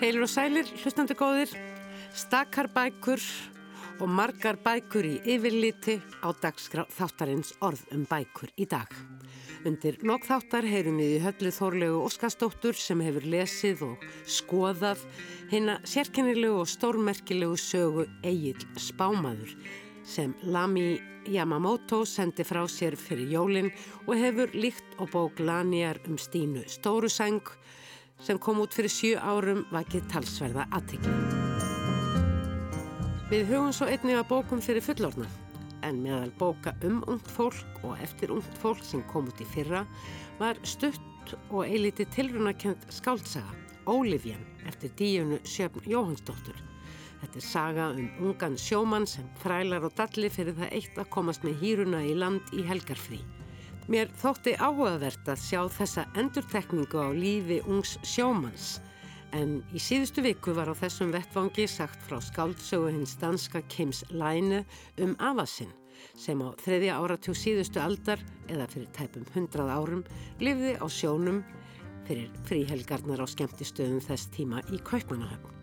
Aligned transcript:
Heilur 0.00 0.24
og 0.24 0.30
sælir, 0.32 0.68
hlustandi 0.80 1.12
góðir, 1.12 1.50
stakar 2.16 2.70
bækur 2.72 3.20
og 4.00 4.08
margar 4.08 4.56
bækur 4.64 5.04
í 5.04 5.18
yfirliti 5.28 5.98
á 6.24 6.32
dagskrá 6.40 6.86
þáttarins 6.88 7.50
orð 7.60 7.82
um 7.92 8.06
bækur 8.08 8.48
í 8.56 8.64
dag. 8.64 8.88
Undir 9.68 9.98
lokþáttar 10.00 10.64
heyrum 10.64 10.96
við 11.02 11.18
í 11.18 11.20
höllu 11.20 11.52
Þórlegu 11.52 11.98
Óskarsdóttur 12.06 12.80
sem 12.80 13.02
hefur 13.04 13.26
lesið 13.28 13.82
og 13.90 14.06
skoðað 14.24 15.02
hérna 15.50 15.76
sérkennilegu 15.84 16.62
og 16.62 16.72
stórmerkilegu 16.72 17.60
sögu 17.60 18.06
Egil 18.24 18.56
Spámaður 18.80 19.52
sem 20.00 20.32
Lami 20.48 20.94
Yamamoto 21.28 22.06
sendi 22.08 22.48
frá 22.48 22.62
sér 22.72 22.96
fyrir 22.96 23.28
jólinn 23.36 23.68
og 24.06 24.16
hefur 24.16 24.56
líkt 24.56 24.96
og 24.96 25.12
bók 25.12 25.44
Laniar 25.44 26.00
um 26.08 26.16
Stínu 26.16 26.64
Stórusæng 26.72 27.44
sem 28.24 28.38
kom 28.38 28.60
út 28.62 28.74
fyrir 28.76 28.92
sjö 28.92 29.12
árum 29.20 29.64
vakið 29.72 30.08
talsverða 30.12 30.66
aðtikli. 30.76 31.14
Við 33.30 33.46
hugum 33.52 33.72
svo 33.74 33.86
einnig 33.86 34.18
að 34.18 34.28
bókum 34.32 34.62
fyrir 34.64 34.84
fullorna 34.84 35.28
en 35.86 36.02
meðal 36.04 36.32
bóka 36.38 36.74
um 36.84 37.00
ungt 37.08 37.30
fólk 37.30 37.84
og 37.86 37.96
eftir 38.02 38.32
ungt 38.34 38.58
fólk 38.60 38.82
sem 38.84 39.04
kom 39.12 39.30
út 39.30 39.40
í 39.40 39.46
fyrra 39.48 39.84
var 40.40 40.58
stutt 40.66 41.34
og 41.48 41.64
eiliti 41.64 42.06
tilrunakent 42.10 42.88
skáltsaga 42.92 43.56
Ólifjan 43.90 44.42
eftir 44.68 44.92
díunu 44.98 45.38
Sjöfn 45.44 45.86
Jóhannsdóttur. 45.88 46.58
Þetta 47.20 47.38
er 47.40 47.44
saga 47.44 47.88
um 47.94 48.28
ungan 48.28 48.56
sjómann 48.60 49.08
sem 49.08 49.26
þrælar 49.42 49.88
og 49.88 49.96
dalli 49.98 50.30
fyrir 50.32 50.56
það 50.56 50.74
eitt 50.76 51.00
að 51.00 51.12
komast 51.16 51.44
með 51.44 51.62
hýruna 51.64 52.02
í 52.06 52.16
land 52.16 52.52
í 52.56 52.64
helgarfrí. 52.68 53.20
Mér 53.90 54.06
þótti 54.20 54.52
áhugavert 54.54 55.26
að 55.32 55.40
sjá 55.42 55.64
þessa 55.74 56.04
endurtekningu 56.20 57.00
á 57.02 57.10
lífi 57.10 57.56
ungs 57.66 57.96
sjómanns 58.06 58.76
en 59.34 59.56
í 59.74 59.82
síðustu 59.82 60.22
viku 60.22 60.54
var 60.54 60.70
á 60.70 60.78
þessum 60.78 61.10
vettvangi 61.10 61.66
sagt 61.66 61.98
frá 62.06 62.20
skáldsögu 62.22 62.92
hins 62.94 63.16
danska 63.18 63.64
Kims 63.66 64.04
Læne 64.14 64.62
um 65.02 65.16
Avasinn 65.18 65.72
sem 66.14 66.38
á 66.38 66.54
þriðja 66.62 67.00
áratjú 67.02 67.34
síðustu 67.34 67.82
aldar 67.82 68.22
eða 68.46 68.68
fyrir 68.70 68.92
tæpum 68.94 69.26
hundrað 69.34 69.74
árum 69.74 70.06
lifði 70.38 70.76
á 70.78 70.86
sjónum 70.86 71.42
fyrir 72.06 72.30
fríhelgarnar 72.46 73.22
á 73.22 73.26
skemmtistöðum 73.26 73.98
þess 74.06 74.30
tíma 74.30 74.62
í 74.70 74.78
Kaupmannahöfn. 74.86 75.58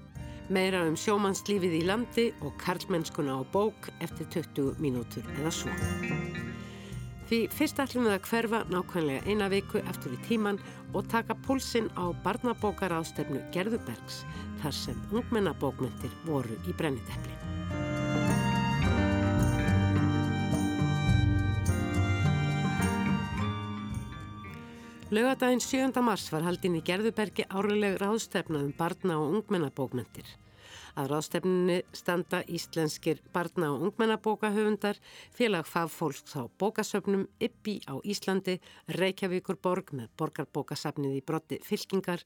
Meira 0.51 0.83
um 0.83 0.99
sjómannslífið 0.99 1.79
í 1.79 1.85
landi 1.87 2.27
og 2.43 2.59
karlmennskuna 2.59 3.39
á 3.39 3.41
bók 3.55 3.87
eftir 4.03 4.27
20 4.35 4.83
mínútur 4.83 5.23
eða 5.39 5.55
svo. 5.63 5.71
Því 7.27 7.41
fyrst 7.51 7.79
ætlum 7.83 8.05
við 8.07 8.13
að 8.15 8.27
hverfa 8.29 8.59
nákvæmlega 8.71 9.27
eina 9.27 9.49
viku 9.51 9.81
eftir 9.91 10.13
í 10.15 10.19
tíman 10.23 10.61
og 10.95 11.09
taka 11.11 11.35
púlsinn 11.43 11.89
á 11.99 12.07
barnabókaraðstefnu 12.23 13.41
Gerðubergs 13.51 14.21
þar 14.61 14.77
sem 14.77 15.01
ungmennabókmyndir 15.11 16.13
voru 16.23 16.55
í 16.63 16.75
brenniteppli. 16.79 17.35
Laugadaginn 25.11 25.63
7. 25.63 25.91
mars 26.03 26.31
var 26.31 26.47
haldinn 26.47 26.79
í 26.79 26.85
Gerðubergi 26.87 27.49
árileg 27.51 27.99
ráðstefna 27.99 28.63
um 28.63 28.71
barna 28.75 29.19
og 29.19 29.41
ungmennabókmyndir. 29.41 30.31
Að 30.97 31.11
ráðstefninu 31.11 31.81
standa 31.93 32.39
íslenskir 32.49 33.19
barna- 33.33 33.69
og 33.69 33.83
ungmennabókahöfundar, 33.85 34.97
félag 35.29 35.67
fagfólks 35.69 36.33
á 36.33 36.49
bókasöfnum, 36.57 37.27
Ippi 37.39 37.81
á 37.85 38.01
Íslandi, 38.01 38.59
Reykjavíkur 38.89 39.61
borg 39.61 39.93
með 39.93 40.09
borgarbókasafnið 40.17 41.19
í 41.19 41.21
brotti 41.21 41.59
fylkingar, 41.61 42.23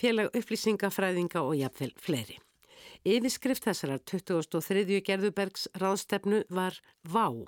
félag 0.00 0.32
upplýsingafræðinga 0.32 1.44
og 1.44 1.56
jafnvel 1.60 1.92
fleiri. 2.00 2.38
Yfirskrift 3.04 3.68
þessarar 3.68 4.00
2003. 4.08 5.00
gerðubergs 5.04 5.68
ráðstefnu 5.76 6.44
var 6.48 6.80
VÁ, 7.04 7.46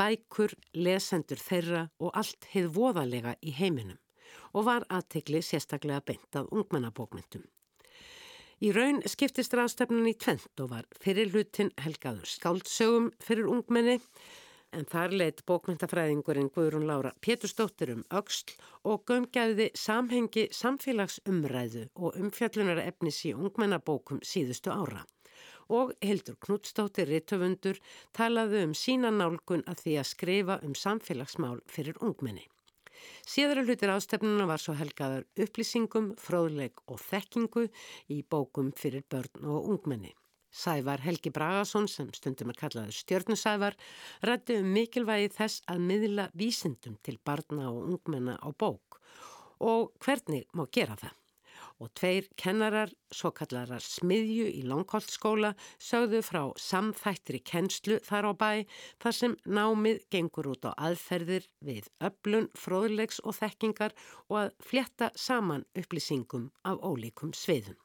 bækur, 0.00 0.54
lesendur 0.72 1.36
þeirra 1.36 1.90
og 2.00 2.16
allt 2.16 2.48
heið 2.54 2.72
voðalega 2.72 3.36
í 3.42 3.52
heiminum 3.52 4.00
og 4.52 4.64
var 4.64 4.86
aðtegli 4.88 5.42
sérstaklega 5.44 6.00
beint 6.00 6.36
af 6.36 6.48
ungmennabókmyndum. 6.48 7.44
Í 8.62 8.68
raun 8.70 9.00
skiptist 9.10 9.56
ráðstefnun 9.58 10.06
í 10.06 10.12
tvent 10.22 10.60
og 10.62 10.68
var 10.70 10.84
fyrir 11.02 11.32
hlutin 11.32 11.72
helgaður 11.82 12.28
skáldsögum 12.30 13.08
fyrir 13.18 13.48
ungmenni 13.50 13.96
en 14.78 14.86
þar 14.92 15.16
leitt 15.18 15.42
bókmyndafræðingurinn 15.50 16.52
Guðrún 16.54 16.86
Lára 16.86 17.10
Pétursdóttir 17.26 17.90
um 17.96 18.04
auksl 18.14 18.54
og 18.86 19.02
gömgæði 19.10 19.66
samhengi 19.74 20.46
samfélagsumræðu 20.54 21.88
og 21.98 22.20
umfjallunar 22.22 22.84
efnis 22.84 23.18
í 23.26 23.34
ungmennabókum 23.34 24.22
síðustu 24.22 24.70
ára. 24.70 25.02
Og 25.66 25.90
Hildur 25.98 26.38
Knútsdóttir 26.46 27.10
Rittöfundur 27.10 27.82
talaði 28.14 28.62
um 28.68 28.78
sína 28.78 29.10
nálgun 29.10 29.66
að 29.66 29.82
því 29.88 29.98
að 30.04 30.10
skrifa 30.14 30.62
um 30.62 30.78
samfélagsmál 30.78 31.58
fyrir 31.66 31.98
ungmenni. 31.98 32.46
Síðara 33.28 33.64
hlutir 33.66 33.92
ástefnuna 33.92 34.46
var 34.50 34.62
svo 34.62 34.74
helgaður 34.78 35.26
upplýsingum, 35.44 36.12
fróðleg 36.20 36.82
og 36.86 37.00
þekkingu 37.02 37.68
í 38.12 38.22
bókum 38.22 38.72
fyrir 38.76 39.06
börn 39.10 39.46
og 39.46 39.70
ungmenni. 39.76 40.12
Sævar 40.52 41.00
Helgi 41.00 41.32
Bragason 41.32 41.86
sem 41.88 42.10
stundum 42.12 42.52
er 42.52 42.58
kallaður 42.60 42.92
stjörnusævar 42.98 43.78
rætti 44.28 44.58
um 44.60 44.68
mikilvægi 44.74 45.32
þess 45.38 45.64
að 45.72 45.86
miðla 45.88 46.28
vísindum 46.36 46.98
til 47.00 47.16
barna 47.24 47.70
og 47.70 47.88
ungmenna 47.94 48.36
á 48.36 48.52
bók 48.52 49.00
og 49.62 49.94
hvernig 50.04 50.44
má 50.52 50.66
gera 50.74 50.98
það 51.00 51.21
og 51.82 51.90
tveir 51.98 52.28
kennarar, 52.38 52.92
svo 53.10 53.32
kallarar 53.34 53.82
smiðju 53.82 54.46
í 54.48 54.62
Longholtskóla, 54.70 55.52
sögðu 55.82 56.22
frá 56.24 56.42
samþættri 56.60 57.42
kennslu 57.52 57.98
þar 58.06 58.30
á 58.30 58.32
bæ 58.38 58.52
þar 59.02 59.18
sem 59.18 59.36
námið 59.44 60.04
gengur 60.14 60.52
út 60.54 60.68
á 60.68 60.72
aðferðir 60.88 61.48
við 61.60 61.90
öflun, 62.00 62.50
fróðlegs 62.54 63.22
og 63.26 63.38
þekkingar 63.40 63.96
og 64.30 64.44
að 64.44 64.52
fletta 64.70 65.10
saman 65.18 65.66
upplýsingum 65.74 66.50
af 66.64 66.78
ólíkum 66.86 67.34
sviðum. 67.36 67.78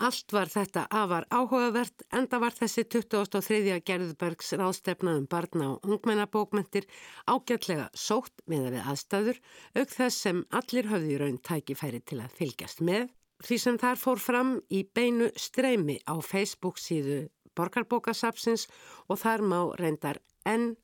Allt 0.00 0.32
var 0.32 0.48
þetta 0.48 0.86
afar 0.96 1.26
áhugavert, 1.28 2.06
enda 2.16 2.38
var 2.40 2.54
þessi 2.56 2.86
2003. 2.88 3.74
Gerðbergs 3.84 4.54
ráðstefna 4.56 5.12
um 5.18 5.26
barna 5.28 5.74
og 5.74 5.84
ungmennabókmentir 5.84 6.86
ágætlega 7.28 7.90
sótt 7.92 8.40
með 8.48 8.70
að 8.70 8.76
við 8.78 8.88
aðstæður, 8.94 9.40
auk 9.76 9.92
þess 9.92 10.22
sem 10.24 10.40
allir 10.56 10.88
höfði 10.88 11.18
raun 11.20 11.36
tækifæri 11.44 12.00
til 12.08 12.22
að 12.24 12.38
fylgjast 12.38 12.80
með, 12.80 13.10
því 13.44 13.58
sem 13.60 13.76
þar 13.84 14.00
fór 14.00 14.24
fram 14.24 14.54
í 14.72 14.80
beinu 14.88 15.28
streymi 15.36 15.98
á 16.08 16.16
Facebook 16.24 16.80
síðu 16.80 17.26
Borgarbókasapsins 17.60 18.70
og 19.12 19.20
þar 19.20 19.44
má 19.44 19.58
reyndar 19.76 20.22
enn 20.48 20.78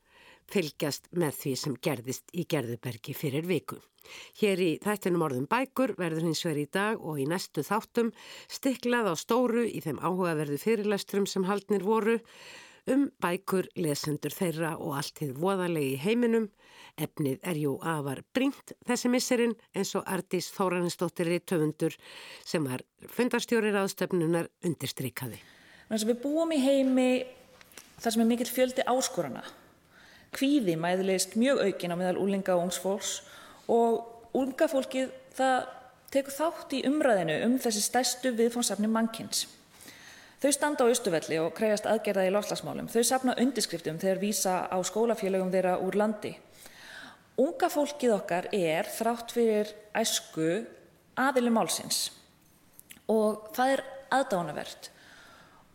fylgjast 0.52 1.08
með 1.16 1.38
því 1.40 1.52
sem 1.60 1.76
gerðist 1.82 2.32
í 2.34 2.46
Gerðubergi 2.48 3.14
fyrir 3.16 3.46
viku. 3.48 3.78
Hér 4.38 4.62
í 4.62 4.68
þættinum 4.82 5.24
orðum 5.26 5.48
bækur 5.50 5.96
verður 5.98 6.28
hins 6.28 6.44
vegar 6.46 6.60
í 6.60 6.68
dag 6.72 7.02
og 7.02 7.18
í 7.18 7.26
næstu 7.28 7.64
þáttum 7.66 8.12
stiklað 8.46 9.10
á 9.10 9.14
stóru 9.18 9.66
í 9.66 9.82
þeim 9.82 9.98
áhugaverðu 9.98 10.60
fyrirlesturum 10.62 11.26
sem 11.26 11.46
haldnir 11.48 11.82
voru 11.86 12.20
um 12.86 13.08
bækur, 13.18 13.66
lesendur 13.74 14.30
þeirra 14.30 14.76
og 14.78 14.94
allt 15.00 15.18
þið 15.18 15.32
voðalegi 15.42 15.96
heiminum. 16.04 16.46
Efnið 16.96 17.42
er 17.42 17.58
jú 17.58 17.74
afar 17.82 18.22
bringt 18.32 18.72
þessi 18.86 19.10
misserinn 19.12 19.56
eins 19.74 19.90
og 19.98 20.06
Artís 20.06 20.52
Þóranistóttir 20.54 21.32
í 21.34 21.40
töfundur 21.42 21.98
sem 22.46 22.64
var 22.64 22.86
fundarstjórir 23.18 23.76
ástefnunar 23.82 24.48
undirstrykaði. 24.64 25.42
Við 25.90 26.16
búum 26.22 26.54
í 26.54 26.62
heimi 26.62 27.10
þar 27.98 28.12
sem 28.14 28.22
er 28.22 28.30
mikill 28.30 28.52
fjöldi 28.54 28.86
áskorana 28.86 29.44
kvíði 30.36 30.76
mæðilegist 30.80 31.36
mjög 31.40 31.62
aukin 31.64 31.94
á 31.94 31.96
meðal 31.96 32.20
úlinga 32.20 32.56
og 32.56 32.68
ungsfólks 32.68 33.18
og 33.72 34.36
úlinga 34.36 34.68
fólkið 34.70 35.12
það 35.36 35.68
tekur 36.12 36.36
þátt 36.36 36.74
í 36.76 36.82
umræðinu 36.88 37.36
um 37.46 37.56
þessi 37.60 37.82
stærstu 37.84 38.32
viðfónsafni 38.36 38.90
mannkins. 38.90 39.46
Þau 40.36 40.50
standa 40.52 40.84
á 40.84 40.90
austuvelli 40.92 41.38
og 41.40 41.54
kreyjast 41.56 41.88
aðgerða 41.88 42.26
í 42.28 42.32
lofslagsmálum. 42.34 42.90
Þau 42.92 43.02
sapna 43.08 43.36
undirskriftum 43.40 43.96
þegar 44.02 44.20
vísa 44.20 44.56
á 44.68 44.76
skólafélögum 44.84 45.52
þeirra 45.54 45.78
úr 45.80 45.96
landi. 45.96 46.34
Unga 47.40 47.70
fólkið 47.72 48.14
okkar 48.16 48.50
er 48.54 48.88
þrátt 48.92 49.32
fyrir 49.32 49.72
æsku 49.96 50.50
aðili 51.16 51.52
málsins 51.52 52.10
og 53.12 53.48
það 53.56 53.72
er 53.74 53.82
aðdánavert 54.16 54.90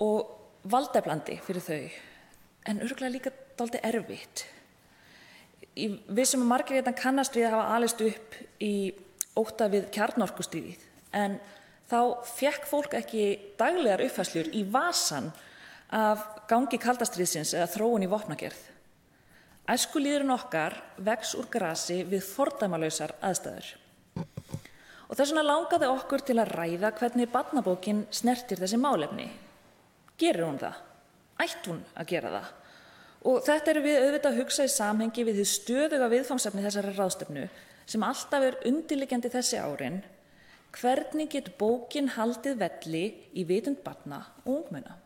og 0.02 0.70
valdeflandi 0.72 1.38
fyrir 1.46 1.66
þau 1.66 1.84
en 2.70 2.82
örgulega 2.86 3.14
líka 3.14 3.34
daldi 3.58 3.82
erfitt. 3.86 4.46
Við 5.76 6.26
sem 6.28 6.42
margir 6.44 6.80
hérna 6.80 6.94
kannast 6.98 7.36
við 7.36 7.48
að 7.48 7.56
hafa 7.56 7.76
alist 7.78 8.02
upp 8.04 8.36
í 8.60 8.74
óta 9.40 9.70
við 9.72 9.88
kjarnorkustríðið 9.96 10.82
en 11.16 11.38
þá 11.92 12.02
fekk 12.28 12.68
fólk 12.68 12.98
ekki 13.00 13.24
daglegar 13.60 14.04
uppfæslur 14.04 14.52
í 14.56 14.66
vasan 14.68 15.32
af 15.92 16.24
gangi 16.52 16.80
kaldastriðsins 16.80 17.54
eða 17.56 17.70
þróun 17.72 18.06
í 18.06 18.12
vopnagerð. 18.12 18.60
Æskulíðurinn 19.72 20.34
okkar 20.34 20.76
vex 21.04 21.36
úr 21.40 21.48
grasi 21.52 22.02
við 22.08 22.24
fordæmalösar 22.26 23.14
aðstæður. 23.24 23.68
Og 25.12 25.18
þess 25.20 25.32
vegna 25.32 25.44
langaði 25.44 25.92
okkur 25.92 26.24
til 26.28 26.38
að 26.40 26.54
ræða 26.56 26.94
hvernig 27.00 27.32
barnabókin 27.32 28.06
snertir 28.12 28.60
þessi 28.60 28.80
málefni. 28.80 29.28
Gerir 30.20 30.48
hún 30.48 30.60
það? 30.60 30.80
Ætt 31.44 31.68
hún 31.68 31.84
að 31.96 32.12
gera 32.12 32.34
það? 32.36 32.50
Og 33.22 33.44
þetta 33.46 33.74
eru 33.74 33.84
við 33.86 34.00
auðvitað 34.00 34.32
að 34.32 34.40
hugsa 34.42 34.66
í 34.66 34.72
samhengi 34.74 35.26
við 35.28 35.42
því 35.42 35.46
stöðuga 35.52 36.08
viðfangsefni 36.10 36.64
þessari 36.66 36.96
ráðstöfnu 36.96 37.46
sem 37.92 38.06
alltaf 38.08 38.48
er 38.48 38.58
undirliggjandi 38.66 39.30
þessi 39.34 39.60
árin. 39.62 40.02
Hvernig 40.72 41.30
getur 41.34 41.58
bókin 41.60 42.10
haldið 42.16 42.58
velli 42.62 43.04
í 43.36 43.44
vitund 43.46 43.82
barna 43.86 44.24
og 44.46 44.62
ungmenna? 44.62 44.98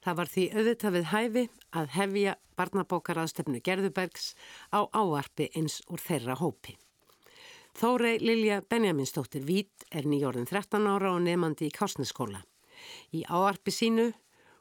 Það 0.00 0.16
var 0.16 0.30
því 0.32 0.44
auðvitað 0.56 0.94
við 0.96 1.08
hæfi 1.10 1.42
að 1.76 1.90
hefja 1.94 2.36
barnabókaraðstöfnu 2.60 3.60
Gerðubergs 3.64 4.32
á 4.72 4.80
áarpi 4.92 5.50
eins 5.56 5.80
úr 5.88 6.00
þeirra 6.00 6.36
hópi. 6.40 6.76
Þórei 7.76 8.18
Lilja 8.20 8.60
Benjaminsdóttir 8.66 9.44
Vít 9.46 9.84
er 9.92 10.08
nýjórðin 10.08 10.48
13 10.48 10.88
ára 10.88 11.12
og 11.14 11.22
nefandi 11.24 11.68
í 11.68 11.74
Kásneskóla. 11.74 12.42
Í 13.12 13.22
áarpi 13.28 13.72
sínu 13.72 14.10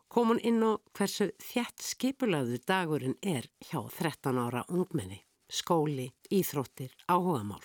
kom 0.09 0.33
hún 0.33 0.41
inn 0.41 0.63
á 0.65 0.81
hversu 0.97 1.29
þjætt 1.37 1.83
skipulaðu 1.85 2.57
dagurinn 2.67 3.17
er 3.21 3.45
hjá 3.69 3.79
13 3.85 4.39
ára 4.41 4.63
ungmenni, 4.67 5.21
skóli, 5.45 6.09
íþróttir, 6.33 6.91
áhugamál. 7.05 7.63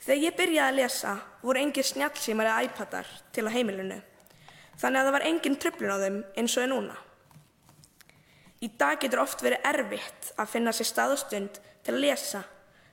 Þegar 0.00 0.22
ég 0.22 0.36
byrjaði 0.36 0.70
að 0.72 0.78
lesa 0.80 1.12
voru 1.42 1.60
engir 1.60 1.86
snjálfsímar 1.88 2.48
eða 2.48 2.64
iPadar 2.68 3.10
til 3.32 3.44
á 3.48 3.50
heimilinu. 3.52 4.00
Þannig 4.80 5.00
að 5.00 5.06
það 5.06 5.16
var 5.16 5.26
engin 5.28 5.58
tröflun 5.60 5.92
á 5.92 5.98
þeim 6.02 6.16
eins 6.40 6.56
og 6.56 6.64
er 6.64 6.72
núna. 6.72 6.96
Í 8.64 8.70
dag 8.80 9.00
getur 9.00 9.20
oft 9.20 9.44
verið 9.44 9.68
erfitt 9.68 10.30
að 10.40 10.52
finna 10.54 10.72
sér 10.72 10.88
staðustund 10.88 11.60
til 11.84 11.94
að 11.94 12.04
lesa 12.06 12.40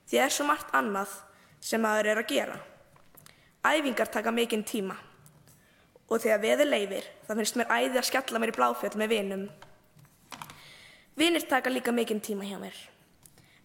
því 0.09 0.17
það 0.17 0.25
er 0.25 0.35
svo 0.35 0.47
margt 0.49 0.75
annað 0.75 1.15
sem 1.63 1.83
maður 1.83 2.11
er 2.11 2.19
að 2.19 2.31
gera. 2.35 2.59
Æfingar 3.63 4.11
taka 4.11 4.33
mikinn 4.35 4.67
tíma 4.67 4.97
og 6.11 6.19
þegar 6.19 6.41
veður 6.43 6.71
leifir 6.73 7.05
þá 7.27 7.35
finnst 7.37 7.57
mér 7.59 7.71
æði 7.71 7.99
að 8.01 8.07
skalla 8.09 8.41
mér 8.41 8.51
í 8.51 8.55
bláfjöld 8.57 8.97
með 8.99 9.13
vinum. 9.15 9.45
Vinir 11.15 11.45
taka 11.47 11.71
líka 11.71 11.93
mikinn 11.95 12.19
tíma 12.23 12.47
hjá 12.47 12.57
mér. 12.59 12.75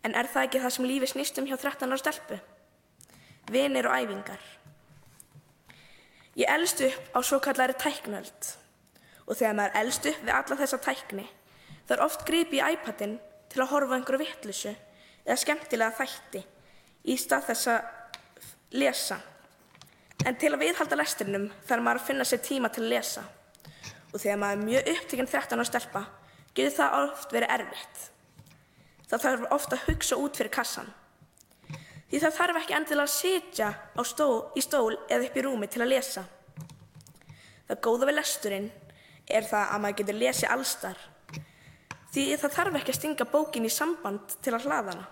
En 0.07 0.15
er 0.15 0.29
það 0.31 0.47
ekki 0.47 0.63
það 0.63 0.75
sem 0.77 0.87
lífi 0.87 1.11
snýstum 1.11 1.49
hjá 1.51 1.57
13 1.59 1.91
ára 1.91 1.99
stelpu? 1.99 2.39
Vinir 3.51 3.89
og 3.91 3.97
æfingar. 3.99 4.43
Ég 6.39 6.51
elst 6.53 6.83
upp 6.87 7.17
á 7.17 7.19
svo 7.25 7.41
kallari 7.43 7.75
tæknöld 7.81 8.55
og 9.27 9.35
þegar 9.35 9.59
maður 9.59 9.79
elst 9.81 10.07
upp 10.07 10.23
við 10.23 10.35
alla 10.37 10.59
þessa 10.61 10.83
tækni 10.85 11.27
er 11.91 12.03
oft 12.03 12.27
gripi 12.27 12.59
í 12.61 12.67
iPadin 12.75 13.17
til 13.51 13.63
að 13.63 13.71
horfa 13.73 13.97
einhverju 13.97 14.23
vittlusu 14.23 14.73
eða 15.25 15.39
skemmtilega 15.41 15.97
þætti 15.97 16.43
í 17.07 17.17
stað 17.19 17.49
þess 17.51 17.71
að 17.73 18.77
lesa. 18.77 19.19
En 20.25 20.37
til 20.41 20.53
að 20.55 20.63
viðhalda 20.65 20.97
lesturinnum 20.97 21.51
þarf 21.69 21.85
maður 21.85 22.01
að 22.01 22.07
finna 22.09 22.25
sér 22.25 22.41
tíma 22.45 22.71
til 22.73 22.87
að 22.87 22.93
lesa 22.95 23.25
og 24.13 24.23
þegar 24.23 24.39
maður 24.41 24.57
er 24.57 24.69
mjög 24.69 24.87
upptíkinn 24.95 25.29
13 25.29 25.61
ára 25.61 25.67
stelpa 25.69 26.03
getur 26.57 26.77
það 26.79 26.95
oft 27.03 27.35
verið 27.37 27.53
erfitt. 27.57 27.99
Það 29.11 29.27
þarf 29.27 29.51
ofta 29.57 29.77
að 29.77 29.91
hugsa 29.91 30.19
út 30.19 30.39
fyrir 30.39 30.53
kassan. 30.55 30.89
Því 32.07 32.21
það 32.23 32.37
þarf 32.39 32.61
ekki 32.61 32.77
endilega 32.79 33.05
að 33.05 33.13
sitja 33.13 33.69
stól, 34.07 34.39
í 34.57 34.63
stól 34.65 34.97
eða 35.11 35.27
upp 35.27 35.37
í 35.37 35.45
rúmi 35.45 35.69
til 35.71 35.83
að 35.85 35.93
lesa. 35.93 36.25
Það 37.67 37.83
góða 37.83 38.09
við 38.09 38.19
lesturinn 38.21 38.71
er 39.27 39.47
það 39.47 39.75
að 39.75 39.83
maður 39.83 39.99
getur 40.01 40.19
lesið 40.23 40.55
allstar. 40.55 41.03
Því 42.15 42.25
það 42.41 42.57
þarf 42.57 42.79
ekki 42.81 42.95
að 42.95 42.99
stinga 43.01 43.29
bókin 43.29 43.67
í 43.69 43.73
samband 43.75 44.39
til 44.41 44.55
að 44.55 44.69
hlaða 44.69 44.95
hana 44.95 45.11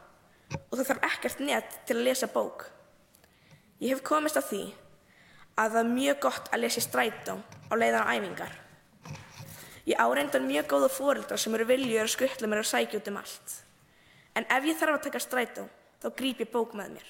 og 0.55 0.79
það 0.79 0.89
þarf 0.93 1.07
ekkert 1.11 1.41
net 1.45 1.77
til 1.85 1.99
að 1.99 2.07
lesa 2.09 2.31
bók. 2.31 2.69
Ég 3.83 3.93
hef 3.93 4.05
komist 4.07 4.39
að 4.39 4.49
því 4.53 4.63
að 5.55 5.77
það 5.77 5.81
er 5.81 5.91
mjög 5.93 6.21
gott 6.27 6.51
að 6.51 6.63
lesa 6.65 6.81
í 6.81 6.85
strætó 6.85 7.37
á 7.71 7.75
leiðan 7.79 8.07
á 8.07 8.13
æfingar. 8.15 8.55
Ég 9.85 10.01
áreindar 10.01 10.43
mjög 10.43 10.71
góða 10.73 10.91
fóreldrar 10.91 11.41
sem 11.41 11.55
eru 11.55 11.67
viljur 11.69 12.07
að 12.07 12.15
skuttla 12.15 12.49
mér 12.49 12.63
að 12.63 12.71
sækja 12.71 13.01
út 13.01 13.11
um 13.13 13.19
allt. 13.21 13.57
En 14.35 14.47
ef 14.51 14.67
ég 14.67 14.79
þarf 14.81 14.99
að 14.99 15.05
taka 15.07 15.23
strætó 15.23 15.67
þá 16.03 16.09
grýp 16.19 16.41
ég 16.43 16.51
bók 16.53 16.75
með 16.75 16.97
mér. 16.97 17.09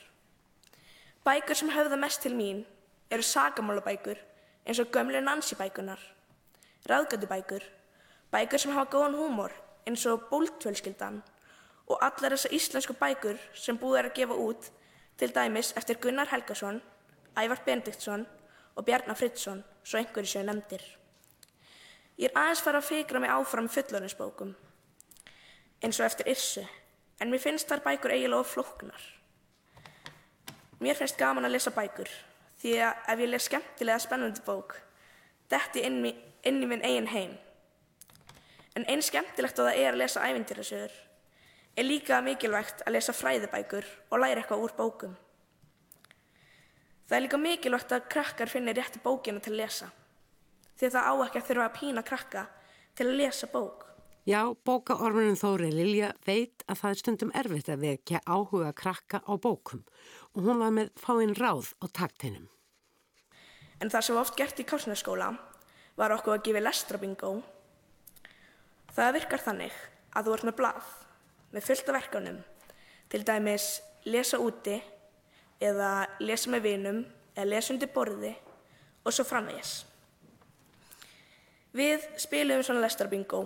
Bækur 1.24 1.56
sem 1.56 1.70
höfða 1.72 1.96
mest 1.96 2.20
til 2.20 2.34
mín 2.36 2.64
eru 3.10 3.22
sagamálabækur 3.24 4.18
eins 4.66 4.80
og 4.80 4.90
gömlu 4.92 5.20
Nancy 5.20 5.56
bækunar, 5.56 6.00
ráðgöndubækur, 6.88 7.62
bækur 8.32 8.60
sem 8.60 8.72
hafa 8.72 8.90
góðan 8.92 9.16
húmor 9.16 9.52
eins 9.86 10.04
og 10.06 10.28
bóltvölskyldan 10.30 11.22
og 11.88 12.00
allar 12.00 12.34
þessar 12.34 12.56
íslensku 12.56 12.96
bækur 13.00 13.40
sem 13.54 13.78
búið 13.80 13.98
er 14.00 14.08
að 14.10 14.16
gefa 14.18 14.38
út 14.40 14.70
til 15.20 15.30
dæmis 15.32 15.72
eftir 15.76 16.00
Gunnar 16.00 16.30
Helgason, 16.32 16.80
Ævar 17.38 17.64
Benediktsson 17.66 18.26
og 18.76 18.84
Bjarnar 18.84 19.18
Fridsson, 19.18 19.64
svo 19.84 19.98
einhverju 19.98 20.30
séu 20.30 20.44
nefndir. 20.46 20.84
Ég 22.18 22.30
er 22.30 22.38
aðeins 22.38 22.62
fara 22.62 22.78
að 22.78 22.88
fikra 22.90 23.20
mig 23.20 23.30
áfram 23.30 23.68
fullorðinsbókum, 23.68 24.54
eins 25.82 26.00
og 26.00 26.06
eftir 26.06 26.30
Irsu, 26.30 26.62
en 27.20 27.30
mér 27.30 27.42
finnst 27.42 27.68
þar 27.70 27.82
bækur 27.86 28.14
eiginlega 28.14 28.46
flóknar. 28.46 29.10
Mér 30.80 30.98
finnst 30.98 31.18
gaman 31.18 31.46
að 31.46 31.56
lesa 31.56 31.74
bækur 31.74 32.10
því 32.62 32.78
að 32.86 33.08
ef 33.12 33.22
ég 33.24 33.30
les 33.30 33.48
skemmtilega 33.48 34.02
spennandi 34.02 34.42
bók 34.46 34.76
detti 35.50 35.82
inn, 35.86 36.04
inn 36.44 36.62
í 36.62 36.68
minn 36.68 36.84
eigin 36.84 37.10
heim. 37.12 37.34
En 38.74 38.86
einn 38.90 39.02
skemmtilegt 39.04 39.58
og 39.58 39.68
það 39.68 39.80
er 39.80 39.92
að 39.92 40.00
lesa 40.02 40.24
ævintýrasögur 40.26 40.94
er 41.74 41.86
líka 41.86 42.20
mikilvægt 42.22 42.84
að 42.86 42.96
lesa 42.96 43.14
fræðibækur 43.14 43.86
og 44.10 44.20
læra 44.22 44.42
eitthvað 44.42 44.64
úr 44.66 44.74
bókum. 44.78 45.14
Það 47.04 47.16
er 47.16 47.24
líka 47.26 47.40
mikilvægt 47.40 47.92
að 47.92 48.08
krakkar 48.12 48.50
finnir 48.50 48.76
rétti 48.78 49.02
bókina 49.04 49.42
til 49.44 49.52
að 49.52 49.60
lesa 49.64 49.90
því 50.74 50.88
að 50.88 50.94
það 50.94 51.08
á 51.08 51.14
ekki 51.24 51.40
að 51.40 51.48
þurfa 51.48 51.64
að 51.64 51.76
pína 51.78 52.02
krakka 52.04 52.44
til 52.98 53.06
að 53.06 53.18
lesa 53.20 53.48
bók. 53.52 53.84
Já, 54.24 54.40
bókaormunum 54.64 55.36
Þóri 55.36 55.68
Lilja 55.68 56.14
veit 56.24 56.64
að 56.64 56.78
það 56.80 56.90
er 56.90 57.00
stundum 57.00 57.32
erfitt 57.36 57.68
að 57.68 57.82
vekja 57.84 58.22
áhuga 58.24 58.72
krakka 58.72 59.20
á 59.20 59.32
bókum 59.36 59.84
og 60.32 60.46
hún 60.46 60.62
var 60.62 60.72
með 60.72 60.92
fáinn 60.96 61.36
ráð 61.36 61.74
á 61.84 61.86
taktinum. 61.92 62.48
En 63.82 63.92
það 63.92 64.06
sem 64.06 64.20
oft 64.22 64.38
gert 64.38 64.62
í 64.62 64.66
kásnarskóla 64.66 65.34
var 65.98 66.14
okkur 66.16 66.38
að 66.38 66.46
gefa 66.48 66.64
lestrabingó. 66.64 67.34
Það 68.94 69.16
virkar 69.18 69.44
þannig 69.44 69.76
að 70.14 70.26
þú 70.26 70.34
ert 70.34 70.48
með 70.48 70.58
blað, 70.58 70.90
með 71.52 71.68
fullta 71.68 71.94
verkanum, 71.98 72.40
til 73.12 73.22
dæmis 73.26 73.68
lesa 74.08 74.40
úti 74.40 74.78
eða 75.64 75.90
lesa 76.20 76.52
með 76.52 76.66
vinum 76.68 77.02
eða 77.34 77.50
lesa 77.50 77.74
undir 77.74 77.90
borði 77.94 78.32
og 79.04 79.12
svo 79.12 79.26
framvegis. 79.26 79.74
Við 81.74 82.04
spilum 82.22 82.62
svona 82.62 82.84
lestrabingó 82.84 83.42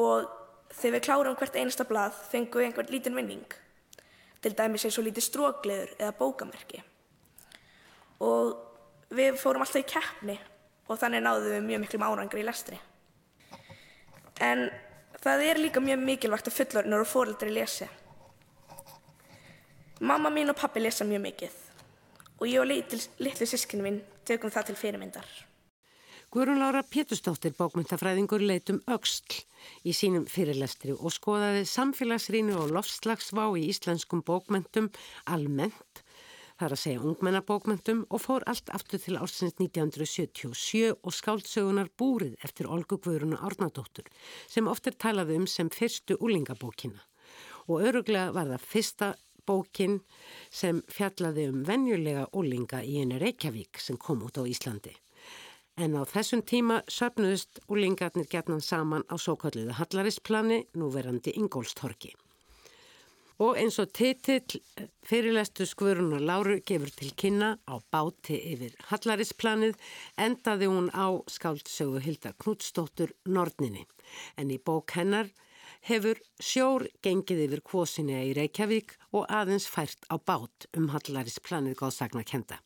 og 0.00 0.30
þegar 0.74 0.96
við 0.96 1.04
klárum 1.06 1.38
hvert 1.38 1.58
einasta 1.58 1.86
blað 1.86 2.16
fengum 2.30 2.60
við 2.62 2.70
einhvern 2.70 2.92
lítinn 2.94 3.18
vinning. 3.18 3.46
Til 4.40 4.54
dæmis 4.56 4.86
eins 4.88 4.98
og 4.98 5.06
lítið 5.06 5.26
strókleður 5.26 5.94
eða 5.98 6.16
bókamerki. 6.18 6.82
Og 8.24 8.56
við 9.14 9.38
fórum 9.40 9.62
alltaf 9.64 9.82
í 9.82 9.88
keppni 9.88 10.36
og 10.88 10.98
þannig 10.98 11.24
náðum 11.24 11.54
við 11.54 11.66
mjög 11.68 11.82
miklum 11.84 12.06
árangri 12.08 12.42
í 12.42 12.46
lestri. 12.48 12.78
En 14.40 14.66
það 15.20 15.46
er 15.46 15.60
líka 15.60 15.82
mjög 15.84 16.02
mikilvægt 16.02 16.48
að 16.48 16.56
fullorðnur 16.56 17.04
og 17.04 17.10
fóröldri 17.10 17.52
lesi 17.52 17.88
Mamma 20.00 20.30
mín 20.32 20.48
og 20.48 20.56
pappi 20.56 20.80
lesa 20.80 21.04
mjög 21.04 21.20
mikið. 21.26 21.56
Og 22.40 22.48
ég 22.48 22.62
og 22.62 22.68
litlu 23.20 23.46
sískinu 23.46 23.84
mín 23.84 23.98
tökum 24.24 24.48
það 24.48 24.70
til 24.70 24.76
fyrirmyndar. 24.80 25.26
Guðrún 26.32 26.62
Lára 26.62 26.80
Péturstóttir 26.86 27.52
bókmyndafræðingur 27.58 28.40
leitum 28.40 28.78
auksl 28.88 29.42
í 29.84 29.92
sínum 29.92 30.24
fyrirlestri 30.30 30.94
og 30.94 31.12
skoðaði 31.12 31.66
samfélagsrínu 31.68 32.56
og 32.56 32.72
lofslagsvá 32.76 33.44
í 33.58 33.66
íslenskum 33.72 34.22
bókmyndum 34.24 34.88
almennt, 35.26 36.04
þar 36.56 36.76
að 36.76 36.82
segja 36.84 37.04
ungmennabókmyndum 37.10 38.04
og 38.08 38.24
fór 38.24 38.46
allt 38.48 38.72
aftur 38.72 39.02
til 39.02 39.18
ársins 39.20 39.58
1977 39.58 40.94
og 40.94 41.16
skáldsögunar 41.18 41.92
Búrið 41.98 42.38
eftir 42.46 42.70
Olgu 42.72 42.96
Guðrún 42.96 43.36
Árnadóttur 43.36 44.08
sem 44.46 44.70
oft 44.70 44.86
er 44.86 44.96
talað 44.96 45.34
um 45.36 45.50
sem 45.50 45.68
fyrstu 45.68 46.16
úlingabókina 46.22 47.02
og 47.66 47.82
öruglega 47.86 48.30
var 48.34 48.54
það 48.54 48.70
fyrsta 48.70 49.10
bókin 49.50 50.00
sem 50.54 50.80
fjallaði 50.94 51.50
um 51.50 51.62
venjulega 51.66 52.28
úlinga 52.38 52.84
í 52.86 53.00
einu 53.02 53.18
Reykjavík 53.18 53.82
sem 53.82 53.98
kom 53.98 54.22
út 54.26 54.38
á 54.38 54.46
Íslandi. 54.46 54.94
En 55.80 55.94
á 55.96 56.02
þessum 56.04 56.42
tíma 56.44 56.80
söpnuðust 56.92 57.62
úlingarnir 57.72 58.28
gerðnan 58.30 58.60
saman 58.62 59.06
á 59.08 59.16
svo 59.16 59.36
kalluðu 59.40 59.78
Hallarisplani, 59.78 60.64
núverandi 60.76 61.32
Ingólstorki. 61.40 62.12
Og 63.40 63.56
eins 63.56 63.78
og 63.80 63.88
titill 63.96 64.60
fyrirlestu 65.08 65.64
skvörunar 65.64 66.20
Láru 66.20 66.58
gefur 66.68 66.90
til 66.92 67.14
kynna 67.16 67.54
á 67.64 67.80
báti 67.88 68.36
yfir 68.52 68.74
Hallaриsplanið 68.90 69.78
endaði 70.20 70.68
hún 70.68 70.90
á 70.92 71.08
skáldsögu 71.24 72.02
Hilda 72.04 72.34
Knútsdóttur 72.36 73.14
Nordninni. 73.24 73.86
En 74.36 74.52
í 74.52 74.60
bók 74.60 74.92
hennar 74.98 75.32
hefur 75.88 76.18
sjór 76.42 76.86
gengið 77.04 77.44
yfir 77.46 77.62
kvosinni 77.66 78.18
í 78.28 78.34
Reykjavík 78.36 78.96
og 79.12 79.28
aðeins 79.28 79.68
fært 79.70 80.04
á 80.12 80.16
bát 80.18 80.66
um 80.76 80.90
Hallaриsplanið 80.92 81.78
góðsagna 81.80 82.24
kenda. 82.26 82.60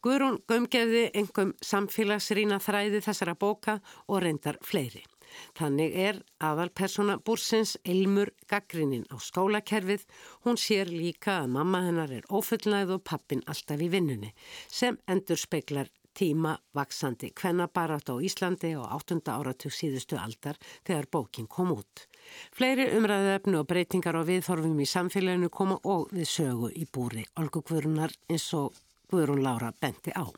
Guðrún 0.00 0.38
gömgeði 0.48 1.10
engum 1.12 1.52
samfélagsrína 1.60 2.56
þræði 2.64 3.02
þessara 3.04 3.34
bóka 3.36 3.80
og 4.08 4.22
reyndar 4.24 4.56
fleiri. 4.64 5.02
Þannig 5.58 5.96
er 6.08 6.20
aðalpersona 6.42 7.18
búrsins 7.22 7.76
Ilmur 7.84 8.32
gaggrinnin 8.50 9.04
á 9.12 9.16
skólakerfið. 9.20 10.06
Hún 10.44 10.58
sér 10.58 10.90
líka 10.90 11.40
að 11.42 11.52
mamma 11.56 11.84
hennar 11.86 12.14
er 12.16 12.26
ofullnæð 12.28 12.96
og 12.96 13.04
pappin 13.06 13.44
alltaf 13.46 13.80
í 13.80 13.90
vinnunni 13.92 14.32
sem 14.66 14.98
endur 15.06 15.38
speiklar 15.38 15.92
tíma 16.20 16.52
vaksandi 16.76 17.30
kvennabarat 17.32 18.12
á 18.12 18.14
Íslandi 18.20 18.74
á 18.76 18.84
8. 18.92 19.24
áratug 19.32 19.72
síðustu 19.72 20.18
aldar 20.20 20.58
þegar 20.84 21.08
bókin 21.08 21.48
kom 21.48 21.72
út. 21.72 22.04
Fleiri 22.52 22.90
umræðuefnu 22.98 23.62
og 23.62 23.68
breytingar 23.70 24.18
á 24.20 24.22
viðþorfum 24.28 24.76
í 24.84 24.88
samfélaginu 24.88 25.48
koma 25.48 25.78
og 25.88 26.12
við 26.12 26.28
sögu 26.28 26.68
í 26.76 26.84
búri 26.84 27.24
Olgu 27.40 27.62
Guðrunar 27.64 28.12
eins 28.28 28.50
og 28.58 28.76
Guðrún 29.10 29.40
Lára 29.46 29.72
benti 29.72 30.12
á. 30.12 30.28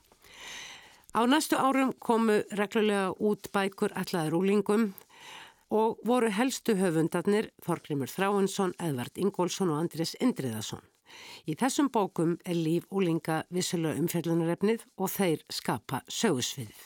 Á 1.12 1.20
næstu 1.26 1.58
árum 1.58 1.92
komu 1.98 2.38
reglulega 2.54 3.10
út 3.18 3.50
bækur 3.52 3.92
allaður 3.98 4.38
úlingum 4.38 4.92
og 5.72 5.98
voru 6.06 6.30
helstu 6.30 6.76
höfundarnir 6.78 7.50
Þorgrimur 7.64 8.08
Þráinsson, 8.12 8.76
Edvard 8.78 9.18
Ingólfsson 9.18 9.74
og 9.74 9.82
Andris 9.82 10.14
Indriðarsson. 10.20 10.91
Í 11.46 11.56
þessum 11.58 11.88
bókum 11.92 12.36
er 12.44 12.58
líf 12.58 12.86
úlinga 12.90 13.42
vissulega 13.54 14.00
umfjörlunarefnið 14.02 14.86
og 14.96 15.12
þeir 15.12 15.44
skapa 15.50 16.02
sögusviðið. 16.08 16.84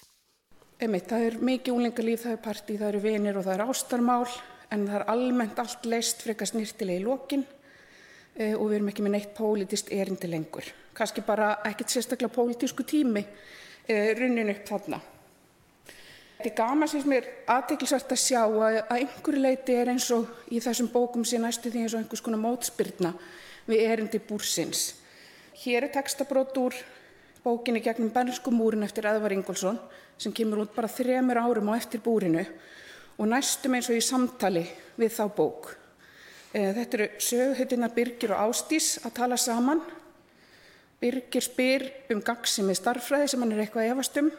Einmitt, 0.80 1.09
það 1.09 1.26
er 1.26 1.38
mikið 1.50 1.78
úlingalíf, 1.78 2.25
það 2.25 2.37
er 2.37 2.42
partí, 2.45 2.78
það 2.78 2.88
eru 2.92 3.04
vinir 3.04 3.37
og 3.37 3.47
það 3.47 3.54
er 3.54 3.66
ástarmál 3.66 4.25
en 4.71 4.88
það 4.88 4.97
er 4.99 5.06
almennt 5.12 5.61
allt 5.62 5.87
leist 5.88 6.25
frekast 6.26 6.56
nýrtilega 6.56 7.00
í 7.00 7.04
lokin 7.04 7.47
eh, 8.35 8.52
og 8.52 8.66
við 8.68 8.80
erum 8.80 8.90
ekki 8.92 9.06
með 9.06 9.16
neitt 9.16 9.37
pólitist 9.37 9.92
erindi 9.95 10.28
lengur. 10.28 10.66
Kanski 10.97 11.25
bara 11.25 11.59
ekkert 11.68 11.92
sérstaklega 11.92 12.35
pólitísku 12.35 12.85
tími 12.85 13.25
Eh, 13.88 14.16
runnin 14.18 14.50
upp 14.50 14.64
þarna. 14.66 14.99
Þetta 16.37 16.49
er 16.49 16.54
gama 16.59 16.87
sem 16.90 17.12
er 17.14 17.26
aðteklisvært 17.54 18.11
að 18.16 18.18
sjá 18.18 18.40
að 18.42 18.78
einhverju 18.97 19.42
leiti 19.45 19.76
er 19.78 19.92
eins 19.92 20.09
og 20.11 20.26
í 20.50 20.59
þessum 20.61 20.88
bókum 20.90 21.23
sé 21.25 21.38
næstu 21.38 21.71
því 21.71 21.85
eins 21.85 21.95
og 21.95 22.02
einhvers 22.02 22.23
konar 22.26 22.42
mótspyrna 22.42 23.12
við 23.66 23.82
erindi 23.90 24.20
búrsins. 24.23 24.94
Hér 25.64 25.88
er 25.88 25.94
textabrót 25.94 26.56
úr 26.58 26.75
bókinni 27.44 27.80
gegnum 27.80 28.11
Bernsku 28.14 28.50
múrin 28.50 28.87
eftir 28.87 29.06
Edvar 29.06 29.32
Ingólfsson 29.32 29.78
sem 30.18 30.32
kemur 30.32 30.64
út 30.64 30.75
bara 30.75 30.90
þremur 30.90 31.38
árum 31.38 31.70
á 31.70 31.78
eftir 31.78 32.00
búrinu 32.02 32.44
og 33.16 33.28
næstum 33.30 33.76
eins 33.76 33.90
og 33.90 33.99
í 33.99 34.04
samtali 34.04 34.64
við 34.96 35.14
þá 35.16 35.25
bók. 35.37 35.70
Eh, 36.52 36.73
þetta 36.75 36.99
eru 36.99 37.08
söguhuttinnar 37.20 37.94
Birgir 37.94 38.35
og 38.37 38.50
Ástís 38.50 38.96
að 39.04 39.16
tala 39.20 39.37
saman 39.40 39.82
Birgir 41.00 41.44
spyr 41.44 41.85
um 42.14 42.23
gagsimi 42.25 42.75
starffræði 42.75 43.28
sem 43.28 43.42
hann 43.44 43.52
er 43.52 43.66
eitthvað 43.66 43.90
efastum 43.92 44.30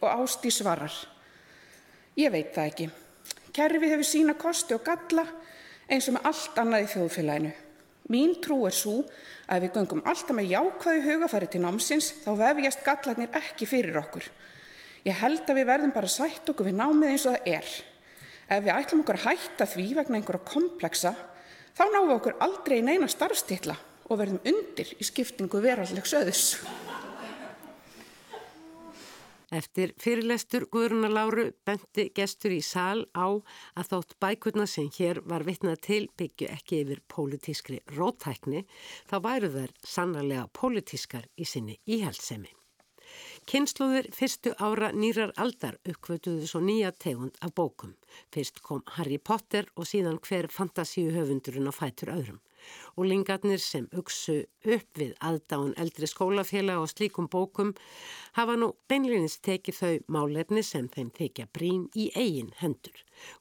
og 0.00 0.08
Ástí 0.10 0.50
svarar. 0.50 0.92
Ég 2.18 2.32
veit 2.34 2.50
það 2.54 2.70
ekki. 2.72 2.88
Kerfið 3.54 3.94
hefur 3.94 4.08
sína 4.08 4.34
kosti 4.38 4.74
og 4.74 4.82
galla 4.86 5.24
eins 5.90 6.08
og 6.10 6.16
með 6.16 6.26
allt 6.30 6.58
annað 6.62 6.86
í 6.86 6.90
þjóðfélaginu. 6.94 7.52
Mín 8.10 8.34
trú 8.42 8.64
er 8.66 8.74
svo 8.74 9.04
að 9.50 9.66
við 9.66 9.76
göngum 9.78 10.02
alltaf 10.02 10.34
með 10.34 10.50
jákvæði 10.50 11.02
hugafæri 11.06 11.48
til 11.52 11.62
námsins 11.62 12.10
þá 12.24 12.30
vefjast 12.40 12.82
gallarnir 12.86 13.36
ekki 13.38 13.68
fyrir 13.70 14.00
okkur. 14.00 14.26
Ég 15.06 15.20
held 15.22 15.46
að 15.46 15.60
við 15.60 15.68
verðum 15.70 15.94
bara 15.94 16.10
sætt 16.10 16.50
okkur 16.50 16.68
við 16.68 16.78
námið 16.80 17.12
eins 17.14 17.26
og 17.30 17.36
það 17.36 17.52
er. 17.54 17.68
Ef 18.50 18.64
við 18.66 18.72
ætlum 18.74 19.04
okkur 19.04 19.20
að 19.20 19.28
hætta 19.28 19.68
því 19.70 19.86
vegna 20.00 20.18
einhverja 20.18 20.48
kompleksa 20.50 21.14
þá 21.78 21.84
náum 21.86 22.10
við 22.10 22.16
okkur 22.16 22.40
aldrei 22.46 22.80
neina 22.82 23.08
starfstilla 23.08 23.78
og 24.10 24.18
verðum 24.18 24.42
undir 24.50 24.90
í 24.98 25.06
skiptingu 25.06 25.62
verallegs 25.62 26.16
öðus. 26.18 26.44
Eftir 29.50 29.90
fyrirlestur 29.98 30.68
Guðruna 30.70 31.08
Láru 31.10 31.48
benti 31.66 32.04
gestur 32.14 32.52
í 32.54 32.60
sál 32.62 33.00
á 33.18 33.26
að 33.74 33.88
þótt 33.88 34.12
bækurna 34.22 34.66
sem 34.70 34.86
hér 34.94 35.18
var 35.26 35.42
vitnað 35.48 35.80
til 35.86 36.04
byggju 36.20 36.50
ekki 36.54 36.78
yfir 36.84 37.00
pólitískri 37.10 37.80
rótækni 37.96 38.62
þá 39.10 39.16
væru 39.24 39.50
þær 39.56 39.74
sannarlega 39.94 40.44
pólitískar 40.54 41.26
í 41.34 41.48
sinni 41.52 41.80
íhaldsemi. 41.96 42.52
Kynnslóðir 43.50 44.06
fyrstu 44.14 44.52
ára 44.62 44.92
nýrar 44.94 45.32
aldar 45.44 45.80
uppkvötuðu 45.82 46.46
svo 46.46 46.60
nýja 46.62 46.92
tegund 46.94 47.34
af 47.42 47.50
bókum. 47.58 47.96
Fyrst 48.30 48.62
kom 48.62 48.84
Harry 48.94 49.18
Potter 49.18 49.66
og 49.74 49.90
síðan 49.90 50.22
hver 50.22 50.46
fantasíu 50.46 51.10
höfundurinn 51.16 51.66
á 51.66 51.74
fætur 51.74 52.14
öðrum 52.14 52.38
og 52.96 53.08
lingarnir 53.10 53.60
sem 53.62 53.88
uksu 53.96 54.42
upp 54.64 55.00
við 55.00 55.14
aðdáun 55.24 55.74
eldri 55.80 56.08
skólafélag 56.10 56.82
og 56.82 56.90
slíkum 56.92 57.28
bókum 57.30 57.74
hafa 58.38 58.56
nú 58.60 58.72
beinleginns 58.90 59.38
tekið 59.44 59.78
þau 59.80 59.92
málefni 60.16 60.64
sem 60.66 60.88
þeim 60.88 61.10
þykja 61.16 61.48
brín 61.54 61.86
í 61.94 62.10
eigin 62.14 62.52
hendur. 62.60 62.96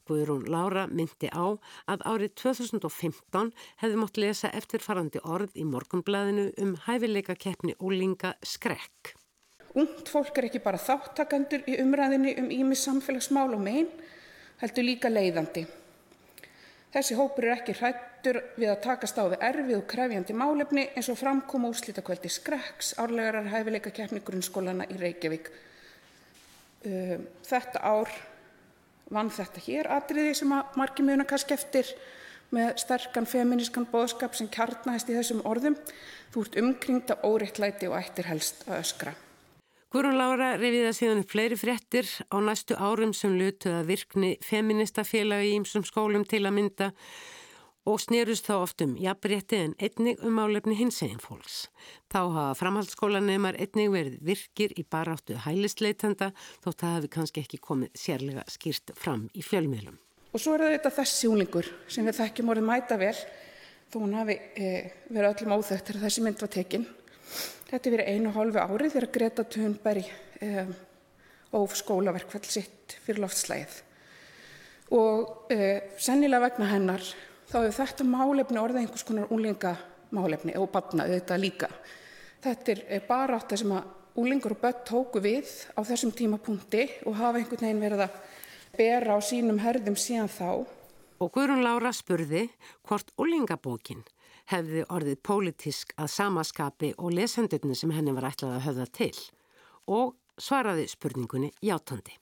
Guðrún 0.07 0.47
Lára 0.49 0.87
myndi 0.87 1.31
á 1.31 1.55
að 1.89 2.05
árið 2.05 2.35
2015 2.43 3.53
hefði 3.81 4.01
mótt 4.01 4.19
lesa 4.19 4.51
eftirfarandi 4.55 5.23
orð 5.23 5.55
í 5.55 5.65
morgunblæðinu 5.67 6.51
um 6.63 6.75
hæfileika 6.87 7.35
keppni 7.39 7.77
ólinga 7.79 8.35
skrekk. 8.43 9.15
Ungt 9.77 10.09
fólk 10.09 10.37
er 10.39 10.47
ekki 10.47 10.61
bara 10.63 10.81
þáttakandur 10.81 11.67
í 11.69 11.77
umræðinni 11.83 12.33
um 12.41 12.47
ímis 12.53 12.81
samfélagsmál 12.87 13.51
og 13.53 13.61
megin, 13.61 13.91
heldur 14.63 14.87
líka 14.87 15.11
leiðandi. 15.13 15.67
Þessi 16.89 17.15
hópur 17.19 17.45
er 17.45 17.59
ekki 17.59 17.75
hrættur 17.77 18.39
við 18.57 18.71
að 18.71 18.79
takast 18.81 19.19
á 19.21 19.29
við 19.29 19.43
erfið 19.45 19.75
og 19.77 19.87
krefjandi 19.91 20.35
málefni 20.37 20.87
eins 20.97 21.09
og 21.13 21.19
framkom 21.19 21.67
úrslítakvöldi 21.69 22.31
Skrekks, 22.33 22.95
árlegarar 22.97 23.51
hæfileika 23.51 23.93
keppni 23.93 24.23
grunnskólana 24.25 24.87
í 24.89 24.97
Reykjavík. 24.97 25.51
Um, 26.89 27.27
þetta 27.45 27.83
ár 27.85 28.09
vann 29.13 29.29
þetta 29.33 29.61
hér 29.67 29.91
atriði 29.99 30.33
sem 30.41 30.53
að 30.55 30.81
margi 30.81 31.05
mjöna 31.05 31.29
kannski 31.29 31.53
eftir 31.53 31.93
með 32.55 32.71
sterkan 32.81 33.29
feminískan 33.29 33.85
bóðskap 33.91 34.33
sem 34.37 34.49
kjarnæst 34.49 35.09
í 35.11 35.17
þessum 35.19 35.45
orðum. 35.45 35.77
Þú 36.33 36.45
ert 36.45 36.61
umkringd 36.63 37.13
af 37.13 37.25
óreittlæti 37.27 37.89
og 37.89 37.99
ættir 38.01 38.29
helst 38.31 38.65
að 38.65 38.81
öskra. 38.81 39.13
Guðrún 39.89 40.19
Lára 40.19 40.51
reviða 40.61 40.91
síðan 40.93 41.23
fleiri 41.25 41.55
fréttir 41.57 42.05
á 42.29 42.37
næstu 42.37 42.75
árum 42.77 43.09
sem 43.17 43.31
lutuð 43.33 43.79
að 43.79 43.87
virkni 43.89 44.27
feministafélagi 44.45 45.47
í 45.49 45.55
ýmsum 45.57 45.81
skólum 45.87 46.27
til 46.29 46.43
að 46.45 46.53
mynda 46.59 46.89
og 47.89 47.97
snýrust 48.03 48.45
þá 48.45 48.53
oft 48.59 48.83
um 48.85 48.93
jafnrétti 49.01 49.57
en 49.57 49.73
einnig 49.81 50.21
um 50.21 50.37
álefni 50.37 50.77
hins 50.77 51.01
eginn 51.01 51.23
fólks. 51.23 51.71
Þá 52.05 52.19
hafa 52.35 52.59
framhaldsskólaneymar 52.59 53.57
einnig 53.57 53.89
verið 53.95 54.21
virkir 54.29 54.77
í 54.77 54.85
baráttu 54.85 55.39
hælisleitanda 55.47 56.29
þótt 56.61 56.85
það 56.85 56.95
hafi 56.99 57.11
kannski 57.17 57.45
ekki 57.47 57.57
komið 57.57 57.97
sérlega 57.97 58.45
skýrt 58.45 58.93
fram 58.93 59.25
í 59.33 59.41
fjölmiðlum. 59.41 59.97
Og 60.37 60.37
svo 60.37 60.53
er 60.53 60.67
þetta 60.75 60.93
þessi 60.99 61.33
úlingur 61.33 61.73
sem 61.89 62.05
við 62.05 62.21
þekkjum 62.21 62.53
orðið 62.53 62.69
mæta 62.69 63.01
vel 63.01 63.15
þó 63.89 63.99
hún 64.03 64.13
hafi 64.21 64.37
e, 64.53 64.71
verið 65.09 65.31
öllum 65.31 65.57
óþögt 65.57 65.89
þegar 65.89 66.03
þessi 66.05 66.27
mynd 66.29 66.45
var 66.45 66.53
tekinn. 66.53 66.89
Þetta 67.69 67.89
er 67.89 67.95
verið 67.95 68.11
einu 68.13 68.33
hálfu 68.33 68.61
árið 68.63 68.95
þegar 68.95 69.11
Greta 69.13 69.45
Thunberg 69.45 70.11
um, 70.45 70.73
óf 71.59 71.75
skólaverkvall 71.77 72.45
sitt 72.49 72.97
fyrir 73.05 73.23
loftslægið. 73.23 73.75
Og 74.97 75.53
uh, 75.53 75.79
sennilega 76.01 76.47
vegna 76.47 76.69
hennar 76.71 77.05
þá 77.49 77.55
hefur 77.61 77.77
þetta 77.79 78.09
málefni 78.09 78.61
orðið 78.61 78.83
einhvers 78.83 79.05
konar 79.05 79.31
úlingamálefni 79.33 80.57
og 80.57 80.69
batna 80.73 81.05
auðvitað 81.05 81.43
líka. 81.43 81.69
Þetta 82.43 82.73
er 82.73 82.83
eh, 82.87 83.01
bara 83.03 83.39
átt 83.39 83.53
að 83.53 83.63
sem 83.63 83.71
að 83.75 84.19
úlingur 84.19 84.55
og 84.55 84.61
börn 84.61 84.83
tóku 84.87 85.21
við 85.23 85.49
á 85.75 85.81
þessum 85.85 86.13
tímapunkti 86.15 86.85
og 87.07 87.17
hafa 87.19 87.39
einhvern 87.39 87.65
veginn 87.65 87.83
verið 87.83 88.05
að 88.05 88.19
bera 88.77 89.17
á 89.17 89.19
sínum 89.23 89.59
herðum 89.61 89.97
síðan 89.99 90.31
þá. 90.31 90.65
Og 91.19 91.31
Guðrún 91.35 91.65
Lára 91.65 91.91
spurði 91.95 92.47
hvort 92.87 93.11
úlingabókinn 93.19 94.05
hefði 94.49 94.85
orðið 94.89 95.19
pólitísk 95.25 95.93
að 95.99 96.11
samaskapi 96.13 96.93
og 96.97 97.13
lesendurni 97.13 97.77
sem 97.77 97.91
henni 97.93 98.13
var 98.15 98.31
ætlað 98.31 98.57
að 98.57 98.65
höfða 98.67 98.87
til 98.97 99.13
og 99.89 100.15
svaraði 100.39 100.87
spurningunni 100.89 101.51
játandi. 101.65 102.15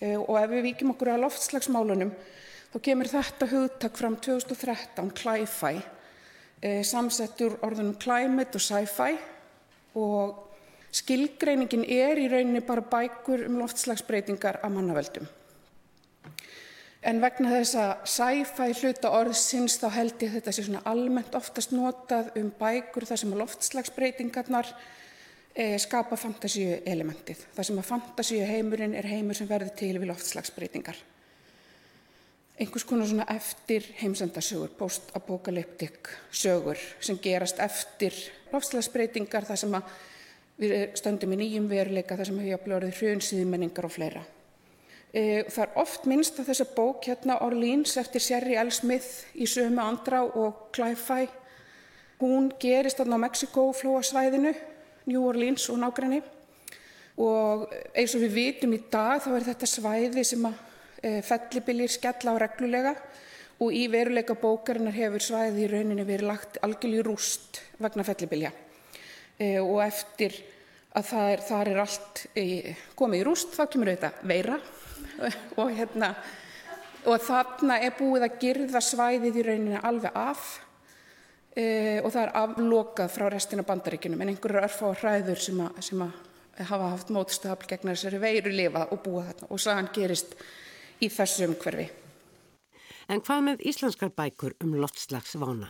E, 0.00 0.16
og 0.16 0.34
ef 0.40 0.50
við 0.52 0.66
vikjum 0.70 0.92
okkur 0.92 1.12
að 1.14 1.22
loftslagsmálunum 1.24 2.12
þá 2.72 2.78
kemur 2.88 3.08
þetta 3.08 3.48
hugtak 3.52 3.96
fram 3.96 4.18
2013, 4.20 5.12
Cli-Fi, 5.16 5.80
e, 6.60 6.82
samsettur 6.84 7.56
orðunum 7.64 7.96
climate 8.02 8.58
og 8.58 8.64
sci-fi 8.66 9.16
og 9.96 10.42
skilgreiningin 10.96 11.84
er 11.88 12.20
í 12.20 12.28
rauninni 12.32 12.64
bara 12.64 12.84
bækur 12.84 13.46
um 13.48 13.60
loftslagsbreytingar 13.62 14.60
að 14.64 14.76
mannaveldum. 14.76 15.28
En 17.06 17.20
vegna 17.22 17.52
þess 17.52 17.76
að 17.78 17.90
sci-fi 18.10 18.72
hluta 18.80 19.12
orðsins 19.14 19.76
þá 19.78 19.86
held 19.94 20.22
ég 20.24 20.32
þetta 20.34 20.54
sé 20.54 20.64
svona 20.66 20.82
almennt 20.90 21.36
oftast 21.38 21.74
notað 21.74 22.32
um 22.40 22.48
bækur 22.58 23.06
þar 23.06 23.20
sem 23.22 23.34
að 23.34 23.42
loftslagsbreytingarnar 23.44 24.72
e, 25.54 25.76
skapa 25.82 26.18
fantasíu 26.18 26.80
elementið. 26.82 27.44
Það 27.54 27.68
sem 27.68 27.78
að 27.82 27.88
fantasíu 27.92 28.48
heimurinn 28.48 28.96
er 28.98 29.06
heimur 29.06 29.38
sem 29.38 29.46
verður 29.50 29.76
til 29.78 29.92
við 30.00 30.10
loftslagsbreytingar. 30.10 30.98
Einhvers 32.56 32.88
konar 32.88 33.06
svona 33.06 33.28
eftir 33.36 33.86
heimsendasögur, 34.00 34.74
post-apokalyptik 34.78 36.10
sögur 36.32 36.80
sem 36.98 37.20
gerast 37.22 37.62
eftir 37.62 38.16
loftslagsbreytingar 38.50 39.46
þar 39.46 39.62
sem 39.62 39.78
að 39.78 39.96
Við 40.56 40.72
stöndum 40.96 41.34
í 41.34 41.36
nýjum 41.36 41.66
veruleika 41.68 42.16
þar 42.16 42.30
sem 42.30 42.38
hefur 42.40 42.48
jafnlega 42.54 42.76
orðið 42.78 43.00
hrjónsýði 43.02 43.48
menningar 43.50 43.84
og 43.84 43.92
fleira. 43.92 44.22
E, 45.14 45.44
það 45.48 45.62
er 45.62 45.76
oft 45.80 46.06
minnst 46.10 46.38
að 46.40 46.50
þessa 46.50 46.66
bók 46.76 47.06
hérna 47.06 47.38
Orleans 47.46 47.96
eftir 48.00 48.24
Sherry 48.24 48.56
L. 48.58 48.70
Smith 48.74 49.26
í 49.34 49.46
sömu 49.48 49.82
andra 49.82 50.24
og 50.26 50.70
Clive-Fy. 50.76 51.28
Hún 52.20 52.50
gerist 52.60 52.98
þarna 53.00 53.20
á 53.20 53.24
Mexiko-flóasvæðinu, 53.26 54.54
New 55.06 55.26
Orleans 55.28 55.68
og 55.70 55.78
nágræni. 55.82 56.22
Og 57.22 57.68
eins 57.96 58.14
og 58.16 58.24
við 58.26 58.34
vitum 58.36 58.74
í 58.76 58.82
dag 58.92 59.22
þá 59.24 59.30
er 59.36 59.46
þetta 59.50 59.68
svæði 59.70 60.24
sem 60.26 60.48
að 60.48 60.58
e, 61.00 61.20
fellibilir 61.24 61.92
skella 61.92 62.34
á 62.36 62.40
reglulega 62.42 62.96
og 63.62 63.72
í 63.72 63.86
veruleika 63.88 64.36
bókarinnar 64.36 64.96
hefur 64.96 65.24
svæði 65.24 65.64
í 65.64 65.70
rauninni 65.70 66.04
verið 66.04 66.28
lagt 66.28 66.58
algjörlega 66.64 67.06
rúst 67.06 67.62
vegna 67.80 68.04
fellibilja 68.04 68.52
e, 69.38 69.56
og 69.62 69.80
eftir 69.86 70.36
að 70.96 71.12
er, 71.22 71.44
þar 71.44 71.70
er 71.72 71.80
allt 71.84 72.24
e, 72.36 72.74
komið 72.96 73.22
í 73.22 73.26
rúst 73.28 73.56
þá 73.56 73.64
kemur 73.72 73.92
auðvitað 73.92 74.20
veira 74.28 74.58
og, 75.60 75.70
hérna, 75.72 76.12
og 77.06 77.22
þarna 77.24 77.80
er 77.84 77.96
búið 77.98 78.26
að 78.26 78.38
girða 78.42 78.82
svæðið 78.84 79.40
í 79.40 79.44
rauninni 79.46 79.82
alveg 79.82 80.16
af 80.18 80.46
e, 81.56 81.66
og 82.02 82.10
það 82.12 82.22
er 82.22 82.34
aflokað 82.42 83.12
frá 83.14 83.28
restina 83.32 83.66
bandaríkunum 83.66 84.22
en 84.22 84.32
einhverju 84.34 84.62
örfá 84.62 84.92
hræður 85.00 85.42
sem 85.48 85.62
að, 85.64 85.80
sem 85.88 86.04
að 86.04 86.66
hafa 86.70 86.92
haft 86.94 87.12
mótstöðafl 87.12 87.70
gegn 87.72 87.92
þessari 87.92 88.20
veiru 88.22 88.52
lifa 88.52 88.86
og 88.90 89.02
búa 89.04 89.26
þarna 89.28 89.50
og 89.52 89.62
sagan 89.62 89.90
gerist 89.94 90.36
í 91.00 91.10
þessu 91.12 91.50
umhverfi. 91.50 91.88
En 93.12 93.20
hvað 93.22 93.42
með 93.48 93.66
íslenskar 93.70 94.10
bækur 94.16 94.56
um 94.64 94.74
loftslagsvána? 94.80 95.68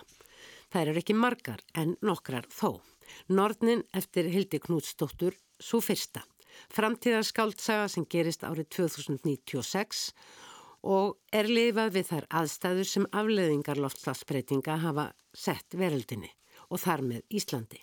Það 0.72 0.82
eru 0.82 1.00
ekki 1.02 1.16
margar 1.16 1.62
en 1.78 1.96
nokkrar 2.04 2.46
þó. 2.50 2.80
Nornin 3.28 3.84
eftir 3.94 4.26
Hildi 4.32 4.58
Knútsdóttur, 4.62 5.36
svo 5.60 5.80
fyrsta. 5.84 6.24
Framtíðarskáltsaga 6.74 7.88
sem 7.92 8.06
gerist 8.10 8.44
árið 8.46 8.68
2096 8.78 10.10
og 10.86 11.16
er 11.34 11.48
lifað 11.50 11.96
við 11.96 12.08
þær 12.12 12.28
aðstæður 12.40 12.90
sem 12.90 13.08
afleðingar 13.10 13.80
loftslagsbreytinga 13.82 14.78
hafa 14.84 15.10
sett 15.34 15.74
veröldinni 15.74 16.30
og 16.70 16.82
þar 16.82 17.04
með 17.06 17.38
Íslandi. 17.38 17.82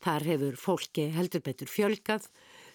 Þar 0.00 0.26
hefur 0.30 0.56
fólki 0.56 1.10
heldur 1.12 1.42
betur 1.44 1.68
fjölgað 1.68 2.30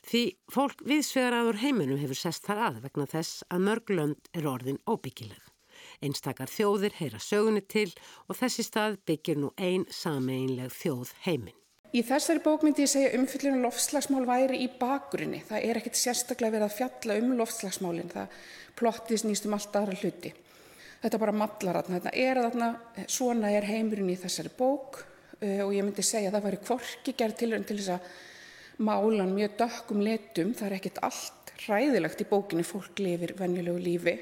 því 0.05 0.23
fólk 0.53 0.83
viðsvegar 0.85 1.39
aður 1.39 1.61
heiminum 1.63 2.01
hefur 2.01 2.19
sest 2.19 2.45
þar 2.45 2.61
að 2.67 2.79
vegna 2.85 3.09
þess 3.09 3.45
að 3.49 3.65
mörglönd 3.69 4.31
er 4.37 4.49
orðin 4.51 4.81
óbyggileg. 4.85 5.41
Einstakar 6.05 6.51
þjóðir 6.51 6.97
heyra 6.99 7.19
sögunni 7.23 7.63
til 7.65 7.89
og 8.29 8.37
þessi 8.37 8.65
stað 8.67 8.99
byggir 9.09 9.41
nú 9.41 9.53
ein 9.57 9.87
sameinleg 9.89 10.73
þjóð 10.75 11.15
heiminn. 11.25 11.64
Í 11.95 12.01
þessari 12.03 12.41
bók 12.43 12.65
myndi 12.65 12.83
ég 12.83 12.91
segja 12.91 13.13
umfyllinu 13.15 13.61
loftslagsmál 13.63 14.25
væri 14.27 14.57
í 14.65 14.67
bakgrunni. 14.79 15.39
Það 15.47 15.67
er 15.69 15.77
ekkit 15.79 15.99
sérstaklega 15.99 16.57
verið 16.57 16.65
að 16.67 16.73
fjalla 16.75 17.15
um 17.21 17.29
loftslagsmálinn. 17.39 18.09
Það 18.11 18.33
plottið 18.75 19.21
snýst 19.21 19.47
um 19.47 19.55
allt 19.55 19.77
aðra 19.79 19.95
hluti. 20.01 20.33
Þetta 21.05 21.19
bara 21.21 21.35
mallar 21.39 21.79
þarna. 21.79 21.99
Þetta 22.01 22.13
er 22.25 22.41
þarna, 22.43 22.69
svona 23.07 23.51
er 23.55 23.67
heimurinn 23.69 24.11
í 24.11 24.17
þessari 24.19 24.51
bók 24.57 24.99
uh, 24.99 25.61
og 25.63 25.71
ég 25.71 25.87
myndi 25.87 26.03
segja 26.03 26.33
að 26.33 26.35
það 26.35 26.47
væri 26.49 26.61
kvorki 26.65 27.15
gerð 27.15 27.39
til, 27.39 27.51
til 27.63 27.79
þess 27.79 27.93
að 27.95 28.11
málan 28.89 29.31
mjög 29.37 29.55
dökkum 29.63 30.03
letum. 30.03 30.51
Það 30.57 30.67
er 30.67 30.77
ekkit 30.81 31.01
allt 31.07 31.55
ræðilegt 31.69 32.25
í 32.25 32.29
bókinni. 32.33 32.67
Fólk 32.67 32.99
lifir 33.05 33.37
venjulegu 33.39 33.85
lífi. 33.85 34.17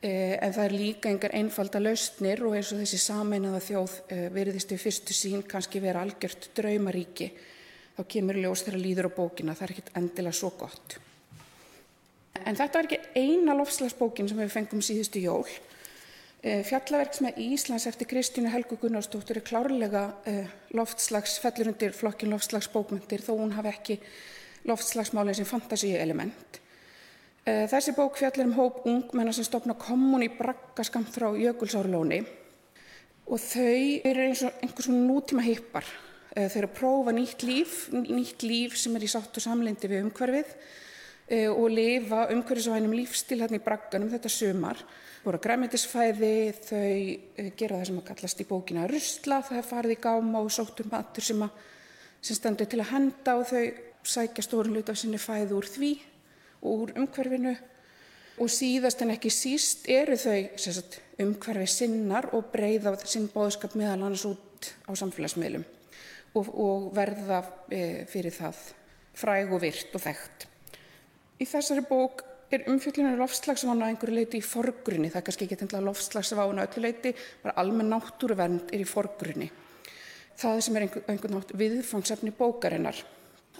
Eh, 0.00 0.38
en 0.40 0.52
það 0.56 0.64
er 0.64 0.72
líka 0.72 1.10
engar 1.12 1.34
einfalda 1.36 1.80
lausnir 1.82 2.40
og 2.48 2.54
eins 2.56 2.70
og 2.72 2.78
þessi 2.80 2.96
sameinaða 3.02 3.58
þjóð 3.60 3.96
eh, 4.08 4.28
veriðist 4.32 4.70
við 4.72 4.78
fyrstu 4.80 5.12
sín 5.12 5.42
kannski 5.44 5.82
vera 5.84 6.00
algjört 6.00 6.46
draumaríki 6.56 7.26
þá 7.98 8.00
kemur 8.14 8.38
ljós 8.40 8.62
þegar 8.64 8.80
líður 8.80 9.08
á 9.12 9.16
bókina 9.18 9.54
það 9.58 9.66
er 9.66 9.74
ekkit 9.74 9.90
endilega 10.00 10.38
svo 10.38 10.50
gott. 10.56 10.96
En 12.32 12.56
þetta 12.56 12.80
er 12.80 12.88
ekki 12.88 13.00
eina 13.20 13.58
lofslagsbókin 13.58 14.30
sem 14.30 14.40
við 14.40 14.54
fengum 14.54 14.80
síðustu 14.80 15.20
jól. 15.20 15.44
Eh, 16.40 16.64
fjallaverks 16.64 17.20
með 17.26 17.42
Íslands 17.50 17.84
eftir 17.90 18.08
Kristínu 18.08 18.54
Helgu 18.54 18.80
Gunnarsdóttur 18.80 19.42
er 19.42 19.44
klárlega 19.44 20.06
loftslags 20.80 21.36
fellur 21.44 21.74
undir 21.74 21.92
flokkin 21.92 22.32
loftslagsbókmyndir 22.32 23.20
þó 23.28 23.34
hún 23.34 23.52
hafi 23.52 23.74
ekki 23.74 24.00
loftslagsmálinn 24.64 25.36
sem 25.42 25.52
fantasíu 25.52 26.00
element 26.00 26.62
þessi 27.46 27.94
bók 27.96 28.18
fjallir 28.20 28.46
um 28.46 28.56
hóp 28.58 28.84
ungmenna 28.86 29.32
sem 29.32 29.46
stopna 29.46 29.74
kommun 29.78 30.22
í 30.26 30.28
braggaskamt 30.28 31.08
frá 31.14 31.30
Jökulsárlóni 31.34 32.20
og 33.30 33.38
þau 33.38 34.00
eru 34.10 34.26
eins 34.26 34.42
og 34.46 34.62
einhvers 34.62 34.88
svona 34.88 35.06
nútíma 35.06 35.44
hippar. 35.46 35.86
Eh, 36.34 36.48
þau 36.50 36.58
eru 36.60 36.70
að 36.70 36.78
prófa 36.78 37.14
nýtt 37.14 37.44
líf, 37.46 37.76
nýtt 37.94 38.44
líf 38.46 38.76
sem 38.78 38.94
er 38.96 39.06
í 39.06 39.10
sátt 39.10 39.38
og 39.38 39.44
samlendi 39.44 39.90
við 39.90 40.04
umhverfið 40.06 40.50
eh, 41.30 41.48
og 41.50 41.70
lifa 41.70 42.26
umhverfisvænum 42.34 42.94
lífstil 42.98 43.40
hérna 43.42 43.60
í 43.60 43.64
bragganum 43.64 44.10
þetta 44.10 44.32
sumar. 44.34 44.82
Það 45.20 45.28
voru 45.28 45.42
græmitisfæði, 45.44 46.34
þau 46.64 47.50
gera 47.60 47.78
það 47.78 47.86
sem 47.90 48.00
að 48.00 48.06
kallast 48.08 48.40
í 48.40 48.48
bókina 48.48 48.86
rusla, 48.90 49.42
það 49.46 49.58
er 49.60 49.68
farið 49.68 49.96
í 49.96 50.00
gáma 50.06 50.40
og 50.40 50.54
sóttur 50.54 50.88
matur 50.90 51.26
sem, 51.26 51.42
að, 51.44 51.66
sem 52.24 52.38
stendur 52.38 52.70
til 52.70 52.80
að 52.80 52.94
henda 52.94 53.36
og 53.36 53.50
þau 53.50 53.64
sækja 54.10 54.46
stórun 54.46 54.78
hlut 54.78 54.90
af 54.90 54.96
sinni 54.96 55.20
fæði 55.20 55.58
úr 55.58 55.68
því 55.68 55.90
úr 56.66 56.92
umhverfinu 56.98 57.54
og 58.40 58.48
síðast 58.52 59.02
en 59.04 59.12
ekki 59.14 59.32
síst 59.32 59.88
eru 59.90 60.16
þau 60.20 60.38
sagt, 60.60 61.00
umhverfi 61.20 61.68
sinnar 61.68 62.30
og 62.36 62.48
breyða 62.52 62.94
sinn 63.04 63.28
bóðskap 63.32 63.76
meðal 63.76 63.98
annars 63.98 64.24
út 64.28 64.70
á 64.88 64.92
samfélagsmiðlum 64.96 65.66
og, 66.38 66.48
og 66.48 66.88
verða 66.96 67.42
e, 67.68 68.06
fyrir 68.08 68.34
það 68.34 68.60
fræg 69.20 69.52
og 69.52 69.62
virt 69.64 69.94
og 69.96 70.04
þekkt. 70.04 70.46
Í 71.40 71.48
þessari 71.48 71.84
bók 71.88 72.24
er 72.50 72.66
umfjöldinu 72.70 73.12
lofslagsvána 73.18 73.90
einhverju 73.90 74.16
leiti 74.16 74.40
í 74.40 74.44
forgrunni, 74.44 75.10
það 75.10 75.20
er 75.20 75.26
kannski 75.26 75.46
ekki 75.46 75.58
eitthvað 75.58 75.86
lofslagsvána 75.86 76.66
öllu 76.66 76.84
leiti, 76.84 77.14
bara 77.44 77.56
almenn 77.62 77.92
náttúruvernd 77.92 78.72
er 78.74 78.82
í 78.82 78.88
forgrunni. 78.88 79.50
Það 80.40 80.60
sem 80.64 80.78
er 80.78 80.86
einhvern 80.88 81.36
nátt 81.36 81.52
viðfangsefni 81.60 82.32
bókarinnar 82.36 82.98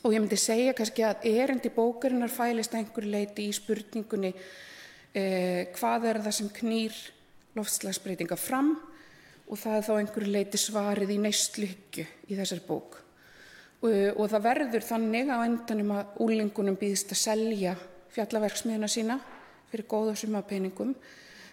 og 0.01 0.15
ég 0.15 0.23
myndi 0.23 0.39
segja 0.41 0.75
kannski 0.77 1.05
að 1.05 1.27
erindi 1.29 1.73
bókarinnar 1.75 2.33
fælist 2.33 2.75
einhverju 2.77 3.11
leiti 3.13 3.49
í 3.51 3.57
spurningunni 3.57 4.31
eh, 4.33 5.69
hvað 5.77 6.07
er 6.11 6.21
það 6.25 6.37
sem 6.39 6.51
knýr 6.61 6.97
loftslagsbreytinga 7.59 8.39
fram? 8.41 8.75
Og 9.51 9.59
það 9.59 9.77
er 9.77 9.87
þá 9.87 9.93
einhverju 9.99 10.33
leiti 10.33 10.61
svarið 10.63 11.15
í 11.17 11.21
neistlyggju 11.25 12.07
í 12.31 12.39
þessar 12.39 12.61
bók. 12.69 13.01
Og, 13.81 13.95
og 14.15 14.27
það 14.31 14.45
verður 14.47 14.87
þannig 14.87 15.33
á 15.33 15.39
endanum 15.43 15.95
að 15.97 16.21
úlingunum 16.23 16.79
býðist 16.79 17.15
að 17.17 17.23
selja 17.25 17.75
fjallaverksmiðuna 18.15 18.91
sína 18.91 19.19
fyrir 19.71 19.89
góða 19.91 20.17
suma 20.19 20.43
peningum 20.47 20.95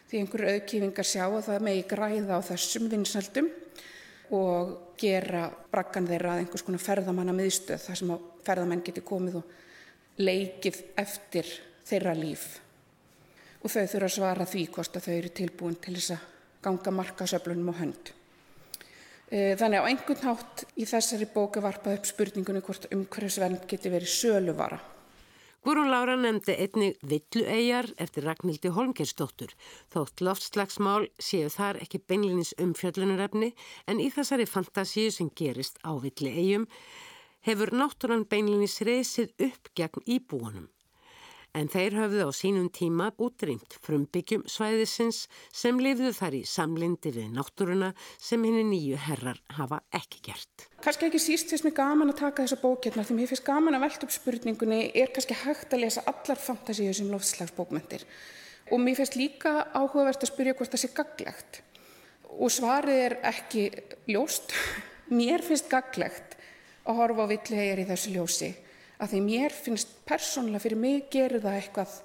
því 0.08 0.22
einhverju 0.22 0.54
auðkífingar 0.54 1.08
sjá 1.08 1.26
að 1.28 1.48
það 1.50 1.66
megi 1.68 1.88
græða 1.90 2.40
á 2.40 2.48
þessum 2.48 2.88
vinsaldum 2.92 3.50
og 4.36 4.96
gera 5.00 5.48
braggan 5.72 6.08
þeirra 6.10 6.36
að 6.36 6.44
einhvers 6.44 6.66
konar 6.68 6.84
ferðamanna 6.84 7.36
miðstöð 7.38 7.84
þar 7.86 8.00
sem 8.02 8.14
að 8.16 8.30
ferðamenn 8.48 8.86
geti 8.86 9.04
komið 9.06 9.40
og 9.42 9.52
leikið 10.18 10.82
eftir 10.98 11.52
þeirra 11.88 12.16
líf 12.18 12.48
og 13.62 13.72
þau 13.72 13.84
þurfa 13.84 14.08
að 14.08 14.16
svara 14.16 14.48
því 14.48 14.66
hvort 14.74 14.98
að 14.98 15.08
þau 15.08 15.14
eru 15.16 15.32
tilbúin 15.40 15.80
til 15.82 15.96
þess 15.98 16.14
að 16.16 16.26
ganga 16.68 16.94
markasöflunum 16.94 17.72
á 17.74 17.80
hönd. 17.82 18.12
E, 19.28 19.56
þannig 19.60 19.84
á 19.84 19.88
einhvern 19.90 20.24
hátt 20.24 20.64
í 20.80 20.86
þessari 20.88 21.28
bóku 21.34 21.64
varpað 21.64 22.00
upp 22.00 22.08
spurningunni 22.10 22.64
hvort 22.64 22.88
umhverfisvernd 22.94 23.66
geti 23.70 23.92
verið 23.92 24.14
söluvara. 24.14 24.80
Guðrún 25.66 25.90
Lára 25.92 26.16
nefndi 26.16 26.54
einni 26.54 26.92
villuegjar 27.02 27.90
eftir 28.04 28.28
Ragnhildi 28.28 28.70
Holmgersdóttur. 28.76 29.52
Þótt 29.94 30.24
loftslagsmál 30.28 31.10
séu 31.18 31.50
þar 31.52 31.82
ekki 31.84 32.04
beinlinnins 32.08 32.54
umfjöllunarefni 32.62 33.54
en 33.90 34.00
í 34.04 34.08
þessari 34.14 34.46
fantasíu 34.48 35.12
sem 35.12 35.34
gerist 35.42 35.82
á 35.82 35.98
villuegjum 35.98 36.70
hefur 37.48 37.74
náttúrann 37.74 38.28
beinlinnis 38.30 38.80
reysið 38.86 39.34
upp 39.50 39.74
gegn 39.76 40.06
íbúanum 40.06 40.70
en 41.56 41.70
þeir 41.72 41.96
höfðu 41.98 42.26
á 42.28 42.32
sínum 42.36 42.68
tíma 42.74 43.10
útrýmt 43.24 43.78
frumbyggjum 43.84 44.44
svæðisins 44.50 45.26
sem 45.56 45.80
lifðu 45.82 46.12
þar 46.18 46.38
í 46.40 46.42
samlindi 46.48 47.14
við 47.16 47.30
náttúruna 47.36 47.92
sem 48.18 48.44
henni 48.44 48.66
nýju 48.68 49.00
herrar 49.08 49.40
hafa 49.58 49.82
ekki 49.96 50.22
gert. 50.30 50.68
Kannski 50.84 51.08
ekki 51.10 51.22
síst 51.22 51.54
finnst 51.54 51.66
mér 51.68 51.78
gaman 51.78 52.14
að 52.14 52.20
taka 52.22 52.46
þessa 52.46 52.62
bókjörna 52.62 53.06
því 53.08 53.20
mér 53.20 53.32
finnst 53.32 53.48
gaman 53.48 53.78
að 53.78 53.86
velta 53.88 54.08
upp 54.08 54.16
spurningunni 54.16 54.82
er 54.94 55.14
kannski 55.16 55.38
hægt 55.46 55.74
að 55.74 55.86
lesa 55.86 56.06
allar 56.10 56.42
fantasíu 56.42 56.94
sem 56.94 57.10
loftslagsbókmyndir 57.14 58.06
og 58.72 58.84
mér 58.84 59.00
finnst 59.00 59.18
líka 59.18 59.56
áhugavert 59.74 60.24
að 60.24 60.34
spyrja 60.34 60.58
hvort 60.60 60.76
það 60.76 60.84
sé 60.84 60.94
gaglegt 60.96 61.62
og 62.38 62.54
svarið 62.54 63.04
er 63.08 63.18
ekki 63.32 63.70
ljóst. 64.12 64.54
Mér 65.18 65.40
finnst 65.40 65.70
gaglegt 65.72 66.36
að 66.84 66.98
horfa 67.00 67.24
á 67.24 67.32
villihegar 67.32 67.80
í 67.80 67.86
þessu 67.88 68.12
ljósi 68.12 68.50
að 68.98 69.14
því 69.14 69.24
mér 69.26 69.56
finnst 69.56 69.98
persónulega 70.08 70.64
fyrir 70.64 70.82
mig 70.82 71.10
gerir 71.14 71.44
það 71.44 71.58
eitthvað 71.60 71.96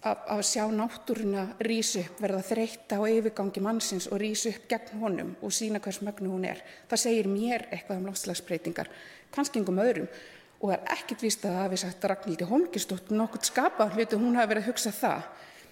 að, 0.00 0.18
að 0.34 0.42
sjá 0.48 0.64
náttúruna 0.72 1.44
upp, 1.60 2.20
verða 2.20 2.42
þreytta 2.50 2.98
á 3.00 3.02
yfirgangi 3.08 3.62
mannsins 3.64 4.08
og 4.10 4.20
rísu 4.20 4.52
upp 4.52 4.68
gegn 4.68 5.00
honum 5.02 5.32
og 5.40 5.52
sína 5.52 5.80
hvers 5.80 6.00
mögnu 6.04 6.32
hún 6.32 6.46
er. 6.48 6.62
Það 6.88 7.02
segir 7.04 7.30
mér 7.30 7.66
eitthvað 7.70 8.00
um 8.00 8.10
láslagsbreytingar, 8.10 8.90
kannski 9.34 9.60
engum 9.60 9.80
öðrum 9.82 10.08
og 10.60 10.74
er 10.74 10.82
ekkit 10.92 11.22
víst 11.24 11.44
að 11.44 11.54
það 11.56 11.62
hafi 11.64 11.80
sagt 11.80 12.08
Ragnhildi 12.10 12.48
Holmgistóttur 12.48 13.16
nokkurt 13.16 13.48
skapað 13.48 13.94
hluti 13.96 14.18
hún 14.20 14.36
hafi 14.36 14.52
verið 14.52 14.66
að 14.66 14.72
hugsa 14.72 14.92
það. 14.92 15.28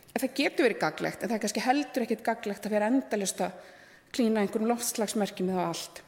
En 0.08 0.22
það 0.22 0.36
getur 0.38 0.64
verið 0.64 0.80
gaglegt 0.84 1.22
en 1.22 1.28
það 1.28 1.36
er 1.36 1.42
kannski 1.44 1.64
heldur 1.64 2.04
ekkit 2.06 2.24
gaglegt 2.24 2.66
að 2.66 2.74
vera 2.76 2.88
endalust 2.88 3.42
að 3.44 3.74
klína 4.16 4.40
einhverjum 4.40 4.70
loftslagsmerkjum 4.72 5.50
eða 5.52 5.66
allt. 5.68 6.00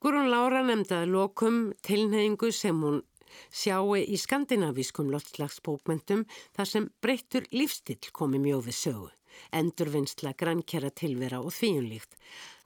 Gurun 0.00 0.30
Lára 0.32 0.64
nefndaði 0.66 1.10
lokum 1.12 1.58
tilneyingu 1.86 2.50
sem 2.56 2.78
hún 2.82 3.02
sjáu 3.50 3.96
í 3.98 4.18
skandinavískum 4.20 5.10
loftslagsbókmentum 5.12 6.26
þar 6.56 6.70
sem 6.72 6.90
breyttur 7.02 7.48
lífstill 7.54 8.12
komi 8.12 8.42
mjög 8.42 8.68
við 8.68 8.78
sögu, 8.82 9.08
endurvinnsla, 9.56 10.34
grannkjara 10.38 10.90
tilvera 10.90 11.40
og 11.40 11.54
þvíunlíkt. 11.56 12.14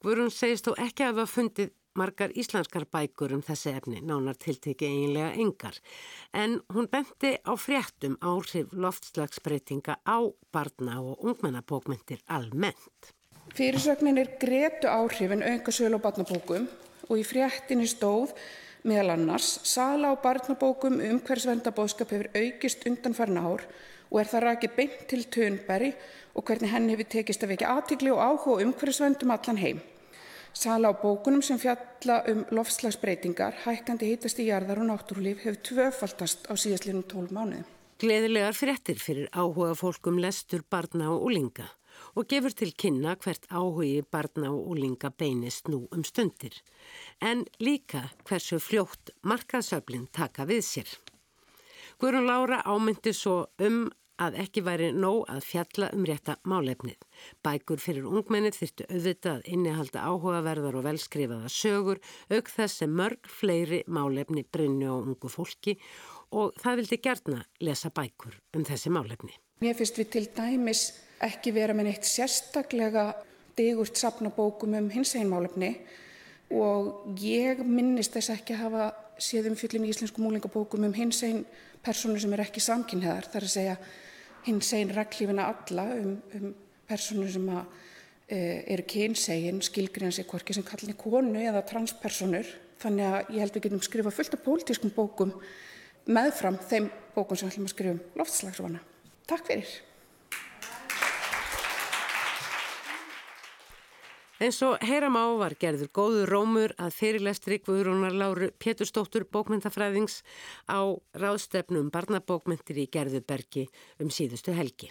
Gurun 0.05 0.31
segist 0.35 0.69
þó 0.69 0.77
ekki 0.85 1.07
að 1.07 1.15
hafa 1.15 1.33
fundið 1.35 1.73
margar 1.95 2.33
íslenskar 2.35 2.87
bækur 2.91 3.35
um 3.37 3.43
þessi 3.45 3.73
efni, 3.79 4.01
nánar 4.03 4.39
tilteki 4.41 4.89
eiginlega 4.89 5.35
engar, 5.41 5.77
en 6.35 6.59
hún 6.75 6.89
benti 6.91 7.37
á 7.39 7.53
fréttum 7.55 8.17
áhrif 8.21 8.73
loftslagsbreytinga 8.73 10.01
á 10.03 10.19
barna 10.53 11.01
og 11.03 11.23
ungmennabókmyndir 11.23 12.25
almennt. 12.27 13.15
Fyrirsögnin 13.55 14.19
er 14.19 14.33
gretu 14.41 14.91
áhrifin 14.91 15.45
auðgasölu 15.45 16.01
á 16.01 16.05
barnabókum 16.07 16.67
og 17.09 17.21
í 17.21 17.25
fréttinni 17.27 17.87
stóð 17.87 18.33
meðal 18.85 19.15
annars 19.15 19.59
sala 19.65 20.13
á 20.13 20.15
barnabókum 20.21 20.99
um 21.01 21.21
hvers 21.25 21.47
vendabóðskap 21.49 22.11
hefur 22.13 22.29
aukist 22.37 22.85
undan 22.89 23.17
farin 23.17 23.41
ár 23.41 23.65
og 24.11 24.19
er 24.21 24.29
það 24.29 24.45
rækið 24.45 24.75
beint 24.77 25.05
til 25.09 25.25
Tönberg 25.33 25.95
og 26.35 26.45
hvernig 26.45 26.73
henni 26.73 26.93
hefur 26.93 27.09
tekist 27.15 27.47
að 27.47 27.55
vekja 27.55 27.73
aðtikli 27.73 28.13
og 28.13 28.21
áhuga 28.21 28.65
um 28.67 28.75
hvers 28.77 29.01
vendum 29.01 29.33
allan 29.33 29.61
heim. 29.63 29.81
Sala 30.55 30.93
á 30.93 30.95
bókunum 30.95 31.43
sem 31.43 31.59
fjalla 31.59 32.21
um 32.31 32.45
lofslagsbreytingar, 32.55 33.57
hækkandi 33.65 34.13
hýtast 34.13 34.39
í 34.39 34.51
jarðar 34.51 34.85
og 34.85 34.91
náttúrlíf 34.93 35.41
hefur 35.43 35.63
tvöfaldast 35.71 36.47
á 36.47 36.55
síðastlinum 36.55 37.09
12 37.11 37.33
mánuði. 37.35 37.65
Gleðilegar 37.99 38.55
fréttir 38.55 39.01
fyrir 39.01 39.33
áhuga 39.33 39.73
fólkum 39.79 40.21
lestur 40.23 40.63
barna 40.71 41.09
og 41.15 41.25
úlinga 41.31 41.71
og 42.15 42.29
gefur 42.31 42.55
til 42.55 42.73
kynna 42.73 43.17
hvert 43.17 43.49
áhugi 43.51 44.05
barna 44.11 44.53
og 44.53 44.71
úlinga 44.75 45.11
beinist 45.11 45.69
nú 45.69 45.85
um 45.91 46.05
stundir. 46.05 46.55
En 47.21 47.45
líka 47.61 48.11
hversu 48.29 48.61
fljótt 48.61 49.15
markaðsöflin 49.23 50.09
taka 50.13 50.47
við 50.47 50.63
sér. 50.63 50.89
Guðrun 51.99 52.27
Lára 52.27 52.63
ámyndi 52.67 53.13
svo 53.15 53.47
um 53.59 53.91
að 54.23 54.37
ekki 54.45 54.63
væri 54.63 54.91
nóg 54.95 55.25
að 55.31 55.41
fjalla 55.49 55.89
um 55.95 56.05
rétta 56.07 56.37
málefnið. 56.47 56.99
Bækur 57.43 57.83
fyrir 57.83 58.07
ungmennið 58.07 58.59
þyrtu 58.61 58.87
auðvitað 58.89 59.39
að 59.39 59.49
innihalda 59.57 60.05
áhugaverðar 60.07 60.79
og 60.79 60.87
velskrifaða 60.87 61.51
sögur, 61.51 62.03
auk 62.31 62.51
þess 62.51 62.83
sem 62.83 62.95
mörg 62.95 63.31
fleiri 63.31 63.83
málefni 63.87 64.45
brinnu 64.47 64.93
á 64.93 64.97
ungu 65.01 65.31
fólki 65.31 65.79
og 66.35 66.55
það 66.63 66.83
vildi 66.83 67.01
gertna 67.03 67.43
lesa 67.63 67.91
bækur 67.95 68.39
um 68.55 68.67
þessi 68.67 68.93
málefni. 68.95 69.35
Mér 69.63 69.77
finnst 69.79 69.99
við 69.99 70.11
til 70.15 70.27
dæmis 70.35 70.87
ekki 71.25 71.55
vera 71.55 71.77
með 71.77 71.91
neitt 71.91 72.09
sérstaklega 72.09 73.13
digurt 73.57 73.97
sapnabókum 73.99 74.75
um 74.79 74.91
hins 74.93 75.15
einn 75.17 75.31
málefni 75.31 75.75
og 76.55 77.21
ég 77.23 77.63
minnist 77.65 78.15
þess 78.17 78.35
ekki 78.35 78.57
að 78.57 78.65
hafa 78.67 78.89
séð 79.23 79.53
um 79.53 79.59
fyllin 79.59 79.87
í 79.87 79.93
íslensku 79.93 80.23
múlingabókum 80.23 80.85
um 80.87 80.97
hins 80.97 81.23
einn 81.27 81.45
personu 81.85 82.19
sem 82.21 82.33
er 82.35 82.45
ekki 82.45 82.63
samkynniðar, 82.65 83.29
þar 83.31 83.47
að 83.47 83.55
segja 83.55 83.77
hins 84.47 84.73
einn 84.77 84.93
reglífina 84.95 85.49
alla 85.53 85.87
um, 85.99 86.17
um 86.37 86.53
personu 86.89 87.29
sem 87.31 87.47
að, 87.53 87.65
e, 88.29 88.39
eru 88.75 88.87
kynsegin, 88.89 89.63
skilgriðan 89.65 90.17
sig 90.17 90.29
hvorki 90.29 90.57
sem 90.57 90.67
kallinni 90.67 90.97
konu 91.01 91.41
eða 91.41 91.65
transpersonur. 91.69 92.49
Þannig 92.83 93.09
að 93.09 93.33
ég 93.37 93.45
held 93.45 93.57
við 93.57 93.67
getum 93.69 93.85
skrifað 93.85 94.19
fullt 94.19 94.37
af 94.37 94.45
pólitískum 94.45 94.93
bókum 94.97 95.33
meðfram 96.05 96.59
þeim 96.69 96.91
bókum 97.15 97.39
sem 97.39 97.49
við 97.49 97.55
ætlum 97.55 97.69
að 97.69 97.75
skrifa 97.77 97.97
um 97.97 98.21
loftslagsvana. 98.21 98.85
Takk 99.31 99.49
fyrir. 99.49 99.75
En 104.45 104.53
svo 104.53 104.75
heyram 104.85 105.15
á 105.17 105.25
var 105.41 105.55
gerður 105.57 105.89
góður 105.97 106.29
rómur 106.29 106.73
að 106.77 106.91
fyrirlestri 106.99 107.57
Guðrúnar 107.65 108.13
Láru 108.13 108.51
Péturstóttur 108.61 109.25
bókmyndafræðings 109.33 110.19
á 110.69 110.85
ráðstefnum 111.17 111.89
barnabókmyndir 111.95 112.83
í 112.83 112.85
Gerðubergi 112.93 113.65
um 114.05 114.11
síðustu 114.13 114.53
helgi. 114.53 114.91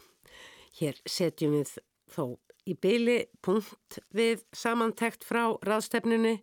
Hér 0.80 0.98
setjum 1.06 1.54
við 1.60 1.76
þó 2.16 2.26
í 2.66 2.74
byli 2.74 3.20
punkt 3.46 4.00
við 4.10 4.42
samantekt 4.58 5.22
frá 5.28 5.54
ráðstefnunni 5.62 6.39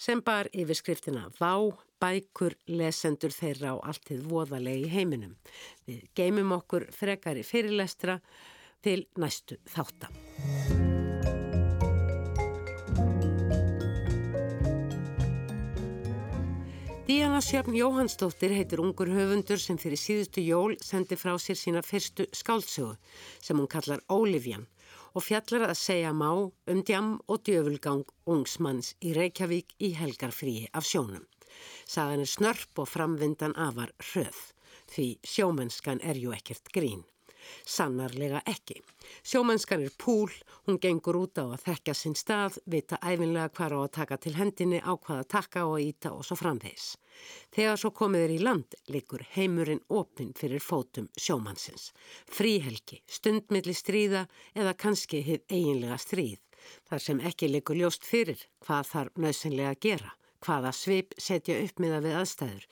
sem 0.00 0.24
bar 0.24 0.48
yfirskriftina 0.56 1.28
Vá, 1.36 1.60
bækur, 2.00 2.56
lesendur 2.72 3.36
þeirra 3.36 3.76
á 3.76 3.92
alltið 3.92 4.24
voðalegi 4.32 4.88
heiminum. 4.96 5.36
Við 5.84 6.08
geymum 6.16 6.56
okkur 6.56 6.88
frekari 6.88 7.44
fyrirlestra 7.44 8.22
til 8.80 9.02
næstu 9.20 9.60
þáttan. 9.68 10.85
Díana 17.06 17.38
Sjöfn 17.38 17.76
Jóhannsdóttir 17.78 18.50
heitir 18.50 18.80
ungur 18.82 19.06
höfundur 19.06 19.60
sem 19.62 19.76
fyrir 19.78 20.00
síðustu 20.02 20.42
jól 20.42 20.72
sendi 20.82 21.14
frá 21.14 21.36
sér 21.38 21.54
sína 21.54 21.82
fyrstu 21.86 22.26
skáldsögu 22.34 22.96
sem 23.46 23.60
hún 23.60 23.70
kallar 23.70 24.02
Ólifjan 24.10 24.64
og 25.14 25.22
fjallar 25.22 25.68
að 25.68 25.78
segja 25.78 26.10
má 26.10 26.32
um 26.34 26.82
djam 26.82 27.12
og 27.30 27.46
djöfulgang 27.46 28.02
ungsmanns 28.26 28.96
í 29.06 29.14
Reykjavík 29.14 29.76
í 29.78 29.94
helgarfríi 29.94 30.66
af 30.74 30.82
sjónum. 30.90 31.22
Sagan 31.86 32.26
er 32.26 32.32
snörp 32.34 32.82
og 32.82 32.90
framvindan 32.90 33.54
afar 33.54 33.94
hröð 34.10 34.42
því 34.90 35.06
sjómennskan 35.22 36.02
er 36.02 36.18
ju 36.18 36.34
ekkert 36.34 36.74
grín. 36.74 37.06
Sannarlega 37.66 38.42
ekki. 38.46 38.80
Sjómennskan 39.22 39.84
er 39.86 39.94
púl, 39.98 40.30
hún 40.66 40.78
gengur 40.82 41.18
út 41.20 41.38
á 41.38 41.44
að 41.44 41.62
þekka 41.66 41.94
sinn 41.94 42.16
stað, 42.18 42.58
vita 42.66 42.98
æfinlega 43.02 43.52
hvar 43.56 43.74
á 43.76 43.78
að 43.82 43.94
taka 43.98 44.18
til 44.22 44.34
hendinni, 44.38 44.80
á 44.82 44.92
hvað 44.94 45.22
að 45.22 45.30
taka 45.36 45.66
og 45.66 45.76
að 45.78 45.86
íta 45.86 46.12
og 46.14 46.26
svo 46.26 46.38
framvegis. 46.38 46.88
Þegar 47.54 47.80
svo 47.80 47.90
komið 47.96 48.24
er 48.26 48.34
í 48.34 48.40
land, 48.42 48.76
likur 48.92 49.24
heimurinn 49.36 49.84
opinn 49.88 50.34
fyrir 50.36 50.62
fótum 50.62 51.08
sjómannsins. 51.16 51.92
Fríhelgi, 52.28 53.02
stundmilli 53.06 53.74
stríða 53.74 54.26
eða 54.54 54.76
kannski 54.76 55.22
hefð 55.26 55.56
eiginlega 55.56 55.98
stríð. 56.02 56.40
Þar 56.88 57.02
sem 57.02 57.20
ekki 57.30 57.50
likur 57.50 57.78
ljóst 57.78 58.06
fyrir 58.06 58.40
hvað 58.66 58.90
þarf 58.90 59.20
nöðsynlega 59.22 59.74
að 59.74 59.82
gera, 59.86 60.12
hvaða 60.42 60.72
svip 60.74 61.14
setja 61.18 61.60
upp 61.62 61.80
miða 61.82 62.02
við 62.04 62.18
aðstæður, 62.20 62.66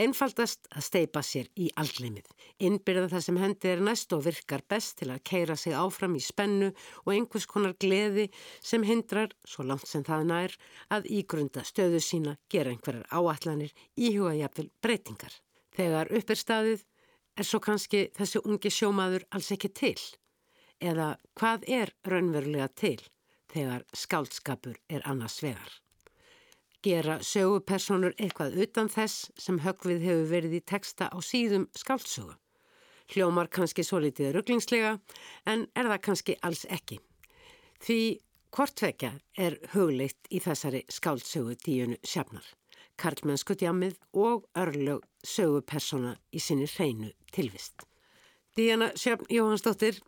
Einfaldast 0.00 0.68
að 0.72 0.86
steipa 0.86 1.22
sér 1.26 1.48
í 1.58 1.68
algleimið. 1.80 2.28
Innbyrða 2.64 3.10
það 3.12 3.24
sem 3.26 3.40
hendi 3.42 3.70
er 3.72 3.82
næst 3.84 4.14
og 4.16 4.24
virkar 4.26 4.64
best 4.68 4.98
til 5.00 5.10
að 5.14 5.22
keira 5.28 5.56
sig 5.56 5.76
áfram 5.76 6.16
í 6.18 6.22
spennu 6.24 6.70
og 7.04 7.12
einhvers 7.14 7.48
konar 7.50 7.76
gleði 7.80 8.28
sem 8.60 8.86
hindrar, 8.86 9.34
svo 9.44 9.66
langt 9.66 9.88
sem 9.88 10.04
það 10.06 10.26
nær, 10.30 10.56
að 10.92 11.10
ígrunda 11.18 11.64
stöðu 11.66 12.00
sína, 12.02 12.36
gera 12.52 12.72
einhverjar 12.72 13.08
áallanir, 13.10 13.74
íhuga 13.96 14.34
jafnvel 14.38 14.70
breytingar. 14.82 15.36
Þegar 15.72 16.12
upp 16.12 16.30
er 16.32 16.40
staðið 16.40 16.88
er 17.36 17.48
svo 17.48 17.60
kannski 17.64 18.06
þessi 18.16 18.42
ungi 18.44 18.72
sjómaður 18.72 19.24
alls 19.32 19.52
ekki 19.54 19.72
til. 19.72 19.96
Eða 20.82 21.14
hvað 21.38 21.68
er 21.80 21.94
raunverulega 22.08 22.68
til 22.74 22.98
þegar 23.52 23.86
skáldskapur 23.96 24.80
er 24.88 25.04
annars 25.08 25.38
vegar? 25.44 25.81
Gera 26.82 27.18
sögupersonur 27.22 28.14
eitthvað 28.18 28.58
utan 28.64 28.90
þess 28.90 29.30
sem 29.38 29.60
högvið 29.62 30.04
hefur 30.06 30.30
verið 30.30 30.56
í 30.58 30.62
teksta 30.72 31.08
á 31.12 31.18
síðum 31.22 31.68
skáldsögu. 31.78 32.34
Hljómar 33.12 33.50
kannski 33.52 33.84
svo 33.84 34.00
litið 34.02 34.32
rugglingslega 34.36 34.96
en 35.46 35.66
er 35.76 35.88
það 35.90 36.02
kannski 36.06 36.36
alls 36.42 36.64
ekki. 36.70 36.98
Því 37.82 38.00
hvortvekja 38.52 39.12
er 39.38 39.58
hugleitt 39.74 40.28
í 40.30 40.40
þessari 40.42 40.82
skáldsögu 40.88 41.56
díunu 41.64 41.98
sjafnar. 42.06 42.44
Karlmennsku 43.00 43.56
djamið 43.58 43.96
og 44.12 44.46
örlög 44.58 45.06
sögupersona 45.24 46.16
í 46.32 46.40
sinni 46.42 46.68
hreinu 46.70 47.10
tilvist. 47.32 47.86
Díana 48.56 48.92
Sjöfn 48.96 49.30
Jóhannsdóttir 49.32 50.02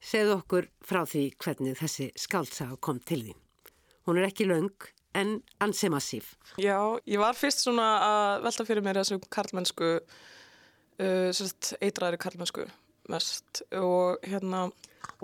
segð 0.00 0.38
okkur 0.38 0.70
frá 0.80 1.02
því 1.04 1.26
hvernig 1.36 1.76
þessi 1.76 2.08
skáltsaga 2.16 2.78
kom 2.80 3.00
til 3.04 3.26
því. 3.26 3.34
Hún 4.08 4.18
er 4.18 4.30
ekki 4.30 4.48
laung 4.48 4.88
en 5.14 5.38
ansi 5.62 5.90
massíf. 5.92 6.34
Já, 6.60 6.76
ég 7.06 7.20
var 7.22 7.38
fyrst 7.38 7.64
svona 7.64 7.88
að 8.04 8.44
velta 8.46 8.66
fyrir 8.68 8.84
mér 8.86 9.00
þessu 9.00 9.18
karlmennsku, 9.32 9.96
uh, 11.02 11.42
eitraðri 11.80 12.20
karlmennsku 12.20 12.68
mest 13.10 13.64
og 13.76 14.22
hérna... 14.26 14.68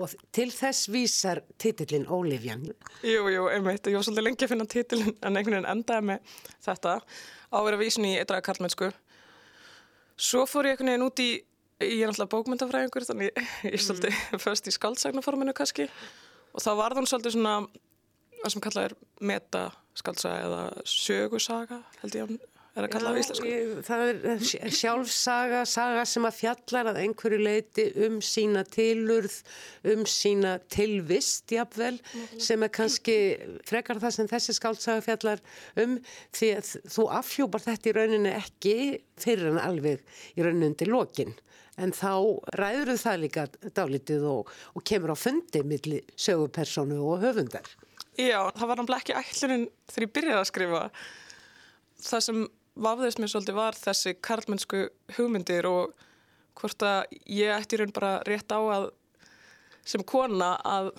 Og 0.01 0.11
til 0.33 0.49
þess 0.53 0.89
vísar 0.93 1.39
titillin 1.61 2.07
Ólifjan. 2.09 2.63
Jú, 3.05 3.27
jú, 3.29 3.45
einmitt. 3.49 3.87
Ég 3.89 3.97
var 3.97 4.05
svolítið 4.05 4.25
lengi 4.25 4.45
að 4.45 4.51
finna 4.51 4.65
titillin 4.69 5.13
en 5.15 5.37
einhvern 5.37 5.55
veginn 5.55 5.69
endaði 5.69 6.07
með 6.09 6.31
þetta 6.65 6.93
á 6.97 7.57
að 7.57 7.65
vera 7.67 7.79
vísin 7.81 8.05
í 8.09 8.15
eitraðri 8.17 8.45
karlmennsku. 8.45 8.89
Svo 10.17 10.45
fór 10.49 10.69
ég 10.69 10.75
einhvern 10.75 10.91
veginn 10.91 11.05
út 11.05 11.21
í, 11.21 11.27
ég 11.85 12.03
er 12.03 12.11
alltaf 12.11 12.29
bókmyndafræðingur 12.33 13.05
þannig 13.09 13.31
ég 13.37 13.77
er 13.77 13.85
svolítið 13.85 14.17
mm. 14.17 14.43
först 14.43 14.69
í 14.69 14.75
skaldsagnarforminu 14.75 15.53
kannski 15.57 15.87
og 15.87 16.63
þá 16.65 16.71
var 16.81 16.97
það 16.97 17.09
svolítið 17.13 17.37
svona 17.37 17.55
það 18.47 18.55
sem 18.55 18.67
kallað 18.67 18.89
er 18.89 18.99
metaskalsa 19.33 20.35
eða 20.45 20.61
sögusaga 20.87 21.83
held 22.01 22.15
ég 22.17 22.27
að 22.27 22.37
er 22.77 22.85
að 22.85 22.93
kalla 22.93 23.13
á 23.13 23.19
íslensku. 23.19 23.47
Ég, 23.49 23.71
það 23.85 24.03
er 24.07 24.73
sjálfsaga, 24.77 25.61
saga 25.69 26.03
sem 26.09 26.27
að 26.27 26.35
fjallar 26.37 26.91
að 26.91 26.99
einhverju 27.03 27.39
leiti 27.41 27.85
um 28.05 28.19
sína 28.23 28.63
tilurð, 28.69 29.39
um 29.93 30.03
sína 30.09 30.57
tilvist, 30.73 31.47
jafnvel, 31.53 31.97
sem 32.43 32.65
er 32.65 32.73
kannski 32.73 33.17
frekar 33.67 34.01
það 34.03 34.15
sem 34.19 34.29
þessi 34.29 34.57
skáltsaga 34.57 35.05
fjallar 35.05 35.43
um, 35.81 35.97
því 36.37 36.53
að 36.59 36.71
þú 36.93 37.09
afhjúpar 37.17 37.65
þetta 37.65 37.91
í 37.91 37.97
rauninni 37.97 38.35
ekki 38.37 38.77
fyrir 39.17 39.51
en 39.53 39.61
alveg 39.63 40.05
í 40.35 40.45
rauninni 40.45 40.71
undir 40.71 40.93
lokin. 40.93 41.35
En 41.77 41.91
þá 41.93 42.41
ræður 42.57 42.95
það 42.97 43.19
líka 43.21 43.43
dálitið 43.77 44.23
og, 44.25 44.53
og 44.73 44.85
kemur 44.85 45.13
á 45.13 45.17
fundi 45.17 45.61
millir 45.65 46.07
sögupersonu 46.17 47.03
og 47.05 47.21
höfundar. 47.25 47.69
Já, 48.17 48.39
það 48.57 48.69
var 48.69 48.79
náttúrulega 48.79 49.03
ekki 49.03 49.17
ætlunin 49.19 49.65
þegar 49.91 50.05
ég 50.07 50.13
byrjaði 50.15 50.39
að 50.41 50.47
skrifa. 50.49 50.79
Það 52.07 52.23
sem 52.25 52.39
vafðist 52.87 53.21
mér 53.21 53.31
svolítið 53.33 53.57
var 53.57 53.77
þessi 53.77 54.13
karlmennsku 54.25 54.79
hugmyndir 55.17 55.67
og 55.69 55.93
hvort 56.57 56.85
að 56.85 57.13
ég 57.29 57.53
ætti 57.53 57.77
raun 57.77 57.93
bara 57.93 58.15
rétt 58.25 58.49
á 58.49 58.57
að 58.57 58.87
sem 59.87 60.03
kona 60.03 60.55
að, 60.65 60.91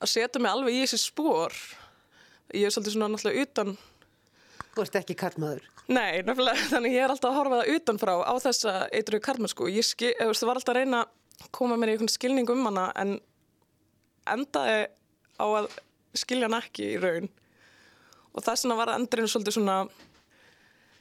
að 0.00 0.12
setja 0.14 0.40
mig 0.40 0.52
alveg 0.52 0.78
í 0.78 0.82
þessi 0.86 1.02
spór. 1.04 1.54
Ég 2.56 2.66
er 2.68 2.74
svolítið 2.74 2.96
svona 2.96 3.12
náttúrulega 3.12 3.46
utan... 3.46 3.76
Þú 4.72 4.84
ert 4.86 4.98
ekki 5.02 5.16
karlmaður? 5.20 5.68
Nei, 5.86 6.22
nefnilega, 6.26 6.66
þannig 6.72 6.96
ég 6.96 7.04
er 7.04 7.12
alltaf 7.12 7.30
að 7.30 7.40
horfa 7.42 7.60
það 7.60 7.72
utanfrá 7.76 8.14
á 8.24 8.34
þessa 8.48 8.76
eitru 8.88 9.20
karlmennsku. 9.22 9.68
Ég 9.70 9.86
skil, 9.86 10.14
það 10.18 10.48
var 10.48 10.60
alltaf 10.60 10.74
að 10.74 10.80
reyna 10.80 11.04
að 11.06 11.50
koma 11.54 11.76
mér 11.76 11.94
í 11.94 12.08
skilning 12.08 12.48
um 12.52 12.64
hana 12.70 12.88
en 12.96 13.18
endaði 14.32 14.86
á 15.36 15.46
að 15.46 15.68
skilja 16.20 16.48
hann 16.48 16.58
ekki 16.60 16.92
í 16.94 17.00
raun. 17.02 17.30
Og 18.36 18.44
þess 18.44 18.66
vegna 18.66 18.78
var 18.80 18.94
endurinn 18.96 19.30
svolítið 19.30 19.58
svona 19.58 19.78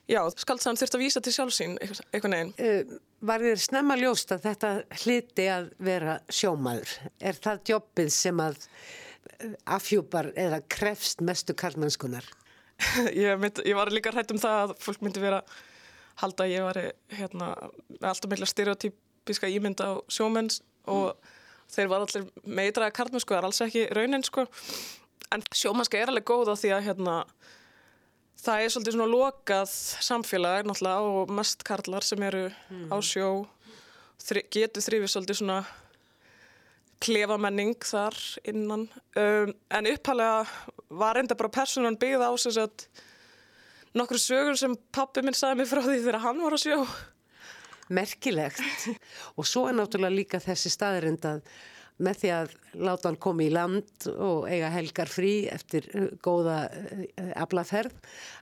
Já, 0.05 0.19
skaldsaðan 0.37 0.77
þurft 0.77 0.95
að 0.95 1.01
vísa 1.01 1.21
til 1.25 1.31
sjálfsín 1.33 1.71
eitthvað 1.81 2.29
neginn. 2.29 2.51
Uh, 2.61 2.97
var 3.25 3.41
þér 3.41 3.61
snemma 3.63 3.95
ljóst 3.97 4.29
að 4.35 4.43
þetta 4.43 4.69
hliti 5.01 5.47
að 5.49 5.71
vera 5.81 6.19
sjómaður? 6.29 6.91
Er 7.17 7.39
það 7.41 7.71
jobbið 7.71 8.11
sem 8.13 8.41
að 8.43 8.59
afhjúpar 9.65 10.29
eða 10.37 10.59
krefst 10.69 11.23
mestu 11.25 11.55
karlmennskunar? 11.57 12.27
ég, 13.23 13.33
mynd, 13.41 13.63
ég 13.65 13.77
var 13.77 13.89
líka 13.93 14.13
hrætt 14.13 14.35
um 14.35 14.41
það 14.41 14.59
að 14.61 14.75
fólk 14.83 15.01
myndi 15.01 15.23
vera 15.23 15.41
halda 16.21 16.45
að 16.45 16.53
ég 16.53 16.67
var 16.67 16.79
hérna, 17.17 17.49
alltaf 17.97 18.29
meila 18.31 18.49
stereotypíska 18.49 19.49
ímynd 19.51 19.81
á 19.81 19.97
sjómenns 20.05 20.61
og 20.85 21.15
mm. 21.15 21.33
þeir 21.75 21.91
var 21.91 22.05
allir 22.05 22.29
meitra 22.45 22.91
karlmennsku, 22.93 23.33
það 23.33 23.41
er 23.41 23.49
alls 23.49 23.63
ekki 23.65 23.87
raunin 23.95 24.27
sko. 24.27 24.45
En 25.33 25.43
sjómennska 25.55 25.99
er 25.99 26.11
alveg 26.11 26.27
góða 26.27 26.55
því 26.59 26.73
að 26.75 26.85
hérna 26.89 27.15
það 28.45 28.61
er 28.61 28.73
svolítið 28.73 28.95
svona 28.97 29.09
lokað 29.11 29.73
samfélag 30.05 30.67
náttúrulega 30.67 31.15
og 31.15 31.33
mest 31.33 31.63
karlar 31.65 32.05
sem 32.05 32.21
eru 32.27 32.45
mm. 32.49 32.85
á 32.93 32.97
sjó 33.03 33.29
þri, 34.21 34.45
getur 34.53 34.85
þrifið 34.85 35.11
svolítið 35.13 35.39
svona 35.41 35.59
klefamenning 37.03 37.75
þar 37.83 38.15
innan. 38.47 38.87
Um, 39.19 39.51
en 39.69 39.89
uppalega 39.91 40.45
var 40.95 41.19
enda 41.19 41.37
bara 41.37 41.53
personan 41.53 41.99
byggð 41.99 42.23
á 42.23 42.31
þess 42.31 42.61
að 42.63 42.85
nokkru 43.95 44.19
sögur 44.21 44.59
sem 44.59 44.75
pappi 44.95 45.23
minn 45.25 45.35
sagði 45.35 45.61
mig 45.61 45.69
frá 45.71 45.83
því 45.83 45.99
þegar 45.99 46.23
hann 46.23 46.41
var 46.43 46.55
á 46.55 46.59
sjó. 46.59 46.79
Merkilegt. 47.95 48.61
Og 49.37 49.45
svo 49.47 49.67
er 49.69 49.77
náttúrulega 49.77 50.15
líka 50.15 50.41
þessi 50.41 50.71
staðirind 50.73 51.25
að 51.29 51.43
með 52.03 52.17
því 52.21 52.31
að 52.35 52.53
láta 52.75 53.07
hann 53.07 53.19
koma 53.23 53.45
í 53.45 53.51
land 53.53 54.07
og 54.11 54.47
eiga 54.51 54.71
helgar 54.73 55.11
frí 55.11 55.33
eftir 55.51 55.87
góða 56.23 56.65
uh, 56.67 57.31
aflaferð 57.39 57.93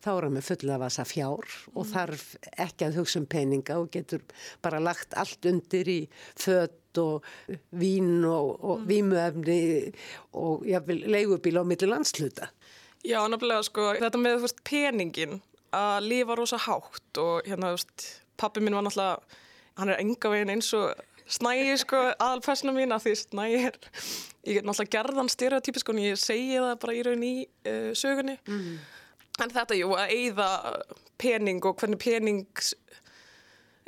þá 0.04 0.10
er 0.13 0.28
hann 0.28 0.38
með 0.38 0.48
fulla 0.48 0.80
vasa 0.82 1.06
fjár 1.06 1.46
og 1.74 1.84
mm. 1.84 1.92
þarf 1.92 2.26
ekki 2.66 2.88
að 2.88 2.98
hugsa 3.02 3.22
um 3.22 3.28
peninga 3.30 3.78
og 3.82 3.92
getur 3.94 4.24
bara 4.66 4.82
lagt 4.82 5.13
allt 5.20 5.46
undir 5.50 5.92
í 5.92 6.00
fött 6.34 7.02
og 7.02 7.26
vín 7.74 8.26
og, 8.26 8.58
og 8.58 8.82
mm. 8.82 8.89
vímuefni 8.89 9.62
og 10.38 10.66
jáfnvel 10.70 11.06
leigubíl 11.13 11.62
á 11.62 11.63
milli 11.66 11.89
landsluta. 11.89 12.50
Já, 13.04 13.20
náttúrulega 13.28 13.66
sko 13.68 13.89
þetta 14.00 14.22
með 14.22 14.44
veist, 14.46 14.62
peningin 14.66 15.42
að 15.74 16.10
lifa 16.10 16.38
rosa 16.38 16.60
hátt 16.62 17.22
og 17.22 17.50
hérna 17.50 17.74
veist, 17.74 18.06
pappi 18.39 18.63
minn 18.63 18.78
var 18.78 18.86
náttúrulega 18.88 19.42
hann 19.80 19.89
er 19.89 20.02
enga 20.02 20.30
veginn 20.30 20.54
eins 20.54 20.70
og 20.78 20.94
snæði 21.30 21.78
sko 21.82 22.02
aðalpersona 22.12 22.74
mín 22.76 22.96
að 22.96 23.08
því 23.08 23.16
snæði 23.22 23.62
er 23.70 23.78
ég 24.50 24.60
er 24.60 24.68
náttúrulega 24.68 24.98
gerðan 24.98 25.32
stereotypisk 25.32 25.92
og 25.94 26.02
ég 26.04 26.20
segi 26.20 26.58
það 26.58 26.76
bara 26.84 26.96
í 26.98 27.04
raun 27.08 27.26
í 27.26 27.34
uh, 27.44 27.92
sögunni 27.98 28.38
mm. 28.44 28.72
en 29.46 29.54
þetta, 29.56 29.78
jú, 29.80 29.94
að 29.96 30.16
eigða 30.18 30.50
pening 31.22 31.64
og 31.64 31.78
hvernig 31.80 32.02
pening 32.02 32.44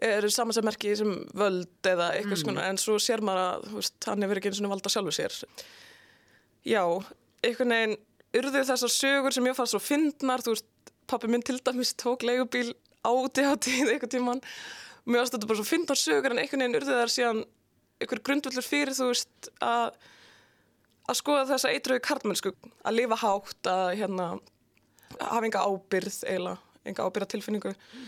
eru 0.05 0.29
samansæmerki 0.31 0.95
sem 0.99 1.11
völd 1.37 1.87
eða 1.87 2.11
eitthvað 2.15 2.37
mm. 2.37 2.43
svona 2.43 2.69
en 2.69 2.79
svo 2.81 2.97
sér 3.01 3.23
maður 3.25 3.43
að 3.45 3.67
veist, 3.77 3.97
hann 4.07 4.25
hefur 4.25 4.41
ekki 4.41 4.51
eins 4.51 4.63
og 4.63 4.73
valda 4.73 4.91
sjálfu 4.91 5.15
sér 5.15 5.37
já, 6.67 6.83
einhvern 7.45 7.75
veginn 7.75 7.97
urðu 8.35 8.63
þessar 8.67 8.91
sögur 8.91 9.35
sem 9.35 9.47
ég 9.47 9.55
fannst 9.55 9.75
svo 9.75 9.83
fyndnar, 9.83 10.43
þú 10.43 10.55
veist, 10.55 10.67
pappi 11.07 11.29
minn 11.31 11.43
til 11.45 11.59
dæmis 11.63 11.93
tók 11.99 12.25
leigubíl 12.27 12.73
áti 13.05 13.45
á 13.45 13.53
tíð 13.55 13.93
eitthvað 13.93 14.15
tíman 14.17 14.41
mér 15.05 15.21
finnst 15.21 15.37
þetta 15.37 15.49
bara 15.49 15.59
svo 15.59 15.67
fyndar 15.69 15.99
sögur 15.99 16.33
en 16.33 16.41
einhvern 16.41 16.65
veginn 16.65 16.79
urðið 16.79 16.99
þar 17.01 17.13
síðan 17.13 17.41
einhver 18.01 18.21
grundvöldur 18.27 18.65
fyrir 18.65 18.95
þú 18.97 19.09
veist 19.11 19.49
að 19.63 19.95
að 21.05 21.19
skoða 21.19 21.47
þessa 21.51 21.71
eitröðu 21.73 22.03
karlmennsku 22.05 22.51
að 22.81 22.97
lifa 22.97 23.17
hátt 23.21 23.69
að 23.69 23.87
hérna 23.99 24.27
hafa 25.19 25.45
enga 25.45 25.61
ábyrð 25.61 26.17
eiginlega, 26.25 26.57
enga 26.89 27.05
ábyrða 27.05 27.29
tilfinningu 27.35 27.73
mm. 27.75 28.07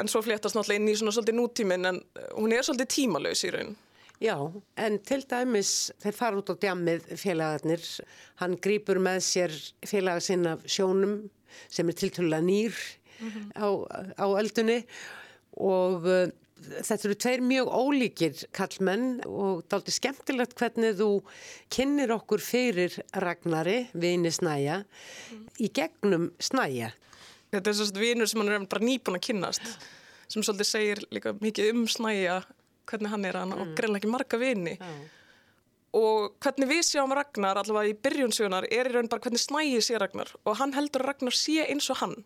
en 0.00 0.10
svo 0.10 0.22
fléttast 0.24 0.56
náttúrulega 0.56 0.80
inn 0.80 0.88
í 0.88 0.96
svona 0.96 1.12
svolítið 1.14 1.36
nútíminn 1.36 1.90
en 1.90 2.00
hún 2.38 2.56
er 2.56 2.64
svolítið 2.66 2.92
tímalauðs 2.96 3.44
í 3.46 3.54
raun 3.56 3.76
Já, 4.20 4.36
en 4.76 4.98
til 5.08 5.22
dæmis 5.24 5.68
þeir 6.02 6.16
fara 6.16 6.36
út 6.36 6.50
á 6.52 6.54
djammið 6.60 7.06
félagarnir 7.20 7.84
hann 8.42 8.58
grýpur 8.60 9.00
með 9.00 9.22
sér 9.24 9.54
félagar 9.88 10.24
sinna 10.24 10.58
sjónum 10.68 11.22
sem 11.72 11.88
er 11.88 11.96
tiltölulega 11.96 12.44
nýr 12.44 12.74
mm 13.20 13.30
-hmm. 13.30 13.46
á, 13.56 13.68
á 14.20 14.26
eldunni 14.40 14.84
og 14.84 15.19
uh, 16.06 16.30
þetta 16.60 17.08
eru 17.08 17.16
tveir 17.20 17.42
mjög 17.44 17.70
ólíkir 17.72 18.42
kallmenn 18.56 19.20
og 19.24 19.62
það 19.64 19.70
er 19.72 19.76
aldrei 19.78 19.96
skemmtilegt 19.96 20.56
hvernig 20.58 20.96
þú 20.98 21.10
kynir 21.72 22.12
okkur 22.14 22.42
fyrir 22.44 22.96
Ragnari, 23.24 23.84
vini 23.92 24.32
Snæja, 24.34 24.82
í 25.58 25.70
gegnum 25.74 26.30
Snæja. 26.42 26.92
Þetta 27.50 27.72
er 27.72 27.78
svona 27.78 28.02
vinur 28.02 28.30
sem 28.30 28.42
hann 28.42 28.52
er 28.52 28.66
bara 28.70 28.86
nýbúin 28.86 29.18
að 29.18 29.24
kynast, 29.26 29.70
sem 30.30 30.44
svolítið 30.44 30.68
segir 30.68 31.00
líka 31.10 31.34
mikið 31.40 31.72
um 31.72 31.86
Snæja, 31.90 32.42
hvernig 32.90 33.14
hann 33.14 33.26
er 33.26 33.40
hann 33.40 33.54
mm. 33.54 33.64
og 33.64 33.72
greinlega 33.78 34.04
ekki 34.04 34.12
marga 34.12 34.40
vini. 34.40 34.76
Mm. 34.78 35.00
Og 35.98 36.36
hvernig 36.44 36.70
við 36.70 36.84
sjáum 36.86 37.16
Ragnar, 37.16 37.58
allavega 37.58 37.90
í 37.90 37.98
byrjunsjónar, 37.98 38.68
er 38.70 38.86
í 38.86 38.94
raun 38.94 39.10
bara 39.10 39.24
hvernig 39.24 39.42
Snæji 39.42 39.80
sé 39.82 39.98
Ragnar 39.98 40.30
og 40.44 40.60
hann 40.60 40.76
heldur 40.76 41.02
Ragnar 41.08 41.34
sé 41.34 41.64
eins 41.66 41.90
og 41.90 41.98
hann 42.04 42.20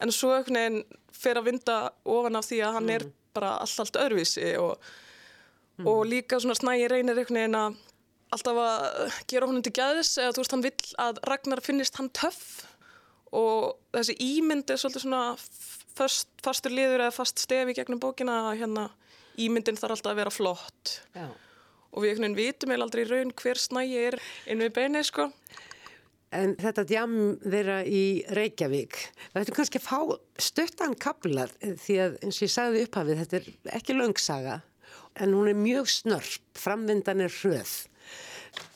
en 0.00 0.12
svo 0.12 0.34
einhvern 0.36 0.60
veginn 0.60 1.02
fer 1.16 1.40
að 1.40 1.50
vinda 1.50 1.76
ofan 2.04 2.38
af 2.38 2.48
því 2.48 2.62
að 2.66 2.78
hann 2.78 2.88
mm. 2.88 2.94
er 2.96 3.06
bara 3.36 3.56
allt, 3.62 3.80
allt 3.82 3.98
öðruvísi 4.00 4.48
og, 4.60 4.88
mm. 5.78 5.88
og 5.90 6.00
líka 6.08 6.40
svona 6.40 6.56
snægi 6.58 6.88
reynir 6.92 7.18
einhvern 7.18 7.40
veginn 7.40 7.60
að 7.60 7.78
alltaf 8.34 8.58
að 8.58 9.16
gera 9.30 9.48
honum 9.48 9.64
til 9.64 9.74
gæðis 9.76 10.16
eða 10.18 10.34
þú 10.34 10.42
veist 10.42 10.54
hann 10.56 10.66
vill 10.66 10.92
að 11.06 11.20
Ragnar 11.30 11.62
finnist 11.64 12.00
hann 12.00 12.10
töff 12.16 12.66
og 13.36 13.76
þessi 13.94 14.16
ímynd 14.22 14.70
er 14.70 14.80
svolítið 14.80 15.06
svona 15.06 15.22
fast, 15.96 16.30
fastur 16.44 16.74
liður 16.74 17.06
eða 17.06 17.14
fast 17.14 17.42
stefi 17.42 17.76
gegnum 17.76 18.02
bókina 18.02 18.46
að 18.50 18.62
hérna 18.62 18.86
ímyndin 19.42 19.78
þarf 19.78 19.98
alltaf 19.98 20.12
að 20.12 20.20
vera 20.22 20.32
flott 20.34 20.94
Já. 21.14 21.28
og 21.92 22.02
við 22.02 22.12
einhvern 22.12 22.36
veginn 22.36 22.38
vitum 22.40 22.74
eða 22.74 22.88
aldrei 22.88 23.04
raun 23.08 23.34
hver 23.36 23.60
snægi 23.60 24.02
er 24.08 24.18
inn 24.50 24.64
við 24.64 24.74
beini 24.78 25.04
sko 25.06 25.28
En 26.34 26.56
þetta 26.58 26.82
djam 26.88 27.12
þeirra 27.44 27.76
í 27.86 28.24
Reykjavík, 28.34 28.96
það 29.30 29.44
ættum 29.44 29.56
kannski 29.60 29.78
að 29.78 29.84
fá 29.86 29.98
stöttan 30.42 30.96
kablar 30.98 31.52
því 31.62 31.98
að 32.02 32.16
eins 32.18 32.40
og 32.40 32.46
ég 32.48 32.52
sagði 32.52 32.82
upphafið, 32.86 33.20
þetta 33.22 33.38
er 33.38 33.76
ekki 33.78 33.94
löngsaga 33.94 34.56
en 35.22 35.36
hún 35.36 35.48
er 35.48 35.56
mjög 35.56 35.88
snörp, 35.88 36.50
framvindan 36.58 37.22
er 37.24 37.32
hröð. 37.32 37.76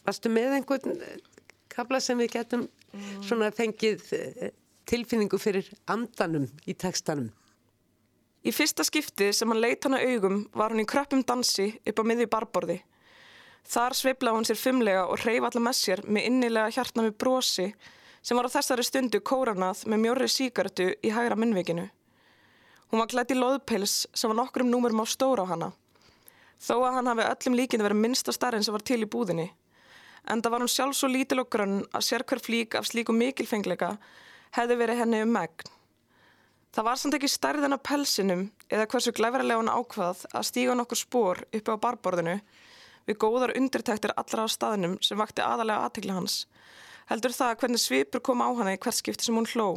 Varstu 0.06 0.30
með 0.32 0.60
einhvern 0.60 1.02
kabla 1.72 2.00
sem 2.02 2.18
við 2.20 2.36
getum 2.38 2.64
mm. 2.66 3.20
svona 3.26 3.50
fengið 3.54 4.06
eh, 4.16 4.54
tilfinningu 4.88 5.38
fyrir 5.40 5.68
andanum 5.90 6.48
í 6.66 6.74
tekstanum? 6.78 7.30
Í 8.40 8.54
fyrsta 8.56 8.86
skipti 8.86 9.30
sem 9.36 9.50
hann 9.52 9.60
leitt 9.60 9.84
hana 9.84 10.00
augum 10.00 10.46
var 10.56 10.72
hann 10.72 10.80
í 10.80 10.88
kröppum 10.88 11.20
dansi 11.26 11.74
upp 11.84 12.00
á 12.00 12.04
miði 12.08 12.30
barborði. 12.30 12.78
Þar 13.68 13.96
sveiflaði 13.96 14.36
hún 14.36 14.46
sér 14.48 14.58
fimmlega 14.58 15.06
og 15.06 15.20
hreyf 15.22 15.46
allar 15.46 15.64
með 15.64 15.76
sér 15.78 16.02
með 16.06 16.28
innilega 16.30 16.74
hjartna 16.74 17.06
með 17.06 17.16
brosi 17.22 17.66
sem 18.22 18.36
var 18.36 18.48
á 18.48 18.54
þessari 18.56 18.84
stundu 18.84 19.20
kóranað 19.20 19.84
með 19.88 20.02
mjórri 20.04 20.28
síkartu 20.28 20.88
í 21.02 21.12
hægra 21.14 21.38
munnvikinu. 21.38 21.86
Hún 22.90 23.02
var 23.02 23.10
klætt 23.12 23.30
í 23.30 23.38
loðpils 23.38 24.06
sem 24.12 24.30
var 24.30 24.40
nokkur 24.40 24.64
um 24.64 24.72
númurum 24.72 25.04
á 25.04 25.06
stóra 25.06 25.46
á 25.46 25.50
hana. 25.52 25.70
Þó 26.60 26.74
að 26.82 26.94
hann 26.98 27.10
hafi 27.12 27.26
öllum 27.28 27.58
líkinu 27.60 27.86
verið 27.86 28.02
minnsta 28.02 28.34
starrin 28.34 28.64
sem 28.66 28.74
var 28.74 28.84
til 28.84 29.00
í 29.04 29.08
búðinni. 29.08 29.46
Enda 30.28 30.50
var 30.52 30.60
hún 30.60 30.68
sjálf 30.68 30.98
svo 30.98 31.08
lítil 31.08 31.40
og 31.40 31.48
grönn 31.52 31.84
að 31.94 32.04
sér 32.04 32.24
hver 32.28 32.42
flík 32.42 32.74
af 32.76 32.88
slíku 32.90 33.14
mikilfengleika 33.16 33.94
hefði 34.56 34.76
verið 34.82 35.00
henni 35.04 35.22
um 35.24 35.32
megn. 35.32 35.70
Það 36.74 36.86
var 36.86 36.98
samt 37.00 37.16
ekki 37.16 37.30
stærðin 37.30 37.74
af 37.74 37.82
pelsinum 37.86 38.42
eða 38.68 38.86
hversu 38.90 39.14
glæfarilega 39.16 39.62
hún 39.62 39.72
ákvað 39.72 40.26
að 40.30 40.46
stíga 40.50 40.76
nokkur 40.78 41.00
spór 41.00 41.40
uppi 41.48 41.72
á 41.74 41.82
barborðinu 41.82 42.36
við 43.08 43.18
góðar 43.22 43.54
undirtæktir 43.56 44.12
allra 44.16 44.44
á 44.44 44.48
staðinum 44.50 44.98
sem 45.04 45.18
vakti 45.20 45.44
aðalega 45.44 45.86
aðtikla 45.86 46.18
hans. 46.18 46.44
Heldur 47.10 47.34
það 47.34 47.56
hvernig 47.62 47.82
svipur 47.82 48.22
kom 48.22 48.42
á 48.44 48.48
hana 48.54 48.74
í 48.76 48.80
hvert 48.80 49.00
skipti 49.00 49.26
sem 49.26 49.36
hún 49.36 49.48
hló. 49.50 49.68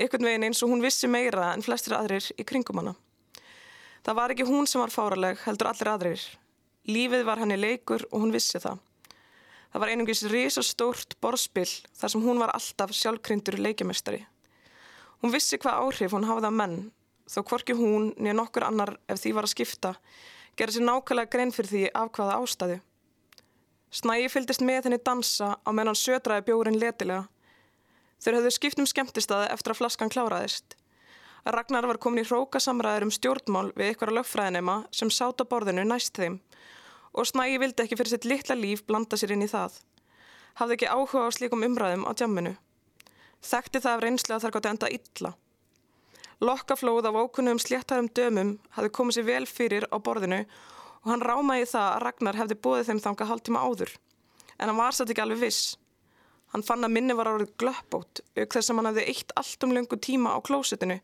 Ykkurn 0.00 0.26
veginn 0.26 0.46
eins 0.48 0.62
og 0.64 0.72
hún 0.72 0.82
vissi 0.82 1.10
meira 1.10 1.52
en 1.52 1.62
flestir 1.62 1.94
aðrir 1.94 2.30
í 2.34 2.46
kringum 2.48 2.80
hana. 2.80 2.94
Það 4.02 4.18
var 4.18 4.32
ekki 4.34 4.48
hún 4.48 4.66
sem 4.66 4.80
var 4.82 4.90
fáraleg, 4.90 5.38
heldur 5.44 5.70
allir 5.70 5.90
aðrir. 5.92 6.24
Lífið 6.90 7.22
var 7.28 7.38
henni 7.38 7.60
leikur 7.60 8.02
og 8.10 8.24
hún 8.24 8.34
vissi 8.34 8.58
það. 8.58 8.80
Það 9.72 9.84
var 9.84 9.92
einungis 9.92 10.24
risastórt 10.28 11.14
borspill 11.22 11.70
þar 11.96 12.12
sem 12.12 12.24
hún 12.24 12.42
var 12.42 12.50
alltaf 12.56 12.90
sjálfkryndur 12.96 13.60
leikjamestari. 13.62 14.24
Hún 15.22 15.32
vissi 15.32 15.60
hvað 15.62 15.86
áhrif 15.86 16.12
hún 16.12 16.26
hafði 16.26 16.48
að 16.50 16.58
menn, 16.58 16.76
þó 17.30 17.38
hvorki 17.46 17.76
hún 17.78 18.10
niður 18.18 18.40
nokkur 18.40 18.66
annar 18.66 18.96
ef 19.06 19.22
því 19.22 19.32
var 19.38 19.46
að 19.46 19.54
skipta, 19.54 19.92
gerði 20.56 20.78
sér 20.78 20.86
nákvæmlega 20.88 21.32
grein 21.32 21.54
fyrir 21.54 21.70
því 21.70 21.84
af 21.96 22.10
hvaða 22.16 22.38
ástæðu. 22.40 22.78
Snægi 23.92 24.28
fylgdist 24.32 24.64
með 24.64 24.88
henni 24.88 25.00
dansa 25.04 25.56
á 25.60 25.70
menn 25.72 25.90
hann 25.90 25.98
södraði 25.98 26.46
bjórin 26.48 26.78
letilega. 26.80 27.26
Þeir 28.22 28.38
höfðu 28.38 28.52
skipt 28.54 28.80
um 28.80 28.88
skemmtistaði 28.88 29.50
eftir 29.52 29.74
að 29.74 29.80
flaskan 29.82 30.12
kláraðist. 30.12 30.76
Ragnar 31.44 31.88
var 31.90 31.98
komin 31.98 32.22
í 32.22 32.28
hróka 32.28 32.60
samræður 32.62 33.08
um 33.08 33.12
stjórnmál 33.12 33.72
við 33.74 33.92
ykkur 33.92 34.12
að 34.12 34.20
lögfræðinema 34.20 34.76
sem 34.94 35.10
sáta 35.10 35.44
borðinu 35.48 35.84
næst 35.84 36.14
þeim 36.16 36.38
og 37.12 37.26
Snægi 37.28 37.58
vildi 37.60 37.84
ekki 37.84 37.98
fyrir 37.98 38.12
sitt 38.14 38.28
litla 38.28 38.56
líf 38.56 38.84
blanda 38.88 39.18
sér 39.20 39.34
inn 39.34 39.44
í 39.44 39.50
það. 39.50 39.74
Hafði 40.60 40.78
ekki 40.78 40.92
áhuga 40.92 41.26
á 41.28 41.30
slíkum 41.34 41.64
umræðum 41.66 42.06
á 42.08 42.12
djamminu. 42.16 42.54
Þekkti 43.42 43.82
það 43.82 43.96
af 43.96 44.02
reynslega 44.04 44.42
þar 44.44 44.54
gátt 44.56 44.68
enda 44.70 44.92
illa. 44.96 45.32
Lokkaflóð 46.42 47.06
af 47.06 47.14
ókunnum 47.22 47.58
sléttarum 47.62 48.08
dömum 48.10 48.56
hafði 48.74 48.88
komið 48.96 49.14
sér 49.14 49.26
vel 49.28 49.44
fyrir 49.46 49.84
á 49.94 49.96
borðinu 50.02 50.40
og 50.42 51.10
hann 51.12 51.22
rámaði 51.22 51.68
það 51.70 51.90
að 51.90 52.00
Ragnar 52.02 52.38
hefði 52.40 52.56
bóðið 52.64 52.88
þeim 52.88 53.02
þanga 53.04 53.28
hálftíma 53.28 53.62
áður. 53.62 53.92
En 54.58 54.66
hann 54.66 54.80
var 54.80 54.96
satt 54.96 55.12
ekki 55.12 55.22
alveg 55.22 55.38
viss. 55.44 55.76
Hann 56.50 56.66
fann 56.66 56.82
að 56.82 56.94
minni 56.96 57.14
var 57.14 57.30
árið 57.30 57.54
glöppbót 57.62 58.24
auk 58.34 58.56
þess 58.56 58.72
að 58.72 58.80
hann 58.80 58.90
hafði 58.90 59.06
eitt 59.12 59.30
allt 59.38 59.68
um 59.68 59.76
lengu 59.76 60.00
tíma 60.02 60.34
á 60.34 60.38
klósetinu 60.42 60.98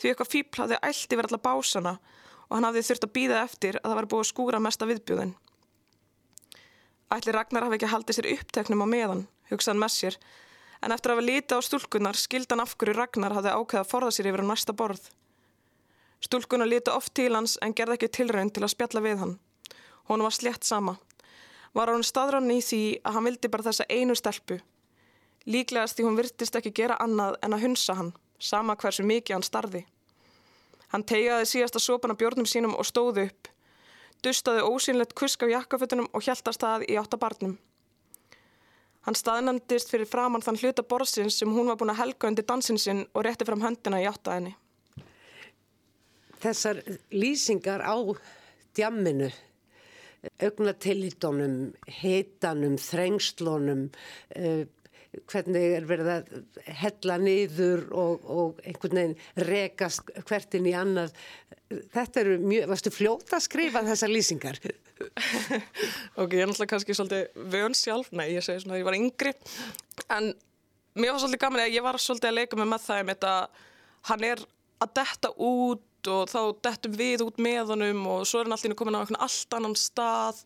því 0.00 0.10
eitthvað 0.10 0.32
fíbl 0.32 0.62
hafði 0.64 0.80
ælt 0.88 1.14
yfir 1.18 1.28
alla 1.28 1.42
básana 1.44 1.94
og 2.48 2.56
hann 2.56 2.68
hafði 2.70 2.86
þurft 2.88 3.06
að 3.06 3.14
býða 3.18 3.44
eftir 3.44 3.78
að 3.82 3.90
það 3.90 3.98
var 4.00 4.10
búið 4.14 4.24
að 4.24 4.30
skúra 4.32 4.64
mesta 4.64 4.88
viðbjóðin. 4.88 5.34
Ætli 7.12 7.36
Ragnar 7.36 7.68
hafi 7.68 7.76
ekki 7.76 7.92
haldið 7.92 8.18
sér 8.18 8.32
uppteknum 8.32 8.84
á 8.84 8.86
meðan, 8.88 9.26
hugsaðan 9.52 9.84
með 9.84 9.94
sér, 9.94 10.18
en 10.82 10.94
eftir 10.94 11.12
að 11.12 11.18
hafa 11.18 11.26
lítið 11.26 11.58
á 11.58 11.66
stúlkunar 11.66 12.18
skildan 12.18 12.62
af 12.62 12.76
hverju 12.78 12.94
Ragnar 12.96 13.34
hafði 13.36 13.54
ákveða 13.54 13.82
að 13.84 13.90
forða 13.90 14.14
sér 14.14 14.30
yfir 14.30 14.44
á 14.44 14.50
næsta 14.50 14.74
borð. 14.76 15.10
Stúlkunar 16.20 16.70
líti 16.70 16.90
oft 16.94 17.14
til 17.14 17.34
hans 17.34 17.58
en 17.62 17.74
gerði 17.74 17.98
ekki 17.98 18.10
tilraun 18.18 18.50
til 18.50 18.64
að 18.64 18.74
spjalla 18.74 19.02
við 19.04 19.20
hann. 19.22 19.36
Hún 20.08 20.24
var 20.24 20.34
slett 20.34 20.64
sama. 20.64 20.96
Var 21.74 21.92
hann 21.92 22.06
staðrann 22.06 22.50
í 22.50 22.62
því 22.64 22.82
að 23.04 23.14
hann 23.18 23.28
vildi 23.28 23.50
bara 23.52 23.68
þessa 23.68 23.86
einu 23.90 24.16
stelpu. 24.18 24.58
Líklegast 25.46 25.98
því 25.98 26.08
hún 26.08 26.18
virtist 26.18 26.56
ekki 26.58 26.74
gera 26.74 26.96
annað 27.00 27.38
en 27.42 27.54
að 27.54 27.64
hunsa 27.66 27.94
hann, 27.98 28.10
sama 28.38 28.76
hversu 28.76 29.04
mikið 29.06 29.38
hann 29.38 29.46
starði. 29.46 29.84
Hann 30.88 31.04
tegaði 31.04 31.46
síðasta 31.48 31.80
sopan 31.82 32.14
af 32.14 32.18
björnum 32.20 32.48
sínum 32.48 32.74
og 32.76 32.86
stóði 32.88 33.28
upp. 33.28 33.48
Dustaði 34.24 34.64
ósynlegt 34.64 35.14
kusk 35.14 35.44
á 35.44 35.52
jakkafötunum 35.52 36.08
og 36.12 36.24
hjæltast 36.24 36.64
það 36.64 36.88
í 36.88 36.96
áttabarnum. 36.98 37.58
Hann 39.08 39.16
staðnandist 39.16 39.88
fyrir 39.88 40.04
framann 40.04 40.42
þann 40.44 40.58
hluta 40.60 40.82
borðsins 40.84 41.38
sem 41.40 41.48
hún 41.48 41.70
var 41.70 41.78
búin 41.80 41.94
að 41.94 42.02
helga 42.02 42.28
undir 42.28 42.44
dansin 42.44 42.76
sinn 42.76 43.06
og 43.16 43.22
rétti 43.24 43.46
fram 43.48 43.62
höndina 43.64 44.02
í 44.02 44.04
áttaðinni. 44.04 44.50
Þessar 46.42 46.82
lýsingar 47.16 47.80
á 47.88 47.96
djamminu, 48.76 49.30
augnatilítunum, 50.44 51.56
hitanum, 52.02 52.76
þrengslunum, 52.84 53.86
uh, 54.36 54.60
hvernig 55.30 55.76
er 55.76 55.86
verið 55.88 56.10
að 56.12 56.28
hella 56.82 57.18
niður 57.22 57.84
og, 57.90 58.26
og 58.28 58.60
einhvern 58.64 59.00
veginn 59.00 59.46
rekast 59.48 60.12
hvertin 60.28 60.68
í 60.68 60.74
annað. 60.78 61.14
Þetta 61.68 62.22
eru 62.22 62.36
mjög, 62.42 62.68
varstu 62.72 62.92
fljóta 62.94 63.38
að 63.38 63.46
skrifa 63.46 63.84
þessar 63.86 64.12
lýsingar? 64.12 64.60
ok, 66.20 66.32
ég 66.32 66.42
er 66.42 66.48
náttúrulega 66.50 66.70
kannski 66.74 66.96
svolítið 66.96 67.48
vön 67.52 67.76
sjálf, 67.76 68.12
nei, 68.16 68.30
ég 68.34 68.44
segi 68.44 68.64
svona 68.64 68.78
að 68.78 68.82
ég 68.82 68.88
var 68.88 68.98
yngri, 68.98 69.34
en 70.16 70.30
mér 70.98 71.12
var 71.14 71.22
svolítið 71.22 71.42
gaman 71.44 71.64
að 71.64 71.76
ég 71.76 71.84
var 71.86 72.00
svolítið 72.02 72.32
að 72.32 72.38
leika 72.40 72.58
mig 72.58 72.70
með 72.72 72.86
það 72.86 73.12
þetta, 73.12 73.34
hann 74.10 74.26
er 74.26 74.42
að 74.82 74.96
detta 74.98 75.30
út 75.36 75.84
og 76.08 76.30
þá 76.30 76.40
dettum 76.64 76.96
við 76.98 77.24
út 77.26 77.38
með 77.42 77.74
honum 77.74 78.04
og 78.14 78.26
svo 78.28 78.40
er 78.40 78.48
hann 78.48 78.56
alltaf 78.56 78.78
komin 78.78 78.98
á 78.98 79.00
einhvern 79.02 79.22
allt 79.26 79.56
annan 79.56 79.74
stað 79.78 80.42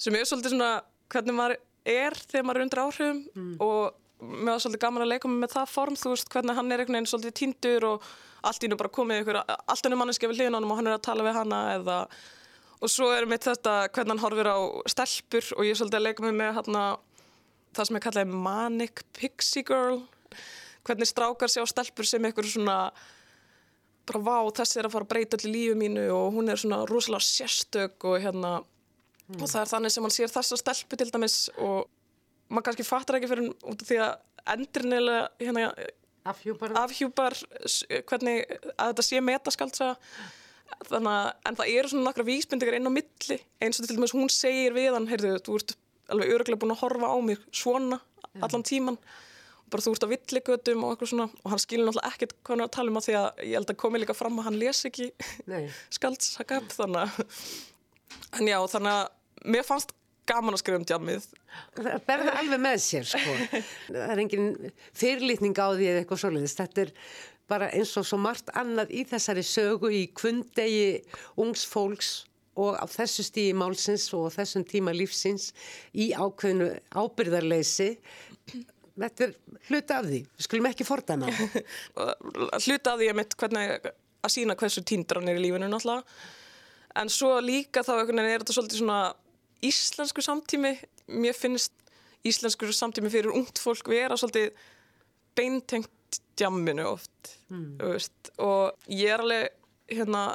sem 0.00 0.16
er 0.16 0.28
svolítið 0.28 0.54
svona 0.54 0.70
hvernig 1.12 1.36
maður 1.36 1.60
er 1.86 2.16
þegar 2.26 2.46
maður 2.46 2.60
er 2.60 2.66
undir 2.66 2.82
áhrifum 2.82 3.22
mm. 3.34 3.54
og 3.64 4.26
mér 4.26 4.54
var 4.54 4.62
svolítið 4.64 4.82
gaman 4.86 5.04
að 5.04 5.12
leika 5.12 5.30
með 5.30 5.52
það 5.52 5.72
form, 5.72 5.98
þú 6.00 6.12
veist, 6.14 6.30
hvernig 6.32 6.56
hann 6.56 6.72
er 6.72 6.82
einhvern 6.82 6.98
veginn 6.98 7.10
svolítið 7.10 7.36
týndur 7.40 7.86
og 7.90 8.06
allt 8.46 8.64
í 8.64 8.70
nú 8.70 8.78
bara 8.80 8.92
komið 8.92 9.22
ykkur, 9.22 9.40
allt 9.44 9.88
ennum 9.88 10.00
manneski 10.02 10.30
við 10.30 10.46
hann 10.46 10.58
og 10.64 10.78
hann 10.78 10.88
er 10.88 10.96
að 10.96 11.04
tala 11.08 11.26
við 11.26 11.36
hana 11.36 11.60
eða 11.74 11.98
og 12.76 12.92
svo 12.92 13.08
er 13.16 13.26
mitt 13.28 13.44
þetta 13.46 13.74
hvernig 13.88 14.14
hann 14.14 14.22
horfir 14.24 14.50
á 14.52 14.58
stelpur 14.92 15.50
og 15.56 15.66
ég 15.66 15.74
er 15.74 15.80
svolítið 15.80 16.00
að 16.00 16.06
leika 16.06 16.24
mig 16.24 16.36
með 16.36 16.60
hana, 16.60 16.84
það 17.76 17.88
sem 17.88 17.98
ég 17.98 18.06
kallaði 18.06 18.40
manic 18.46 19.04
pixie 19.16 19.66
girl 19.66 20.00
hvernig 20.86 21.10
strákar 21.10 21.52
sér 21.52 21.66
á 21.66 21.72
stelpur 21.72 22.08
sem 22.08 22.28
ykkur 22.30 22.48
svona 22.48 22.78
bara 24.06 24.22
vá, 24.22 24.36
þessi 24.54 24.80
er 24.80 24.88
að 24.88 24.94
fara 24.94 25.06
að 25.08 25.12
breyta 25.12 25.38
allir 25.38 25.54
lífið 25.54 25.78
mínu 25.80 26.06
og 26.14 26.36
hún 26.36 26.52
er 26.52 26.60
svona 26.60 26.84
rosalega 26.86 27.26
sérstök 27.26 28.06
og 28.06 28.20
hérna 28.22 28.60
mm. 29.28 29.40
og 29.40 29.50
það 29.50 29.60
er 29.62 29.72
þannig 29.72 29.94
sem 29.94 30.06
hann 30.06 30.16
sér 30.16 30.32
þessa 30.32 30.60
stelpu 30.60 30.98
til 31.00 31.10
dæmis 31.12 31.36
og 31.56 31.86
maður 32.48 32.68
kannski 32.68 32.86
fattar 32.86 33.18
ekki 33.18 33.30
fyrir 33.30 33.50
út 33.52 33.82
af 33.82 33.90
því 33.90 34.00
að 34.04 34.16
endurnilega 34.56 35.22
hérna, 35.42 35.68
afhjúpar. 36.30 36.74
afhjúpar 36.82 37.38
hvernig 38.06 38.44
að 38.76 38.92
þetta 38.92 39.06
sé 39.06 39.22
metaskaldsa 39.24 39.92
þannig 40.86 41.12
að 41.12 41.28
en 41.48 41.58
það 41.58 41.72
eru 41.72 41.90
svona 41.92 42.08
nokkra 42.08 42.26
vísbyndigar 42.26 42.78
inn 42.78 42.90
á 42.90 42.92
milli 42.94 43.38
eins 43.62 43.80
og 43.80 43.86
til 43.86 43.98
dæmis 43.98 44.14
hún 44.14 44.30
segir 44.32 44.74
við 44.76 44.94
hann 44.94 45.08
heyrðu, 45.10 45.36
þú 45.46 45.60
ert 45.60 45.76
alveg 46.12 46.34
öruglega 46.34 46.62
búin 46.62 46.74
að 46.74 46.82
horfa 46.82 47.10
á 47.10 47.16
mig 47.22 47.46
svona 47.54 48.00
allan 48.42 48.66
tíman 48.66 48.98
bara 49.70 49.82
þú 49.82 49.94
ert 49.96 50.06
á 50.06 50.12
villigötum 50.12 50.84
og 50.86 50.92
eitthvað 50.94 51.10
svona 51.12 51.28
og 51.42 51.52
hann 51.52 51.62
skilur 51.62 51.88
náttúrulega 51.88 52.10
ekkert 52.12 52.34
hvað 52.36 52.52
hann 52.52 52.62
er 52.62 52.68
að 52.68 52.74
tala 52.76 52.92
um 52.92 53.00
að 53.00 53.06
því 53.06 53.16
að 53.20 53.40
ég 53.42 53.56
held 53.58 53.72
að 53.72 53.80
komi 53.82 54.02
líka 54.02 54.14
fram 54.14 54.38
að 54.38 54.46
hann 54.48 54.58
les 54.60 54.82
ekki 54.86 55.08
skaldsakab 55.96 56.68
þannig 56.74 57.02
að 57.06 57.40
en 58.38 58.50
já 58.50 58.58
þannig 58.72 58.92
að 58.92 59.50
mér 59.54 59.66
fannst 59.66 59.94
gaman 60.26 60.56
að 60.56 60.62
skrifa 60.62 60.80
um 60.80 60.86
djamið 60.88 61.26
Það 61.76 62.02
berða 62.04 62.34
alveg 62.40 62.60
með 62.60 62.76
sér 62.84 63.06
sko. 63.08 63.34
Það 63.88 64.12
er 64.12 64.20
engin 64.20 64.48
fyrirlitning 64.96 65.56
á 65.56 65.68
því 65.72 65.88
eða 65.88 66.02
eitthvað 66.02 66.22
svoleiðist, 66.22 66.60
þetta 66.60 66.82
er 66.82 66.92
bara 67.50 67.68
eins 67.72 67.92
og 67.96 68.06
svo 68.08 68.18
margt 68.20 68.50
annað 68.58 68.92
í 68.92 69.04
þessari 69.08 69.44
sögu 69.46 69.90
í 69.94 70.02
kvundegi 70.16 70.88
ungs 71.40 71.64
fólks 71.70 72.10
og 72.56 72.78
á 72.80 72.84
þessu 72.88 73.26
stíi 73.26 73.52
málsins 73.56 74.08
og 74.16 74.30
þessum 74.34 74.64
tíma 74.66 74.94
lífsins 74.96 75.50
í 75.94 76.10
ákveðinu 76.16 76.70
ábyrðarleysi 76.96 77.90
þetta 78.96 79.28
er 79.28 79.34
hluta 79.68 80.00
af 80.00 80.08
því, 80.08 80.22
við 80.24 80.46
skulum 80.48 80.70
ekki 80.70 80.86
fordæma 80.88 81.28
hluta 82.64 82.94
af 82.94 82.98
því 82.98 83.10
er 83.10 83.18
mitt 83.20 83.36
hvernig 83.38 83.76
að 83.86 84.32
sína 84.32 84.56
hversu 84.58 84.82
týndur 84.88 85.20
hann 85.20 85.30
er 85.30 85.38
í 85.38 85.44
lífinu 85.44 85.68
náttúrulega 85.68 86.02
en 87.00 87.12
svo 87.12 87.36
líka 87.44 87.84
þá 87.86 87.92
er 88.00 88.08
þetta 88.40 88.56
svolítið 88.56 88.82
svona 88.82 89.00
íslensku 89.64 90.24
samtími 90.24 90.72
mér 91.06 91.36
finnst 91.36 91.74
íslensku 92.26 92.70
samtími 92.72 93.10
fyrir 93.12 93.34
ungt 93.34 93.60
fólk 93.62 93.88
vera 93.90 94.16
svolítið 94.18 94.50
beintengt 95.36 96.20
djamminu 96.38 96.86
oft 96.88 97.36
mm. 97.48 97.78
og 98.42 98.90
ég 98.92 99.12
er 99.12 99.22
alveg 99.22 99.48
hérna 99.92 100.26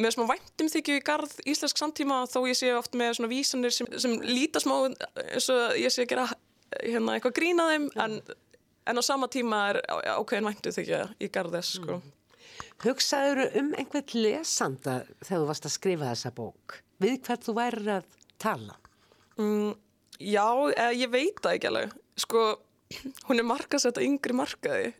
með 0.00 0.14
smá 0.14 0.26
væntum 0.30 0.70
þykju 0.72 0.98
í 0.98 1.02
garð 1.04 1.32
íslensk 1.48 1.80
samtíma 1.80 2.22
þó 2.30 2.38
ég 2.48 2.58
sé 2.58 2.70
oft 2.76 2.96
með 2.98 3.18
svona 3.18 3.32
vísanir 3.32 3.74
sem, 3.74 3.88
sem 4.00 4.16
líta 4.24 4.62
smá 4.62 4.74
eins 4.88 5.50
og 5.52 5.76
ég 5.80 5.92
sé 5.92 6.06
að 6.06 6.12
gera 6.14 6.28
hérna, 6.78 7.16
eitthvað 7.16 7.36
grína 7.36 7.68
þeim 7.72 7.88
mm. 7.90 8.00
en, 8.04 8.38
en 8.90 9.00
á 9.00 9.02
sama 9.04 9.28
tíma 9.32 9.66
er 9.72 9.80
ákveðin 10.14 10.48
væntu 10.50 10.72
þykja 10.76 11.04
í 11.20 11.30
garðess 11.32 11.76
sko. 11.78 11.98
mm. 11.98 12.16
Hugsaður 12.80 13.42
um 13.60 13.74
einhvern 13.76 14.14
lesanda 14.24 15.02
þegar 15.20 15.42
þú 15.42 15.48
varst 15.50 15.68
að 15.68 15.74
skrifa 15.74 16.08
þessa 16.12 16.32
bók 16.36 16.78
við 17.00 17.18
hvert 17.26 17.44
þú 17.44 17.54
væri 17.58 17.92
að 17.98 18.18
tala? 18.40 18.76
Mm, 19.40 19.74
já, 20.20 20.46
ég 20.96 21.12
veit 21.12 21.40
það 21.42 21.56
ekki 21.56 21.70
alveg 21.70 21.94
sko, 22.20 22.44
hún 23.28 23.40
er 23.40 23.48
markasett 23.48 24.00
yngri 24.02 24.36
markaði 24.36 24.90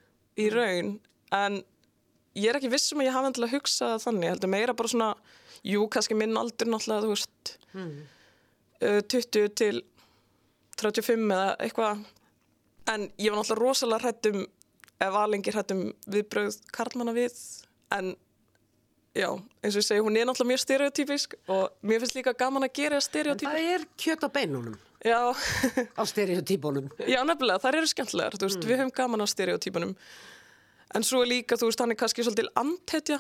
í 0.41 0.49
mm. 0.49 0.55
raun 0.55 0.93
en 1.37 1.61
ég 2.37 2.51
er 2.51 2.61
ekki 2.61 2.73
vissum 2.73 3.03
að 3.03 3.11
ég 3.11 3.17
hafa 3.17 3.31
endilega 3.31 3.57
hugsað 3.57 3.97
þannig, 4.05 4.27
ég 4.27 4.35
heldur 4.35 4.53
meira 4.53 4.77
bara 4.77 4.93
svona 4.93 5.11
jú, 5.67 5.85
kannski 5.93 6.17
minn 6.17 6.39
aldur 6.41 6.71
náttúrulega 6.71 7.05
þú 7.05 7.15
veist 7.15 7.55
mm. 7.77 7.99
uh, 8.87 9.01
20 9.09 9.53
til 9.61 9.83
35 10.81 11.27
eða 11.37 11.51
eitthvað 11.61 12.05
en 12.93 13.09
ég 13.21 13.33
var 13.33 13.41
náttúrulega 13.41 13.61
rosalega 13.65 14.05
hrætt 14.05 14.31
um 14.33 14.45
ef 15.01 15.17
alengir 15.17 15.57
hættum 15.57 15.83
viðbröð 16.13 16.61
karlmanna 16.77 17.15
við 17.17 17.37
en 17.97 18.13
já, 19.17 19.29
eins 19.31 19.75
og 19.75 19.81
ég 19.81 19.87
segi, 19.87 20.05
hún 20.05 20.19
er 20.19 20.29
náttúrulega 20.29 20.53
mjög 20.53 20.63
stereotypisk 20.65 21.35
og 21.51 21.75
mér 21.83 22.03
finnst 22.03 22.19
líka 22.19 22.37
gaman 22.39 22.67
að 22.67 22.77
gera 22.79 23.01
stereotypisk. 23.03 23.57
Það 23.57 23.75
er 23.75 23.87
kjöt 23.99 24.27
á 24.27 24.29
beinunum 24.31 24.79
Já, 25.01 25.33
á 25.97 26.03
stereotypunum. 26.05 26.91
já, 27.09 27.23
nefnilega, 27.25 27.63
þær 27.63 27.79
eru 27.79 27.89
skemmtilegar, 27.89 28.37
þú 28.37 28.49
veist, 28.51 28.65
við 28.69 28.83
höfum 28.83 28.93
gaman 28.93 29.25
á 29.25 29.27
stereotypunum 29.33 29.95
en 30.95 31.07
svo 31.07 31.23
líka, 31.25 31.57
þú 31.57 31.71
veist, 31.71 31.81
hann 31.81 31.95
er 31.95 31.99
kannski 32.01 32.27
svolítil 32.27 32.51
andhetja 32.61 33.17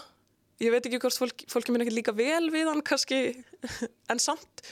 ég 0.60 0.74
veit 0.74 0.84
ekki 0.84 1.00
hvort 1.00 1.16
fólk, 1.16 1.44
fólki 1.48 1.72
minn 1.72 1.86
ekki 1.86 1.96
líka 1.96 2.12
vel 2.12 2.50
við 2.52 2.68
hann 2.68 2.84
kannski 2.84 3.20
en 4.12 4.20
samt 4.20 4.64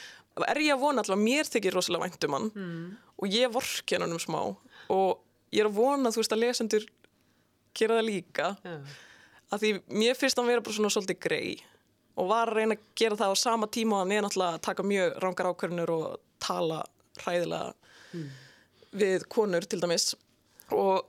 er 0.44 0.60
ég 0.60 0.76
að 0.76 0.84
vona 0.84 1.02
allavega, 1.02 1.24
mér 1.24 1.48
þykir 1.48 1.78
rosalega 1.78 2.04
væntum 2.04 2.36
hann 2.36 2.50
mm. 2.52 2.84
og 3.16 3.32
ég 3.32 3.56
vorki 3.56 3.96
hann 3.96 4.12
um 4.12 4.20
smá 4.22 4.42
og 4.44 5.08
ég 5.48 5.64
er 5.64 5.70
að 5.70 5.78
vona, 5.80 6.12
þú 6.12 6.20
veist, 6.20 6.36
að 6.36 6.44
lesendur 6.44 6.88
gera 7.72 8.02
það 8.02 8.10
líka 8.10 8.52
Já. 8.60 8.76
Að 9.52 9.62
því 9.64 9.70
mér 10.02 10.18
finnst 10.18 10.38
hann 10.40 10.48
vera 10.50 10.64
bara 10.64 10.76
svona 10.76 10.90
svolítið 10.92 11.20
grei 11.24 11.58
og 12.18 12.28
var 12.32 12.50
að 12.50 12.58
reyna 12.58 12.74
að 12.76 12.86
gera 12.98 13.16
það 13.20 13.32
á 13.32 13.36
sama 13.38 13.68
tíma 13.72 13.94
og 13.96 14.02
hann 14.02 14.12
er 14.16 14.24
náttúrulega 14.26 14.58
að 14.58 14.64
taka 14.66 14.86
mjög 14.90 15.18
rángar 15.22 15.50
ákvörnur 15.52 15.92
og 15.94 16.16
tala 16.42 16.80
hræðilega 17.22 17.72
við 18.98 19.24
konur 19.30 19.66
til 19.68 19.80
dæmis. 19.82 20.10
Og 20.74 21.04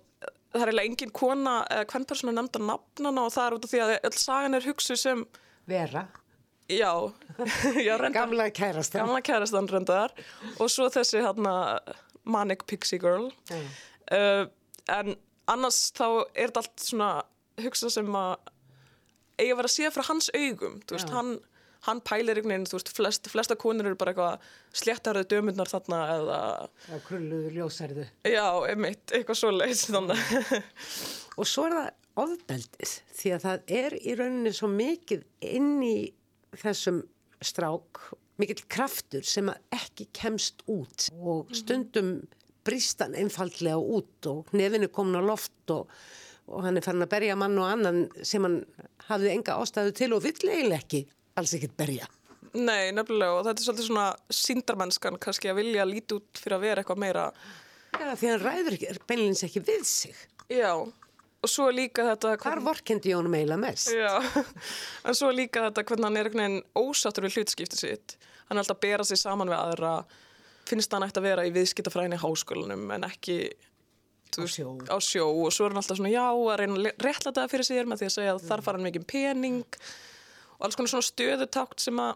það 0.54 0.62
er 0.64 0.70
eiginlega 0.72 0.90
engin 0.92 1.14
kona 1.16 1.56
eða 1.72 1.88
hvern 1.92 2.08
persónu 2.10 2.34
nefnda 2.36 2.62
nafnana 2.66 3.26
og 3.28 3.34
það 3.36 3.46
er 3.48 3.58
út 3.58 3.68
af 3.68 3.74
því 3.74 3.82
að 3.86 3.94
öll 4.10 4.18
sagan 4.22 4.58
er 4.60 4.68
hugsuð 4.70 5.02
sem 5.04 5.26
Vera, 5.70 6.02
já, 6.70 6.90
já 7.88 7.92
reyndar, 7.98 8.14
gamla 8.16 8.48
kærastan. 8.50 9.04
gamla 9.04 9.20
kærastan 9.22 9.68
reyndar. 9.70 10.14
Og 10.58 10.70
svo 10.74 10.88
þessi 10.94 11.22
hérna 11.22 11.54
Manic 12.26 12.66
Pixie 12.70 12.98
Girl. 13.02 13.30
Já. 13.50 13.60
uh, 14.14 14.48
en 14.90 15.14
annars 15.50 15.92
þá 15.94 16.06
er 16.34 16.50
þetta 16.50 16.64
allt 16.64 16.82
svona 16.86 17.10
hugsað 17.68 17.96
sem 17.98 18.16
að 18.20 18.34
eiga 19.40 19.54
að 19.54 19.60
vera 19.62 19.70
að 19.72 19.76
sé 19.76 19.92
frá 19.96 20.04
hans 20.10 20.30
augum 20.36 20.80
veist, 20.92 21.14
hann, 21.16 21.32
hann 21.88 22.02
pælir 22.04 22.40
einhvern 22.42 22.66
veginn, 22.68 22.92
flest, 22.98 23.30
flesta 23.32 23.56
konur 23.60 23.88
eru 23.88 24.00
bara 24.00 24.12
eitthvað 24.14 24.50
sléttarðu 24.82 25.28
dömurnar 25.32 25.72
þarna 25.72 26.02
eða, 26.18 26.40
Já, 26.90 26.98
krulluðu 27.08 27.54
ljósærðu. 27.56 28.08
já, 28.28 28.46
einmitt, 28.72 29.06
eitthvað 29.16 29.40
svo 29.40 29.54
leiðs 29.56 29.86
Og 31.40 31.48
svo 31.48 31.70
er 31.70 31.78
það 31.78 31.90
ofbeldið 32.20 32.96
því 33.16 33.32
að 33.36 33.46
það 33.46 33.74
er 33.80 33.96
í 34.02 34.16
rauninni 34.20 34.52
svo 34.56 34.68
mikið 34.74 35.22
inn 35.56 35.70
í 35.88 35.96
þessum 36.60 37.04
strák, 37.46 38.02
mikill 38.42 38.66
kraftur 38.72 39.24
sem 39.28 39.48
ekki 39.76 40.10
kemst 40.16 40.66
út. 40.68 41.08
Og 41.16 41.54
stundum 41.56 42.18
brýst 42.68 43.00
hann 43.04 43.16
einfaldlega 43.18 43.80
út 43.80 44.28
og 44.32 44.52
nefinu 44.58 44.90
komin 44.92 45.20
á 45.20 45.24
loft 45.24 45.72
og, 45.74 45.88
og 46.50 46.66
hann 46.66 46.80
er 46.80 46.86
farin 46.86 47.06
að 47.06 47.12
berja 47.14 47.38
mann 47.40 47.58
og 47.62 47.70
annan 47.70 48.06
sem 48.26 48.46
hann 48.46 48.62
hafði 49.10 49.34
enga 49.36 49.58
ástæðu 49.62 49.96
til 49.98 50.14
og 50.18 50.24
vill 50.26 50.38
eiginlega 50.50 50.82
ekki 50.82 51.04
alls 51.40 51.56
ekkert 51.56 51.78
berja. 51.80 52.10
Nei, 52.58 52.90
nefnilega, 52.96 53.38
og 53.38 53.44
þetta 53.46 53.62
er 53.62 53.66
svolítið 53.68 53.88
svona 53.88 54.08
síndarmennskan 54.34 55.20
kannski 55.22 55.52
að 55.52 55.60
vilja 55.62 55.86
líti 55.86 56.18
út 56.18 56.40
fyrir 56.42 56.58
að 56.58 56.64
vera 56.66 56.82
eitthvað 56.82 57.04
meira 57.04 57.26
Já, 57.98 58.14
því 58.16 58.30
hann 58.30 58.42
ræður 58.42 58.76
ekki, 58.78 58.96
beinleins 59.10 59.44
ekki 59.46 59.62
við 59.66 59.86
sig. 59.90 60.18
Já, 60.50 60.72
og 60.78 61.52
svo 61.52 61.68
líka 61.74 62.06
þetta 62.08 62.36
Hvar 62.42 62.62
vorkendi 62.64 63.14
honum 63.16 63.36
eiginlega 63.38 63.62
mest? 63.62 63.92
Já, 63.94 64.18
en 65.08 65.18
svo 65.18 65.32
líka 65.34 65.68
þetta 65.68 65.86
hvernig 65.90 66.10
hann 66.10 66.20
er 66.20 66.30
einhvern 66.30 66.46
veginn 66.46 66.66
ósáttur 66.78 67.28
við 67.28 67.40
hlutskipti 67.40 67.80
sitt. 67.80 68.18
Hann 68.50 68.58
er 68.58 68.64
alltaf 68.64 68.80
að 68.80 68.86
bera 68.88 69.06
sig 69.06 69.22
saman 69.22 69.52
við 69.52 69.60
aðra, 69.60 69.94
finnst 70.70 70.94
hann 70.94 71.06
ætti 71.06 71.22
að 71.22 71.30
vera 71.30 71.46
í 71.46 71.54
viðskiptafræðinni 71.54 72.22
háskólanum 72.22 72.90
en 72.96 73.08
ekki 73.10 73.40
Á 74.38 74.46
sjó. 74.46 74.74
á 74.86 74.98
sjó 75.02 75.26
og 75.26 75.54
svo 75.54 75.66
er 75.66 75.74
hann 75.74 75.82
alltaf 75.82 75.98
svona 75.98 76.12
já 76.14 76.26
að 76.30 76.58
reyna 76.62 76.78
að 76.78 77.06
réttla 77.06 77.34
það 77.36 77.54
fyrir 77.54 77.68
sér 77.70 77.90
með 77.90 78.02
því 78.02 78.10
að 78.10 78.16
segja 78.16 78.34
að 78.36 78.44
þar 78.50 78.66
fara 78.66 78.80
hann 78.80 78.88
mikið 78.90 79.08
pening. 79.10 79.80
Og 80.60 80.68
alls 80.68 80.78
konar 80.78 80.92
svona 80.94 81.08
stöðutákt 81.08 81.86
sem 81.86 82.04
að 82.04 82.14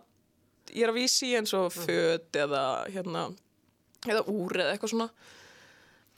ég 0.74 0.86
er 0.86 0.94
að 0.94 1.00
vísi 1.00 1.32
eins 1.38 1.56
og 1.58 1.72
föt 1.74 2.38
eða 2.38 2.64
hérna 2.94 3.26
eða 4.06 4.26
úr 4.30 4.60
eða 4.60 4.76
eitthvað 4.76 4.94
svona. 4.94 5.10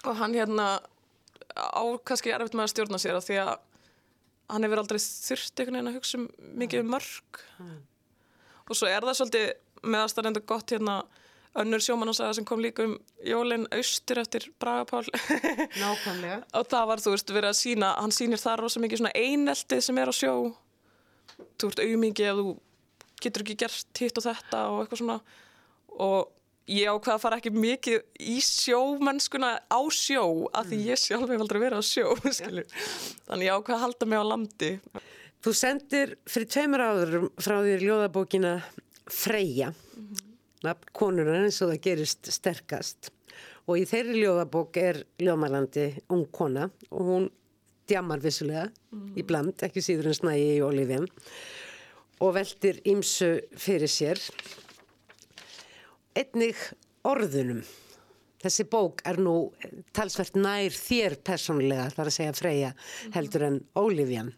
Og 0.06 0.20
hann 0.20 0.36
hérna 0.36 0.68
á 1.56 1.84
kannski 2.04 2.34
erfitt 2.36 2.58
með 2.58 2.68
að 2.68 2.74
stjórna 2.74 3.00
sér 3.02 3.20
af 3.20 3.28
því 3.28 3.40
að 3.46 3.54
hann 4.52 4.66
hefur 4.68 4.82
aldrei 4.82 5.00
þurft 5.02 5.60
einhvern 5.60 5.78
veginn 5.80 5.92
að 5.92 5.98
hugsa 6.00 6.18
um 6.20 6.26
mikið 6.62 6.84
um 6.84 6.92
mörg 6.94 7.40
og 8.66 8.78
svo 8.78 8.90
er 8.90 9.06
það 9.06 9.18
svolítið 9.20 9.46
með 9.86 10.04
aðstæðandu 10.04 10.42
gott 10.50 10.74
hérna 10.74 10.98
önnur 11.62 11.84
sjómannasaga 11.84 12.36
sem 12.38 12.46
kom 12.48 12.62
líka 12.64 12.84
um 12.86 12.98
Jólin 13.26 13.66
Austur 13.76 14.20
eftir 14.22 14.50
Bragapál 14.60 15.08
Nákvæmlega. 15.82 16.42
og 16.54 16.68
það 16.72 16.86
var, 16.92 17.04
þú 17.04 17.16
veist, 17.16 17.34
verið 17.36 17.52
að 17.52 17.60
sína 17.62 17.94
hann 18.00 18.14
sýnir 18.16 18.42
þar 18.42 18.66
rosa 18.66 18.84
mikið 18.84 19.02
svona 19.02 19.16
eineltið 19.16 19.84
sem 19.88 20.00
er 20.02 20.12
á 20.12 20.14
sjó. 20.16 20.36
Þú 21.60 21.72
ert 21.72 21.84
auðmikið 21.86 22.32
ef 22.32 22.40
þú 22.42 22.56
getur 23.26 23.46
ekki 23.46 23.58
gert 23.64 24.02
hitt 24.04 24.20
og 24.22 24.26
þetta 24.28 24.64
og 24.72 24.82
eitthvað 24.84 25.02
svona. 25.02 25.20
Og 25.96 26.32
ég 26.72 26.90
ákveða 26.90 27.16
að 27.16 27.24
fara 27.24 27.38
ekki 27.40 27.52
mikið 27.54 28.24
í 28.26 28.38
sjómennskuna 28.44 29.52
á 29.70 29.80
sjó 29.94 30.24
af 30.56 30.66
því 30.70 30.80
ég 30.90 30.98
sjálf 31.02 31.30
hef 31.30 31.44
aldrei 31.44 31.62
verið 31.62 31.82
á 31.82 31.84
sjó 31.86 32.16
þannig 33.28 33.46
ég 33.46 33.54
ákveða 33.54 33.78
að 33.78 33.84
halda 33.86 34.10
mig 34.10 34.22
á 34.22 34.26
landi. 34.32 34.72
Þú 35.46 35.54
sendir 35.54 36.16
fyrir 36.26 36.50
tveimur 36.50 36.82
áður 36.82 37.28
frá 37.38 37.60
því 37.62 37.76
ljóðabókina 37.84 38.56
Freyja, 39.14 39.68
nafn 40.64 40.92
konunar 40.96 41.44
eins 41.44 41.62
og 41.64 41.74
það 41.74 41.84
gerist 41.88 42.32
sterkast 42.32 43.12
og 43.66 43.80
í 43.82 43.86
þeirri 43.90 44.22
ljóðabók 44.22 44.78
er 44.80 45.02
ljóðmælandi 45.22 45.88
ung 46.14 46.28
kona 46.34 46.70
og 46.92 47.10
hún 47.10 47.30
djammar 47.90 48.22
vissulega 48.24 48.70
í 49.18 49.26
bland, 49.26 49.58
ekki 49.62 49.84
síður 49.84 50.12
en 50.12 50.20
snægi 50.20 50.52
í 50.58 50.62
Olivia 50.66 51.02
og 52.24 52.36
veltir 52.38 52.80
ímsu 52.88 53.36
fyrir 53.60 53.92
sér. 53.92 54.22
Einnig 56.16 56.56
orðunum. 57.06 57.60
Þessi 58.40 58.66
bók 58.70 59.02
er 59.10 59.20
nú 59.20 59.52
talsvert 59.96 60.38
nær 60.38 60.72
þér 60.72 61.18
persónulega, 61.26 61.90
þar 61.92 62.12
að 62.12 62.16
segja 62.16 62.36
Freyja, 62.38 62.72
heldur 63.16 63.48
en 63.50 63.60
Olivian. 63.82 64.32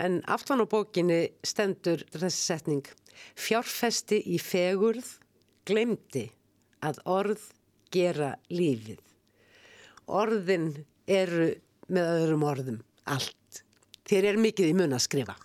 En 0.00 0.20
aftan 0.30 0.62
á 0.62 0.66
bókinni 0.68 1.32
stendur 1.44 2.04
þessi 2.12 2.44
setning 2.52 2.92
Fjárfesti 3.36 4.20
í 4.32 4.38
fegurð 4.40 5.18
glemdi 5.68 6.26
að 6.82 7.00
orð 7.08 7.44
gera 7.92 8.34
lífið. 8.50 9.00
Orðin 10.10 10.72
eru 11.06 11.52
með 11.92 12.10
öðrum 12.16 12.44
orðum 12.48 12.82
allt. 13.10 13.62
Þér 14.08 14.32
er 14.32 14.42
mikið 14.42 14.72
í 14.72 14.76
mun 14.76 14.96
að 14.96 15.04
skrifa. 15.06 15.36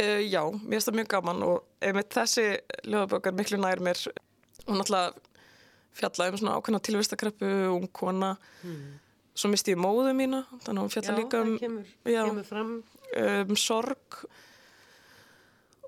uh, 0.00 0.22
já, 0.22 0.42
mér 0.62 0.78
finnst 0.78 0.88
það 0.88 0.98
mjög 1.00 1.10
gaman 1.12 1.44
og 1.46 1.84
einmitt 1.84 2.14
þessi 2.14 2.46
ljóðabók 2.86 3.28
er 3.28 3.36
miklu 3.36 3.58
nær 3.60 3.82
mér 3.84 4.00
og 4.08 4.76
náttúrulega 4.78 5.12
fjallaði 5.92 6.32
um 6.32 6.40
svona 6.40 6.56
ákveðna 6.56 6.80
tilvistakreppu 6.86 7.50
ung 7.74 7.88
kona 7.92 8.32
svo 9.36 9.50
misti 9.52 9.74
ég 9.74 9.80
móðu 9.80 10.14
mína 10.16 10.42
þannig 10.64 10.78
að 10.78 10.82
hún 10.82 10.92
fjalla 10.92 11.16
líka 11.18 11.42
um 11.42 11.52
kemur, 11.60 11.92
já. 12.08 12.22
kemur 12.24 12.48
fram. 12.48 12.72
um 13.50 13.58
sorg 13.60 14.22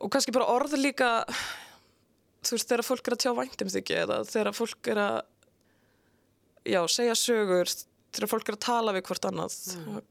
og 0.01 0.13
kannski 0.13 0.35
bara 0.35 0.51
orð 0.53 0.77
líka 0.81 1.11
þú 2.45 2.57
veist 2.57 2.71
þegar 2.71 2.87
fólk 2.89 3.09
er 3.11 3.17
að 3.17 3.23
tjá 3.25 3.33
væntum 3.39 3.73
þykja 3.75 4.03
eða 4.05 4.19
þegar 4.31 4.57
fólk 4.59 4.91
er 4.95 5.01
að 5.05 5.17
já, 6.75 6.81
segja 6.89 7.17
sögur 7.19 7.73
þegar 8.15 8.31
fólk 8.31 8.49
er 8.53 8.59
að 8.59 8.63
tala 8.69 8.95
við 8.97 9.07
hvort 9.09 9.29
annað 9.31 9.57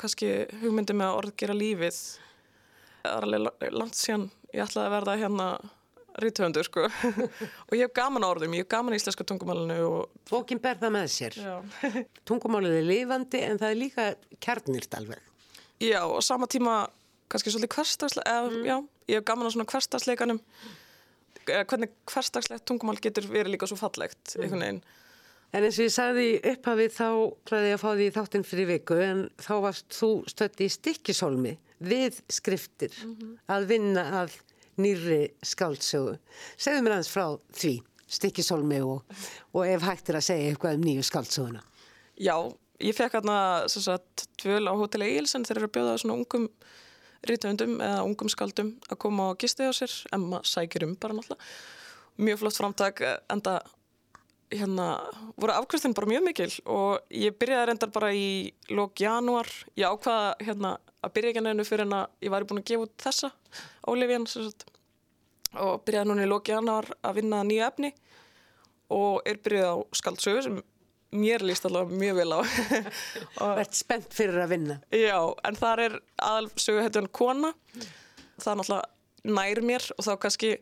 kannski 0.02 0.34
hugmyndi 0.64 0.96
með 0.98 1.12
að 1.12 1.20
orð 1.22 1.36
gera 1.44 1.56
lífið 1.58 2.02
það 3.04 3.14
er 3.14 3.28
alveg 3.30 3.46
la- 3.48 3.72
langt 3.80 4.00
síðan 4.00 4.28
ég 4.54 4.66
ætlaði 4.66 4.86
að 4.90 4.94
verða 4.98 5.16
hérna 5.24 5.48
rítöfundur 6.22 6.68
sko. 6.68 6.84
Og 7.68 7.74
ég 7.74 7.88
hef 7.88 7.94
gaman 7.98 8.22
orðum, 8.28 8.54
ég 8.54 8.62
hef 8.62 8.70
gaman 8.70 8.94
að 8.94 9.00
íslenska 9.00 9.26
tungumálinu 9.26 9.78
og 9.88 10.12
Bókin 10.30 10.60
ber 10.62 10.78
það 10.78 10.92
með 10.94 11.08
sér. 11.10 11.38
Tungumálið 12.30 12.76
er 12.78 12.86
lifandi 12.86 13.42
en 13.48 13.58
það 13.58 13.72
er 13.74 13.80
líka 13.80 14.06
kjarnirt 14.46 14.94
alveg. 15.00 15.24
Já, 15.82 16.04
og 16.06 16.22
sama 16.22 16.46
tíma 16.46 16.84
kannski 17.34 17.50
svolítið 17.56 17.74
hverstagslega, 17.80 18.36
eða, 18.44 18.62
já, 18.70 18.76
ég 19.10 19.18
hef 19.24 19.26
gaman 19.32 19.50
á 19.50 19.54
svona 19.56 19.66
hverstagsleikanum 19.74 20.38
eða 20.38 20.83
hvernig 21.48 21.92
hverstagslegt 22.10 22.66
tungumál 22.70 23.00
getur 23.04 23.28
verið 23.30 23.56
líka 23.56 23.70
svo 23.70 23.80
fallegt, 23.80 24.36
einhvern 24.40 24.66
veginn. 24.66 24.84
En 25.54 25.62
eins 25.68 25.78
og 25.78 25.86
ég 25.86 25.94
sagði 25.94 26.24
í 26.32 26.38
upphafi 26.50 26.88
þá 26.90 27.08
hlæði 27.50 27.68
ég 27.70 27.76
að 27.78 27.82
fá 27.84 27.90
því 27.92 28.08
þáttinn 28.16 28.46
fyrir 28.50 28.70
viku 28.72 28.96
en 29.06 29.20
þá 29.38 29.54
varst 29.68 29.94
þú 29.94 30.10
stött 30.32 30.64
í 30.66 30.70
stikkisólmi 30.74 31.54
við 31.84 32.18
skriftir 32.32 32.96
að 33.52 33.68
vinna 33.70 34.08
að 34.24 34.40
nýri 34.82 35.20
skáldsögu. 35.46 36.16
Segðu 36.58 36.86
mér 36.86 36.96
aðeins 36.96 37.12
frá 37.14 37.28
því 37.54 37.76
stikkisólmi 38.18 38.82
og, 38.86 39.04
og 39.54 39.68
ef 39.70 39.86
hægt 39.86 40.10
er 40.10 40.18
að 40.18 40.28
segja 40.32 40.50
eitthvað 40.50 40.80
um 40.80 40.88
nýju 40.88 41.06
skáldsöguna. 41.06 41.62
Já, 42.18 42.36
ég 42.82 42.98
fekk 42.98 43.20
sagt 43.70 44.26
tvöl 44.42 44.66
á 44.70 44.74
Hotel 44.74 45.06
Eilsen 45.06 45.46
þegar 45.46 45.62
eru 45.62 45.70
að 45.70 45.76
bjóða 45.78 46.00
svona 46.02 46.18
ungum 46.18 46.50
rítöfundum 47.28 47.78
eða 47.82 48.02
ungum 48.08 48.32
skaldum 48.32 48.74
að 48.90 49.00
koma 49.06 49.30
og 49.32 49.40
gisti 49.42 49.68
á 49.68 49.72
sér, 49.76 49.94
Emma 50.16 50.42
sækir 50.44 50.88
um 50.88 50.98
bara 51.00 51.16
náttúrulega. 51.16 51.54
Mjög 52.18 52.44
flott 52.44 52.60
framtak, 52.60 53.02
enda 53.32 53.62
hérna, 54.54 54.88
voru 55.40 55.54
afkvæmstin 55.56 55.96
bara 55.98 56.10
mjög 56.12 56.26
mikil 56.28 56.52
og 56.70 57.00
ég 57.10 57.36
byrjaði 57.40 57.70
reyndar 57.70 57.92
bara 57.94 58.12
í 58.14 58.54
lók 58.70 59.02
janúar, 59.02 59.50
ég 59.80 59.88
ákvaða 59.90 60.36
hérna 60.44 60.76
að 61.04 61.14
byrja 61.16 61.34
ekki 61.34 61.44
nefnu 61.44 61.66
fyrir 61.68 61.88
en 61.88 61.98
að 61.98 62.06
ég 62.24 62.34
væri 62.34 62.50
búin 62.50 62.62
að 62.62 62.70
gefa 62.70 62.88
út 62.88 62.94
þessa 63.04 63.32
Ólífjan 63.90 64.28
og 65.64 65.84
byrjaði 65.86 66.10
núna 66.10 66.26
í 66.26 66.30
lók 66.30 66.52
janúar 66.52 66.92
að 67.02 67.18
vinna 67.20 67.42
nýja 67.48 67.72
efni 67.72 67.94
og 68.94 69.22
er 69.26 69.42
byrjuð 69.44 69.70
á 69.70 69.76
skaldsögu 70.00 70.46
sem 70.46 70.62
mér 71.14 71.46
líst 71.46 71.66
allavega 71.68 72.00
mjög 72.02 72.20
vel 72.22 72.36
á. 72.36 72.40
Vert 73.60 73.78
spennt 73.78 74.14
fyrir 74.16 74.42
að 74.44 74.54
vinna? 74.56 74.80
Já, 74.94 75.18
en 75.48 75.60
þar 75.60 75.86
er 75.88 75.98
aðalsögu 76.18 76.84
hættu 76.84 77.02
hann 77.02 77.14
kona. 77.16 77.54
Það 78.42 78.52
er 78.54 78.62
náttúrulega 78.62 79.34
nær 79.38 79.64
mér 79.64 79.88
og 79.96 80.08
þá 80.08 80.14
kannski 80.26 80.54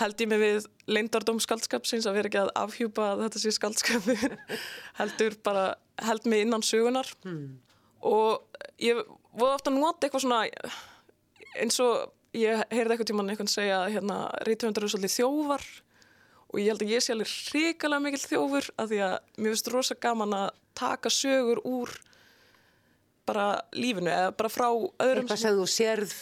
held 0.00 0.22
ég 0.22 0.30
mig 0.30 0.40
við 0.40 0.68
leindardóm 0.90 1.40
skaldskapsins 1.42 2.06
að 2.08 2.18
vera 2.18 2.30
ekki 2.30 2.42
að 2.42 2.52
afhjúpa 2.60 3.08
að 3.14 3.24
þetta 3.24 3.42
sé 3.42 3.52
skaldskapu 3.56 4.16
heldur 5.00 5.36
bara 5.44 5.64
held 6.06 6.28
mig 6.30 6.44
innan 6.44 6.64
sögunar 6.64 7.08
mm. 7.24 7.42
og 8.08 8.62
ég 8.80 9.00
voru 9.34 9.56
ofta 9.56 9.72
að 9.72 9.80
nota 9.80 10.06
eitthvað 10.06 10.24
svona 10.24 10.42
eins 11.58 11.80
og 11.82 12.12
ég 12.36 12.62
heyrði 12.70 12.94
eitthvað 12.94 13.10
tíman 13.10 13.32
að 13.34 13.50
segja 13.50 13.82
hérna, 13.90 14.22
rítuhundar 14.46 14.84
eru 14.84 14.92
svolítið 14.92 15.16
þjóvar 15.18 15.66
og 16.50 16.60
ég 16.60 16.70
held 16.72 16.84
að 16.84 16.94
ég 16.94 17.04
sé 17.04 17.14
alveg 17.14 17.34
hrikalega 17.50 18.04
mikil 18.06 18.22
þjófur 18.24 18.70
af 18.76 18.90
því 18.90 19.02
að 19.06 19.16
mér 19.36 19.54
finnst 19.54 19.72
rosa 19.74 19.98
gaman 20.02 20.36
að 20.36 20.48
taka 20.78 21.12
sögur 21.12 21.60
úr 21.68 21.92
bara 23.30 23.60
lífinu 23.76 24.10
eða 24.10 24.32
bara 24.34 24.50
frá 24.50 24.66
öðrum 24.70 25.28
Eitthvað 25.28 25.42
sem 25.44 25.60
þú 25.60 25.68
sérð, 25.70 26.16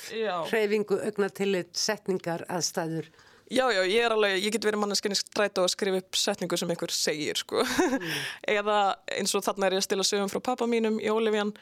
hreyfingu, 0.50 0.98
augnatillit, 1.08 1.72
setningar, 1.78 2.44
aðstæður 2.52 3.08
Já, 3.48 3.64
já, 3.72 3.80
ég 3.88 4.04
er 4.04 4.12
alveg, 4.12 4.34
ég 4.44 4.52
get 4.52 4.64
verið 4.68 4.82
manneskinni 4.82 5.16
stræt 5.16 5.56
og 5.62 5.70
skrifa 5.72 6.02
upp 6.02 6.16
setningu 6.20 6.56
sem 6.60 6.68
einhver 6.68 6.92
segir, 6.92 7.38
sko. 7.40 7.62
Mm. 7.64 8.02
Eða 8.58 8.78
eins 9.16 9.32
og 9.38 9.44
þarna 9.46 9.70
er 9.70 9.76
ég 9.78 9.80
að 9.80 9.86
stila 9.86 10.04
sögum 10.04 10.28
frá 10.28 10.42
pappa 10.50 10.68
mínum 10.68 10.98
í 11.00 11.08
Ólífjan. 11.08 11.54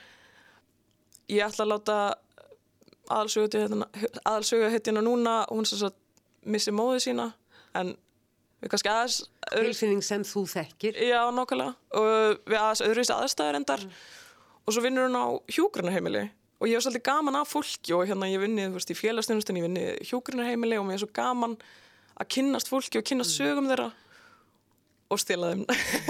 Ég 1.30 1.46
ætla 1.46 1.62
að 1.62 1.70
láta 1.70 1.98
aðalsögu 3.14 4.72
hittina 4.72 5.04
núna 5.04 5.44
og 5.44 5.60
hún 5.60 5.68
svo 5.70 5.92
missi 6.42 6.74
móðu 6.74 7.04
sína, 7.06 7.28
en 7.78 7.94
við 8.62 8.72
kannski 8.72 8.92
aðeins... 8.92 9.20
Tilfinning 9.46 10.02
sem 10.04 10.24
þú 10.26 10.42
þekkir. 10.50 10.96
Já, 11.06 11.20
nokkulega. 11.34 11.76
Og 11.96 12.40
við 12.48 12.58
aðeins 12.58 12.82
öðruvísi 12.86 13.14
aðstæður 13.14 13.60
endar. 13.60 13.84
Mm. 13.86 14.00
Og 14.66 14.74
svo 14.74 14.82
vinnur 14.82 15.06
hún 15.06 15.18
á 15.20 15.26
hjúgrunarheimili 15.54 16.24
og 16.56 16.70
ég 16.70 16.78
hef 16.78 16.86
svolítið 16.86 17.04
gaman 17.04 17.36
af 17.36 17.52
fólki 17.52 17.92
og 17.92 18.06
hérna 18.08 18.28
ég 18.30 18.40
vinnið, 18.40 18.70
þú 18.70 18.78
veist, 18.78 18.92
í 18.92 18.96
félagsnefnustin, 18.96 19.58
ég 19.60 19.66
vinnið 19.66 19.88
hjókurinnarheimili 20.08 20.78
og 20.80 20.86
mér 20.88 20.96
er 20.96 21.02
svo 21.04 21.10
gaman 21.16 21.56
að 22.16 22.30
kynnast 22.32 22.70
fólki 22.72 23.00
og 23.00 23.06
kynnast 23.06 23.34
mm. 23.34 23.38
sögum 23.42 23.68
þeirra 23.70 23.90
og 25.12 25.20
stila 25.22 25.52
þeim 25.52 25.64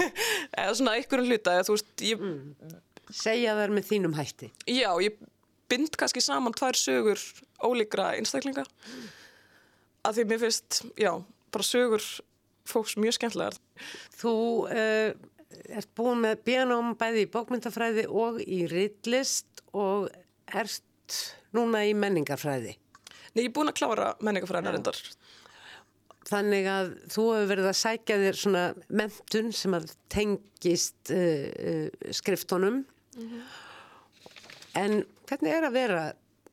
eða 0.61 0.75
svona 0.79 0.95
einhverjum 0.97 1.31
hluta, 1.33 1.57
eða 1.57 1.75
veist 1.75 2.05
ég... 2.07 2.23
mm. 2.23 2.77
Segja 3.07 3.55
þær 3.55 3.71
með 3.75 3.85
þínum 3.87 4.15
hætti 4.17 4.49
Já, 4.71 4.89
ég 5.03 5.19
bind 5.71 5.99
kannski 5.99 6.23
saman 6.23 6.55
tvær 6.55 6.79
sögur 6.79 7.21
ólíkra 7.63 8.13
einstaklinga 8.15 8.63
mm. 8.63 9.05
að 10.07 10.17
því 10.17 10.27
mér 10.31 10.43
finnst, 10.45 10.81
já, 10.95 11.11
bara 11.51 11.67
sögur 11.67 12.07
fólks 12.67 12.97
mjög 12.99 13.17
skemmtilegar 13.17 13.57
Þú 14.17 14.33
uh, 14.67 15.11
ert 15.77 15.89
búin 15.97 16.23
með 16.23 16.43
bíanóm 16.47 16.93
bæði 16.99 17.25
í 17.25 17.31
bókmyndafræði 17.33 18.07
og 18.09 18.41
í 18.43 18.65
rillist 18.71 19.63
og 19.77 20.09
erst 20.47 20.83
núna 21.55 21.83
í 21.87 21.93
menningarfræði? 21.97 22.75
Nei, 23.33 23.43
ég 23.43 23.49
er 23.49 23.55
búin 23.55 23.71
að 23.71 23.79
klára 23.79 24.11
menningarfræðina 24.23 24.73
reyndar. 24.75 24.99
Þannig 26.27 26.67
að 26.67 26.89
þú 27.13 27.25
hefur 27.31 27.49
verið 27.53 27.69
að 27.69 27.77
sækja 27.79 28.17
þér 28.19 28.39
svona 28.41 28.63
mentun 28.99 29.53
sem 29.55 29.77
að 29.77 29.91
tengist 30.11 31.13
uh, 31.15 31.45
uh, 31.71 32.11
skriftunum. 32.11 32.83
Mm 33.17 33.29
-hmm. 33.29 33.45
En 34.77 35.05
hvernig 35.29 35.53
er 35.53 35.63
að 35.63 35.77
vera 35.77 36.03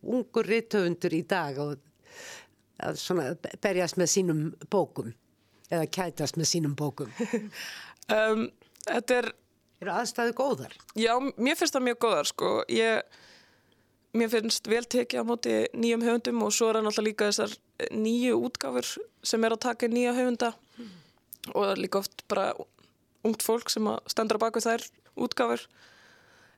ungur 0.03 0.47
rittöfundur 0.47 1.15
í 1.15 1.23
dag 1.29 1.59
og 1.59 1.75
að 2.85 2.97
svona 3.01 3.35
berjast 3.63 3.97
með 3.97 4.11
sínum 4.13 4.55
bókum 4.71 5.13
eða 5.75 5.91
kætast 5.99 6.39
með 6.41 6.51
sínum 6.51 6.77
bókum? 6.79 7.13
um, 8.17 8.49
þetta 8.87 9.21
er... 9.23 9.31
Er 9.83 9.91
aðstæðu 9.91 10.33
góðar? 10.39 10.75
Já, 10.97 11.13
mér 11.19 11.59
finnst 11.59 11.75
það 11.75 11.87
mjög 11.89 11.97
góðar 12.05 12.29
sko. 12.31 12.51
Ég 12.73 13.03
mér 14.15 14.31
finnst 14.33 14.69
vel 14.71 14.85
tekið 14.87 15.21
á 15.21 15.25
móti 15.27 15.55
nýjum 15.75 16.05
höfundum 16.07 16.45
og 16.47 16.55
svo 16.55 16.71
er 16.71 16.79
það 16.79 16.87
náttúrulega 16.87 17.09
líka 17.11 17.31
þessar 17.31 17.57
nýju 18.05 18.37
útgáfur 18.47 18.91
sem 19.27 19.45
er 19.45 19.57
að 19.57 19.65
taka 19.67 19.91
nýja 19.91 20.15
höfunda 20.15 20.53
mm. 20.55 20.93
og 21.53 21.67
er 21.67 21.83
líka 21.83 22.01
oft 22.01 22.23
bara 22.31 22.53
ungt 23.27 23.45
fólk 23.45 23.73
sem 23.73 23.89
stendur 24.11 24.39
á 24.39 24.45
baku 24.47 24.63
þær 24.63 24.87
útgáfur. 25.27 25.67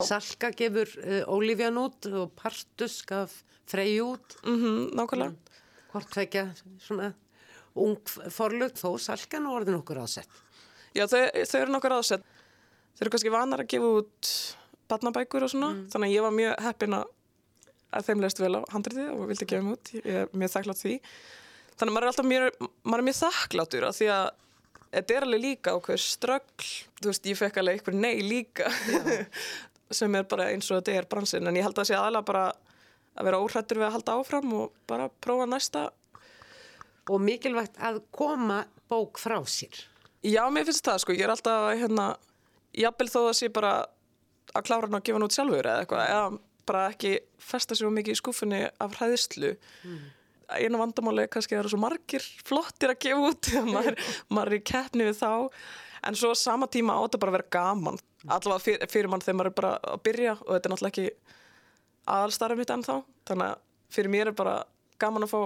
Salka 0.04 0.52
gefur 0.52 0.90
uh, 1.00 1.22
Ólífjan 1.32 1.78
út 1.80 2.08
og 2.12 2.34
Partus 2.36 3.00
gaf 3.08 3.40
Frey 3.66 3.96
út. 4.04 4.36
Mm 4.44 4.58
-hmm, 4.60 4.94
nákvæmlega. 4.94 5.34
Hvort 5.92 6.16
vekja 6.16 6.52
svona 6.78 7.14
ung 7.82 8.14
forlug 8.32 8.76
þó 8.78 8.88
Salkan 9.02 9.48
og 9.50 9.60
orðin 9.60 9.80
okkur 9.80 10.02
ásett. 10.02 10.42
Já 10.96 11.04
þau, 11.10 11.20
þau 11.44 11.58
eru 11.60 11.74
nokkur 11.74 11.96
ásett. 11.98 12.24
Þau 12.96 13.04
eru 13.04 13.12
kannski 13.12 13.34
vanar 13.34 13.64
að 13.64 13.72
gefa 13.74 13.90
út 14.00 14.30
barnabækur 14.90 15.46
og 15.46 15.52
svona 15.52 15.72
mm. 15.74 15.84
þannig 15.92 16.10
að 16.10 16.14
ég 16.14 16.24
var 16.26 16.34
mjög 16.34 16.64
heppin 16.66 16.96
að 16.96 18.06
þeim 18.06 18.22
leist 18.24 18.40
vel 18.42 18.52
á 18.58 18.60
handriði 18.72 19.06
og 19.12 19.28
vildi 19.30 19.48
gefa 19.50 19.66
mjög 19.66 19.78
út 19.78 19.92
ég 19.96 20.18
er 20.22 20.32
mjög 20.32 20.52
þakklátt 20.54 20.82
því 20.82 20.96
þannig 21.76 21.90
að 21.90 21.94
maður 21.94 22.06
er 22.06 22.12
alltaf 22.12 22.28
mjög, 22.30 22.66
maður 22.82 23.02
er 23.02 23.08
mjög 23.08 23.18
þakkláttur 23.20 23.86
að 23.88 23.96
því 23.98 24.10
að 24.16 24.26
þetta 24.96 25.16
er 25.16 25.26
alveg 25.26 25.42
líka 25.42 25.74
okkur 25.76 26.02
ströggl, 26.02 26.68
þú 27.00 27.10
veist 27.10 27.28
ég 27.30 27.40
fekk 27.40 27.60
alveg 27.60 27.78
eitthvað 27.78 27.98
nei 28.00 28.14
líka 28.24 28.70
sem 29.98 30.18
er 30.18 30.28
bara 30.30 30.48
eins 30.52 30.70
og 30.70 30.80
þetta 30.80 30.96
er 31.00 31.10
bransin 31.10 31.46
en 31.46 31.58
ég 31.58 31.66
held 31.66 31.76
að 31.76 31.82
það 31.82 31.90
sé 31.90 31.98
aðalega 31.98 32.30
bara 32.30 32.46
að 33.16 33.28
vera 33.28 33.40
óhrættur 33.42 33.80
við 33.80 33.88
að 33.88 33.96
halda 33.96 34.16
áfram 34.20 34.56
og 34.60 34.80
bara 34.88 35.08
prófa 35.24 35.48
næsta 35.48 35.86
Og 37.06 37.22
mikilvægt 37.22 37.76
að 37.78 38.00
koma 38.14 38.64
bók 38.90 39.20
frá 39.22 39.38
sér. 39.46 39.76
Já, 40.26 40.42
mér 40.50 40.66
finnst 40.66 40.86
það 40.86 41.02
sko, 41.02 41.14
ég 41.14 41.26
er 41.26 41.32
alltaf 41.34 41.68
hérna, 41.78 42.06
jafnvel 42.74 43.08
þó 43.12 43.20
að 43.28 43.36
sé 43.38 43.50
bara 43.54 43.72
að 44.56 44.66
klára 44.66 44.88
hann 44.88 44.98
að 44.98 45.06
gefa 45.06 45.18
hann 45.18 45.26
út 45.26 45.36
sjálfur 45.36 45.68
eða 45.68 45.82
eitthvað, 45.84 46.10
eða 46.10 46.66
bara 46.66 46.84
ekki 46.90 47.12
festa 47.42 47.76
sér 47.78 47.92
mikið 47.94 48.16
í 48.16 48.20
skuffunni 48.20 48.60
af 48.82 48.96
hræðislu 48.98 49.52
mm. 49.54 50.00
einu 50.58 50.80
vandamáli 50.80 51.26
kannski 51.30 51.54
að 51.54 51.60
það 51.60 51.64
eru 51.64 51.72
svo 51.74 51.82
margir 51.84 52.26
flottir 52.48 52.92
að 52.92 53.00
gefa 53.06 53.30
út 53.30 53.50
maður, 53.74 54.00
maður 54.30 54.52
er 54.52 54.58
í 54.58 54.64
keppni 54.72 55.06
við 55.08 55.20
þá. 55.20 55.30
En 56.06 56.18
svo 56.18 56.32
sama 56.38 56.68
tíma 56.70 56.98
átt 57.02 57.16
að 57.16 57.22
bara 57.24 57.36
vera 57.38 57.50
gaman 57.56 58.00
allavega 58.26 58.62
fyrir, 58.64 58.90
fyrir 58.90 59.10
mann 59.10 59.22
þegar 59.22 59.38
maður 59.38 59.52
er 59.52 59.56
bara 59.60 59.72
að 59.94 60.02
byrja 60.06 60.34
og 60.40 60.50
þetta 60.50 60.68
er 60.68 60.74
náttúrulega 60.74 60.92
ekki 60.92 61.36
aðalstarfið 62.16 62.62
mitt 62.62 62.74
ennþá. 62.74 62.98
Þannig 63.30 63.52
að 63.52 63.64
fyrir 63.96 64.12
mér 64.12 64.30
er 64.30 64.38
bara 64.38 64.56
gaman 65.02 65.26
að 65.26 65.32
fá 65.32 65.40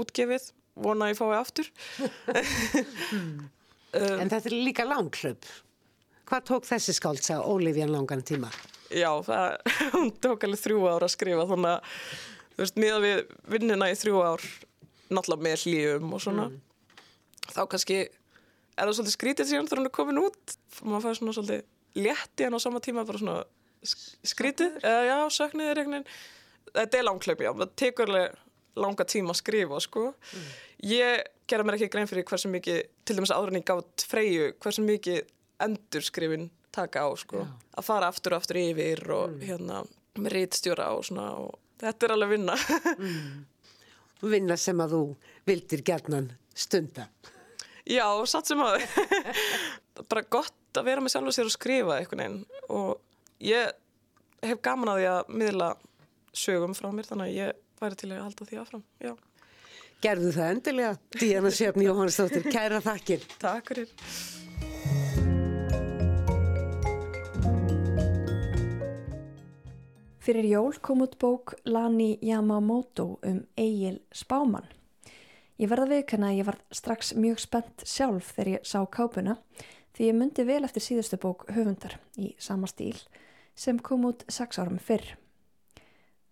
útgefið 0.00 0.50
vona 0.74 1.08
að 1.08 1.14
ég 1.14 1.20
fái 1.22 1.38
aftur. 1.38 1.72
Um, 3.90 4.20
En 4.22 4.28
þetta 4.30 4.46
er 4.46 4.54
líka 4.54 4.84
langklöp 4.86 5.48
Hvað 6.30 6.44
tók 6.46 6.66
þessi 6.68 6.92
skáltsa 6.94 7.40
Ólífjan 7.42 7.90
langan 7.90 8.20
tíma? 8.22 8.46
já, 8.90 9.10
það, 9.24 9.56
hún 9.94 10.10
tók 10.22 10.46
alveg 10.46 10.62
þrjú 10.64 10.80
ár 10.90 11.06
að 11.06 11.14
skrifa 11.14 11.46
þannig 11.50 11.76
að, 11.76 12.00
þú 12.54 12.64
veist, 12.64 12.80
miða 12.82 12.98
við 13.04 13.20
vinnina 13.54 13.90
í 13.90 13.98
þrjú 13.98 14.22
ár, 14.26 14.46
náttúrulega 15.10 15.46
með 15.46 15.64
hlýjum 15.64 16.16
og 16.16 16.24
svona, 16.24 16.48
mm. 16.50 17.06
þá 17.54 17.62
kannski 17.70 18.00
er 18.00 18.10
það 18.82 18.94
svolítið 18.98 19.16
skrítið 19.16 19.50
síðan 19.50 19.70
þegar 19.70 19.82
hún 19.82 19.90
er 19.90 19.96
komin 20.00 20.22
út, 20.22 20.56
maður 20.82 21.06
fær 21.06 21.20
svona 21.20 21.36
svolítið 21.38 22.04
létti 22.06 22.46
en 22.46 22.58
á 22.58 22.58
sama 22.62 22.82
tíma 22.84 23.06
bara 23.08 23.22
svona 23.22 23.38
skrítið, 24.26 24.78
eða 24.82 25.02
já, 25.08 25.16
sökniðir 25.38 25.82
einhvern 25.82 26.00
veginn, 26.00 26.20
þetta 26.74 27.00
er 27.00 27.06
langklöp, 27.06 27.44
já, 27.46 27.52
það 27.62 27.76
tekur 27.84 28.10
alveg 28.10 28.40
langa 28.78 29.06
tíma 29.08 29.34
að 29.34 29.40
skrifa, 29.40 29.80
sko. 29.82 30.06
Mm. 30.14 30.48
Ég 30.90 31.24
gera 31.50 31.66
mér 31.66 31.78
ekki 31.78 31.90
grein 31.92 32.08
fyrir 32.10 32.26
hversu 32.28 32.50
mikið, 32.52 32.80
til 33.04 33.18
dæmis 33.18 33.32
áður 33.34 33.54
en 33.54 33.60
ég 33.60 33.66
gátt 33.68 34.06
freyju, 34.06 34.52
hversu 34.62 34.84
mikið 34.86 35.20
endurskrifin 35.60 36.50
taka 36.70 37.02
á 37.06 37.10
sko, 37.18 37.44
Já. 37.44 37.50
að 37.78 37.86
fara 37.86 38.10
aftur 38.10 38.34
og 38.36 38.42
aftur 38.42 38.60
yfir 38.60 39.02
og 39.10 39.34
mm. 39.34 39.42
hérna 39.48 39.82
með 40.20 40.34
rítstjóra 40.36 40.90
og 40.94 41.04
svona 41.06 41.26
og 41.40 41.58
þetta 41.80 42.06
er 42.06 42.14
alveg 42.14 42.32
vinna 42.36 42.56
mm. 42.56 43.28
Vinna 44.20 44.56
sem 44.60 44.80
að 44.82 44.94
þú 44.94 45.02
vildir 45.48 45.84
gerðnan 45.86 46.30
stunda 46.54 47.08
Já, 47.88 48.06
satt 48.28 48.50
sem 48.50 48.60
að 48.62 48.82
bara 50.10 50.26
gott 50.30 50.78
að 50.78 50.86
vera 50.86 51.02
með 51.02 51.14
sjálf 51.14 51.32
og 51.32 51.36
sér 51.36 51.50
og 51.50 51.54
skrifa 51.56 51.98
einhvern 51.98 52.22
veginn 52.22 52.68
og 52.70 53.00
ég 53.42 53.72
hef 54.46 54.60
gaman 54.64 54.92
að 54.92 55.00
því 55.00 55.08
að 55.14 55.32
miðla 55.42 55.70
sögum 56.36 56.76
frá 56.78 56.90
mér 56.94 57.08
þannig 57.08 57.32
að 57.32 57.38
ég 57.40 57.64
væri 57.80 58.00
til 58.00 58.12
að 58.12 58.24
halda 58.26 58.48
því 58.50 58.62
aðfram 58.62 58.86
Já 59.00 59.14
Gerðu 60.00 60.30
það 60.32 60.54
endilega 60.54 60.92
Díana 61.12 61.50
Sjöfn 61.52 61.84
Jóhannsdóttir, 61.84 62.46
kæra 62.48 62.80
þakkir 62.84 63.26
Takk 63.40 63.74
fyrir 63.74 63.90
Fyrir 70.20 70.44
jól 70.44 70.76
kom 70.84 71.00
út 71.00 71.16
bók 71.18 71.54
Lani 71.64 72.18
Yamamoto 72.22 73.18
um 73.24 73.38
Egil 73.56 74.02
Spáman. 74.12 74.66
Ég 75.56 75.68
verða 75.72 75.88
viðkana 75.90 76.28
að 76.28 76.36
ég 76.38 76.46
var 76.46 76.58
strax 76.76 77.14
mjög 77.16 77.40
spennt 77.40 77.84
sjálf 77.88 78.28
þegar 78.36 78.50
ég 78.52 78.68
sá 78.68 78.78
kápuna 78.84 79.38
því 79.96 80.10
ég 80.10 80.18
myndi 80.20 80.44
vel 80.44 80.60
eftir 80.68 80.84
síðustu 80.84 81.18
bók 81.20 81.48
höfundar 81.48 81.96
í 82.20 82.34
sama 82.38 82.68
stíl 82.68 83.00
sem 83.56 83.80
kom 83.80 84.04
út 84.08 84.22
sex 84.28 84.60
árum 84.60 84.78
fyrr. 84.78 85.16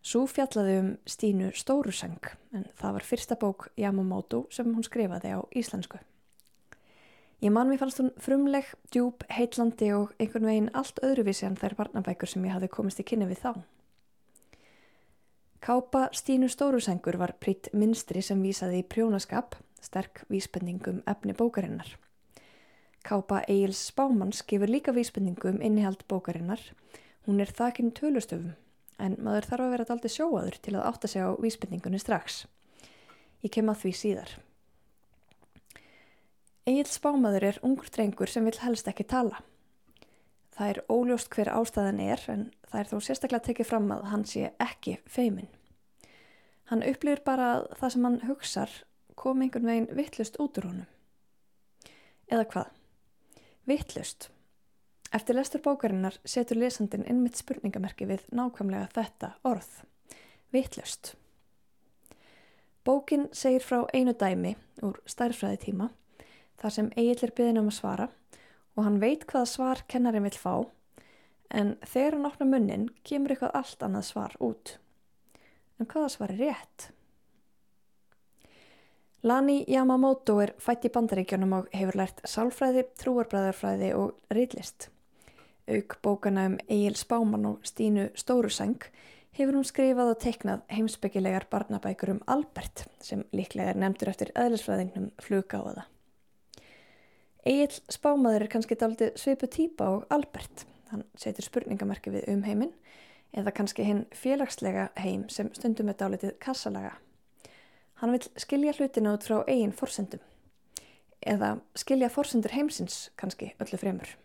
Svo 0.09 0.23
fjallaði 0.25 0.75
um 0.81 0.87
Stínu 1.05 1.51
Stóruseng 1.53 2.31
en 2.57 2.63
það 2.81 2.95
var 2.97 3.05
fyrsta 3.05 3.37
bók 3.37 3.67
Yamamoto 3.77 4.47
sem 4.55 4.69
hún 4.73 4.85
skrifaði 4.87 5.35
á 5.37 5.45
íslensku. 5.53 5.99
Ég 7.45 7.53
man 7.53 7.69
mér 7.69 7.83
fannst 7.83 8.01
hún 8.01 8.15
frumleg, 8.17 8.71
djúb, 8.89 9.27
heitlandi 9.29 9.91
og 9.93 10.15
einhvern 10.17 10.49
veginn 10.49 10.71
allt 10.73 11.03
öðruvísi 11.05 11.45
en 11.45 11.59
þær 11.61 11.77
barnabækur 11.81 12.31
sem 12.31 12.47
ég 12.49 12.55
hafði 12.57 12.71
komist 12.73 13.03
í 13.03 13.05
kynni 13.05 13.29
við 13.29 13.43
þá. 13.43 13.51
Kápa 15.61 16.07
Stínu 16.17 16.49
Stórusengur 16.49 17.19
var 17.21 17.35
prýtt 17.37 17.69
minstri 17.77 18.23
sem 18.25 18.41
vísaði 18.41 18.81
í 18.81 18.87
prjónaskap, 18.89 19.59
sterk 19.85 20.23
vísbendingum 20.33 21.03
efni 21.05 21.35
bókarinnar. 21.37 21.91
Kápa 23.05 23.43
Egil's 23.45 23.85
Spámans 23.91 24.41
gefur 24.41 24.73
líka 24.73 24.97
vísbendingum 24.97 25.61
innihald 25.61 26.07
bókarinnar. 26.09 26.65
Hún 27.29 27.45
er 27.45 27.53
þakinn 27.53 27.93
tölustöfum 27.93 28.57
en 28.99 29.17
maður 29.23 29.49
þarf 29.51 29.65
að 29.65 29.73
vera 29.75 29.87
aldrei 29.95 30.13
sjóaður 30.13 30.59
til 30.63 30.75
að 30.77 30.87
átta 30.91 31.11
sig 31.11 31.23
á 31.23 31.31
vísbendingunni 31.39 32.01
strax. 32.03 32.45
Ég 33.45 33.53
kem 33.55 33.71
að 33.71 33.85
því 33.85 33.93
síðar. 33.95 34.33
Egil 36.69 36.89
spámaður 36.91 37.47
er 37.49 37.61
ungur 37.65 37.89
drengur 37.95 38.29
sem 38.29 38.45
vil 38.45 38.59
helst 38.61 38.91
ekki 38.91 39.07
tala. 39.09 39.41
Það 40.59 40.73
er 40.73 40.81
óljóst 40.91 41.31
hver 41.33 41.53
ástæðan 41.55 42.01
er 42.03 42.25
en 42.29 42.49
það 42.67 42.81
er 42.81 42.91
þó 42.91 42.97
sérstaklega 43.07 43.47
tekið 43.47 43.71
fram 43.71 43.93
að 43.95 44.09
hann 44.11 44.25
sé 44.27 44.51
ekki 44.61 44.99
feimin. 45.07 45.49
Hann 46.69 46.85
upplýr 46.85 47.23
bara 47.25 47.53
að 47.55 47.69
það 47.79 47.95
sem 47.95 48.09
hann 48.09 48.19
hugsar 48.29 48.75
kom 49.19 49.41
einhvern 49.43 49.71
veginn 49.71 49.93
vittlust 49.97 50.37
út 50.43 50.59
úr 50.61 50.69
honum. 50.69 50.91
Eða 52.29 52.45
hvað? 52.51 52.75
Vittlust. 53.71 54.29
Eftir 55.13 55.39
lestur 55.39 55.63
bókarinnar 55.65 56.19
setur 56.25 56.59
lesandin 56.61 57.07
innmitt 57.09 57.39
spurningamerki 57.41 58.05
við 58.09 58.27
nákvæmlega 58.29 58.91
þetta 58.93 59.31
orð. 59.49 59.69
Vittlust. 60.53 61.15
Bókin 62.85 63.29
segir 63.33 63.65
frá 63.65 63.87
einu 63.93 64.13
dæmi 64.13 64.55
úr 64.85 64.99
stærfræði 65.09 65.61
tíma 65.63 65.89
þar 66.61 66.75
sem 66.75 66.91
Egil 66.97 67.25
er 67.25 67.33
byggðin 67.37 67.61
um 67.63 67.71
að 67.71 67.79
svara 67.79 68.09
og 68.77 68.85
hann 68.85 69.01
veit 69.01 69.25
hvaða 69.29 69.49
svar 69.49 69.83
kennarin 69.89 70.27
vil 70.29 70.37
fá 70.37 70.53
en 71.49 71.75
þegar 71.85 72.19
hann 72.19 72.29
opna 72.29 72.49
munnin 72.49 72.87
kemur 73.09 73.33
eitthvað 73.33 73.57
allt 73.63 73.83
annað 73.85 74.07
svar 74.11 74.37
út. 74.45 74.77
En 75.81 75.89
hvaða 75.89 76.13
svar 76.13 76.35
er 76.35 76.43
rétt? 76.43 76.91
Lani 79.25 79.65
Yamamoto 79.67 80.37
er 80.45 80.53
fætt 80.63 80.85
í 80.87 80.93
bandaríkjónum 80.95 81.57
og 81.57 81.73
hefur 81.75 81.97
lært 81.99 82.21
sálfræði, 82.29 82.85
trúarbræðarfræði 83.01 83.91
og 83.99 84.37
rýtlist. 84.37 84.91
Auk 85.69 85.99
bókana 86.03 86.47
um 86.47 86.57
Egil 86.69 86.95
Spáman 86.97 87.47
og 87.47 87.65
Stínu 87.67 88.09
Stóruseng 88.17 88.87
hefur 89.37 89.59
hún 89.59 89.67
skrifað 89.69 90.15
og 90.15 90.21
teiknað 90.23 90.63
heimsbyggilegar 90.73 91.45
barnabækur 91.51 92.15
um 92.15 92.21
Albert 92.27 92.87
sem 93.05 93.27
líklega 93.37 93.75
er 93.75 93.81
nefndur 93.83 94.09
eftir 94.09 94.31
eðlisfræðingnum 94.33 95.11
flugáða. 95.21 95.85
Egil 97.45 97.77
Spámaður 97.93 98.47
er 98.47 98.53
kannski 98.55 98.79
daldi 98.81 99.11
svipu 99.21 99.47
týpa 99.47 99.91
og 99.99 100.07
Albert. 100.15 100.65
Hann 100.89 101.05
setur 101.21 101.45
spurningamerki 101.45 102.15
við 102.15 102.25
um 102.33 102.47
heiminn 102.49 102.73
eða 103.37 103.53
kannski 103.53 103.85
hinn 103.85 104.07
félagslega 104.17 104.89
heim 104.97 105.27
sem 105.29 105.51
stundum 105.53 105.93
er 105.93 105.99
dálitið 106.01 106.39
kassalaga. 106.41 106.95
Hann 108.01 108.15
vil 108.17 108.25
skilja 108.41 108.73
hlutina 108.79 109.13
út 109.19 109.29
frá 109.29 109.43
eigin 109.45 109.77
forsendum 109.77 110.25
eða 111.21 111.59
skilja 111.77 112.09
forsendur 112.09 112.57
heimsins 112.57 113.11
kannski 113.21 113.53
öllu 113.61 113.77
fremur. 113.77 114.17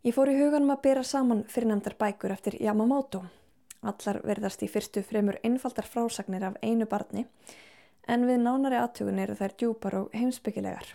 Ég 0.00 0.14
fór 0.16 0.30
í 0.32 0.36
huganum 0.38 0.70
að 0.72 0.78
bera 0.86 1.00
saman 1.04 1.42
fyrirnefndar 1.44 1.92
bækur 2.00 2.32
eftir 2.32 2.54
Yamamoto. 2.56 3.18
Allar 3.84 4.18
verðast 4.24 4.62
í 4.64 4.68
fyrstu 4.72 5.02
fremur 5.04 5.36
einfaldar 5.44 5.84
frásagnir 5.84 6.46
af 6.48 6.54
einu 6.64 6.86
barni 6.88 7.26
en 8.08 8.22
við 8.24 8.38
nánari 8.40 8.78
aðtugun 8.80 9.18
eru 9.20 9.34
þær 9.36 9.52
djúpar 9.60 9.96
og 9.98 10.14
heimsbyggilegar. 10.16 10.94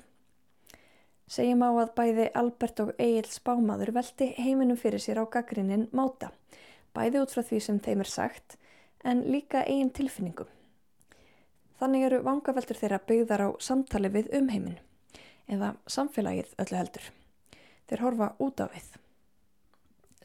Segjum 1.29 1.61
á 1.61 1.69
að 1.69 1.91
bæði 1.99 2.25
Albert 2.41 2.81
og 2.81 2.89
Egil 2.97 3.29
Spámaður 3.29 3.91
veldi 3.93 4.27
heiminum 4.39 4.79
fyrir 4.81 5.03
sér 5.03 5.21
á 5.21 5.29
gaggrinnin 5.35 5.85
máta, 5.93 6.31
bæði 6.97 7.21
út 7.21 7.35
frá 7.35 7.43
því 7.45 7.59
sem 7.61 7.77
þeim 7.85 8.01
er 8.01 8.09
sagt 8.09 8.57
en 9.05 9.21
líka 9.29 9.61
eigin 9.67 9.93
tilfinningum. 9.93 10.49
Þannig 11.77 12.07
eru 12.07 12.23
vangaveltur 12.25 12.81
þeirra 12.81 12.99
byggðar 13.05 13.45
á 13.45 13.49
samtali 13.61 14.09
við 14.09 14.33
umheimin 14.41 14.81
eða 15.45 15.75
samfélagið 15.85 16.57
öllu 16.57 16.81
heldur. 16.81 17.13
Þeir 17.89 18.03
horfa 18.05 18.31
út 18.41 18.61
á 18.61 18.67
við. 18.71 18.87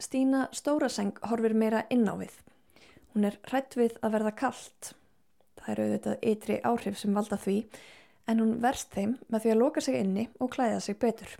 Stína 0.01 0.47
Stóraseng 0.55 1.19
horfir 1.29 1.53
meira 1.53 1.83
inn 1.93 2.07
á 2.09 2.17
við. 2.17 2.33
Hún 3.13 3.27
er 3.27 3.37
hrætt 3.51 3.77
við 3.77 3.97
að 4.01 4.17
verða 4.17 4.33
kallt. 4.43 4.93
Það 5.59 5.71
eru 5.73 5.87
auðvitað 5.87 6.27
ytri 6.31 6.59
áhrif 6.65 6.97
sem 6.97 7.13
valda 7.13 7.37
því 7.37 7.57
en 8.31 8.41
hún 8.41 8.57
verst 8.63 8.93
þeim 8.95 9.17
með 9.27 9.43
því 9.43 9.53
að 9.53 9.61
loka 9.61 9.83
sig 9.83 9.99
inni 9.99 10.27
og 10.39 10.53
klæða 10.55 10.79
sig 10.81 10.97
betur. 10.99 11.35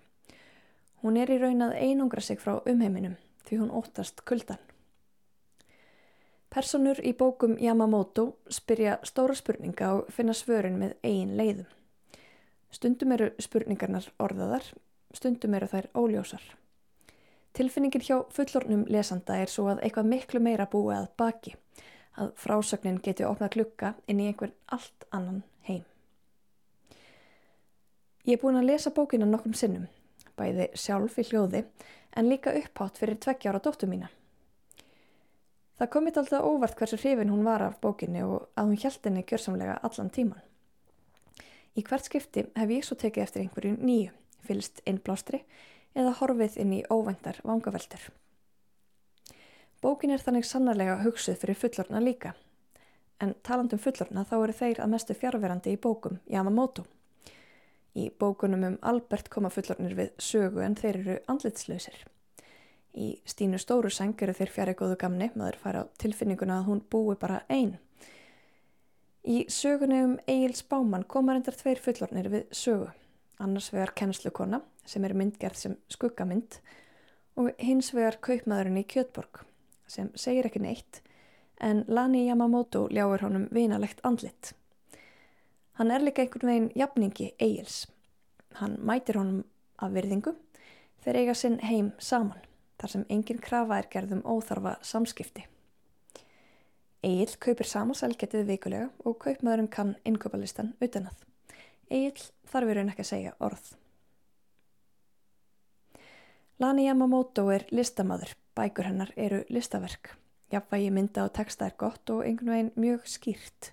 Hún 1.02 1.18
er 1.18 1.32
í 1.34 1.40
raun 1.42 1.66
að 1.66 1.78
einungra 1.82 2.22
sig 2.22 2.42
frá 2.42 2.60
umheiminum 2.60 3.16
því 3.48 3.62
hún 3.64 3.74
óttast 3.74 4.22
kuldan. 4.28 4.62
Personur 6.52 7.00
í 7.08 7.14
bókum 7.16 7.56
Yamamoto 7.64 8.34
spyrja 8.52 8.98
stóra 9.08 9.34
spurninga 9.40 9.94
og 9.96 10.12
finna 10.12 10.36
svörin 10.36 10.78
með 10.82 10.98
eigin 11.02 11.38
leiðum. 11.40 11.70
Stundum 12.72 13.14
eru 13.16 13.30
spurningarnar 13.40 14.10
orðaðar, 14.20 14.66
stundum 15.14 15.54
eru 15.58 15.70
þær 15.72 15.88
óljósar. 15.98 16.44
Tilfinningin 17.54 18.04
hjá 18.06 18.18
fullornum 18.32 18.86
lesanda 18.88 19.36
er 19.42 19.52
svo 19.52 19.68
að 19.72 19.82
eitthvað 19.84 20.12
miklu 20.14 20.40
meira 20.40 20.68
búið 20.72 21.02
að 21.02 21.08
baki, 21.20 21.56
að 22.16 22.32
frásögnin 22.40 23.02
geti 23.04 23.26
opnað 23.28 23.56
klukka 23.58 23.94
inn 24.08 24.22
í 24.24 24.30
einhvern 24.32 24.56
allt 24.72 25.08
annan 25.12 25.42
heim. 25.68 25.84
Ég 28.24 28.38
er 28.38 28.42
búin 28.44 28.60
að 28.60 28.70
lesa 28.70 28.94
bókina 28.96 29.28
nokkrum 29.28 29.56
sinnum, 29.58 29.90
bæði 30.40 30.70
sjálf 30.80 31.18
í 31.20 31.28
hljóði 31.28 31.66
en 32.16 32.30
líka 32.30 32.54
upphátt 32.56 33.00
fyrir 33.02 33.20
tveggjára 33.20 33.60
dóttu 33.64 33.90
mína. 33.90 34.12
Það 35.82 35.92
komið 35.96 36.22
alltaf 36.22 36.46
óvart 36.46 36.78
hversu 36.78 37.00
hrifin 37.02 37.32
hún 37.34 37.44
var 37.44 37.64
af 37.66 37.80
bókinni 37.82 38.22
og 38.22 38.52
að 38.56 38.68
hún 38.70 38.80
hjælt 38.80 39.08
henni 39.08 39.24
gjörsamlega 39.26 39.80
allan 39.82 40.12
tíman. 40.14 40.44
Í 41.76 41.82
hvert 41.88 42.06
skipti 42.06 42.44
hef 42.56 42.74
ég 42.76 42.86
svo 42.86 42.96
tekið 43.02 43.24
eftir 43.24 43.42
einhverju 43.42 43.80
nýju, 43.80 44.12
fylst 44.48 44.82
innblástri 44.86 45.44
eða 45.96 46.16
horfið 46.22 46.58
inn 46.64 46.74
í 46.80 46.84
óvendar 46.90 47.42
vangaveltur. 47.44 48.10
Bókin 49.82 50.14
er 50.14 50.22
þannig 50.22 50.46
sannarlega 50.46 51.00
hugsuð 51.02 51.40
fyrir 51.42 51.58
fullorna 51.58 52.00
líka, 52.04 52.36
en 53.22 53.34
talandum 53.46 53.82
fullorna 53.82 54.24
þá 54.30 54.36
eru 54.44 54.58
þeir 54.60 54.82
að 54.84 54.92
mestu 54.94 55.18
fjárverandi 55.18 55.74
í 55.74 55.80
bókum 55.82 56.20
Yamamoto. 56.30 56.86
Í 57.98 58.12
bókunum 58.20 58.64
um 58.68 58.78
Albert 58.88 59.28
koma 59.34 59.50
fullornir 59.52 59.98
við 59.98 60.12
sögu 60.22 60.62
en 60.64 60.78
þeir 60.80 61.00
eru 61.02 61.18
andlitslausir. 61.34 61.98
Í 62.94 63.18
Stínu 63.26 63.60
Stóruseng 63.60 64.22
eru 64.22 64.36
þeir 64.36 64.52
fjari 64.52 64.76
góðu 64.78 64.98
gamni, 65.00 65.32
maður 65.36 65.58
fara 65.64 65.84
á 65.84 65.92
tilfinninguna 66.00 66.60
að 66.60 66.68
hún 66.70 66.84
búi 66.92 67.18
bara 67.20 67.42
einn. 67.50 67.78
Í 69.26 69.46
sögunni 69.50 70.00
um 70.06 70.16
Egil 70.28 70.56
Spáman 70.58 71.08
koma 71.08 71.36
reyndar 71.36 71.58
tveir 71.58 71.82
fullornir 71.82 72.30
við 72.32 72.48
sögu, 72.56 72.90
annars 73.42 73.72
vegar 73.74 73.94
kennslukona 73.98 74.62
sem 74.86 75.06
er 75.06 75.16
myndgerð 75.18 75.58
sem 75.60 75.78
skuggamynd 75.92 76.60
og 77.40 77.52
hins 77.62 77.92
vegar 77.96 78.20
kaupmaðurinn 78.24 78.82
í 78.82 78.88
Kjötborg 78.88 79.44
sem 79.92 80.12
segir 80.16 80.48
ekki 80.48 80.62
neitt 80.64 81.02
en 81.62 81.84
Lani 81.88 82.26
Yamamoto 82.28 82.88
ljáir 82.90 83.22
honum 83.26 83.48
vinalegt 83.54 84.02
andlit. 84.04 84.54
Hann 85.78 85.92
er 85.92 86.04
líka 86.04 86.24
einhvern 86.24 86.50
veginn 86.50 86.72
jafningi 86.76 87.32
Egils. 87.40 87.86
Hann 88.60 88.80
mætir 88.82 89.20
honum 89.20 89.44
af 89.78 89.94
virðingu 89.94 90.34
þegar 91.04 91.20
eiga 91.22 91.36
sinn 91.38 91.60
heim 91.66 91.92
saman 92.00 92.42
þar 92.82 92.96
sem 92.96 93.06
engin 93.10 93.42
krafa 93.42 93.78
er 93.78 93.90
gerðum 93.94 94.24
óþarfa 94.26 94.78
samskipti. 94.86 95.46
Egil 97.06 97.36
kaupir 97.42 97.70
sama 97.70 97.98
selgetið 97.98 98.48
vikulega 98.50 98.90
og 99.06 99.20
kaupmaðurinn 99.22 99.72
kann 99.74 99.96
innköpalistan 100.06 100.76
utan 100.82 101.10
að. 101.10 101.31
Egil 101.92 102.24
þarf 102.48 102.70
verið 102.72 102.92
ekki 102.94 103.04
að 103.04 103.10
segja 103.12 103.36
orð. 103.44 103.72
Lani 106.62 106.86
Yamamoto 106.86 107.48
er 107.52 107.66
listamadur, 107.74 108.32
bækur 108.56 108.88
hennar 108.92 109.12
eru 109.18 109.42
listaverk. 109.50 110.14
Jafnvægi 110.52 110.92
mynda 110.94 111.26
og 111.26 111.34
texta 111.36 111.68
er 111.68 111.78
gott 111.80 112.10
og 112.14 112.26
einhvern 112.28 112.52
veginn 112.54 112.74
mjög 112.80 113.08
skýrt. 113.10 113.72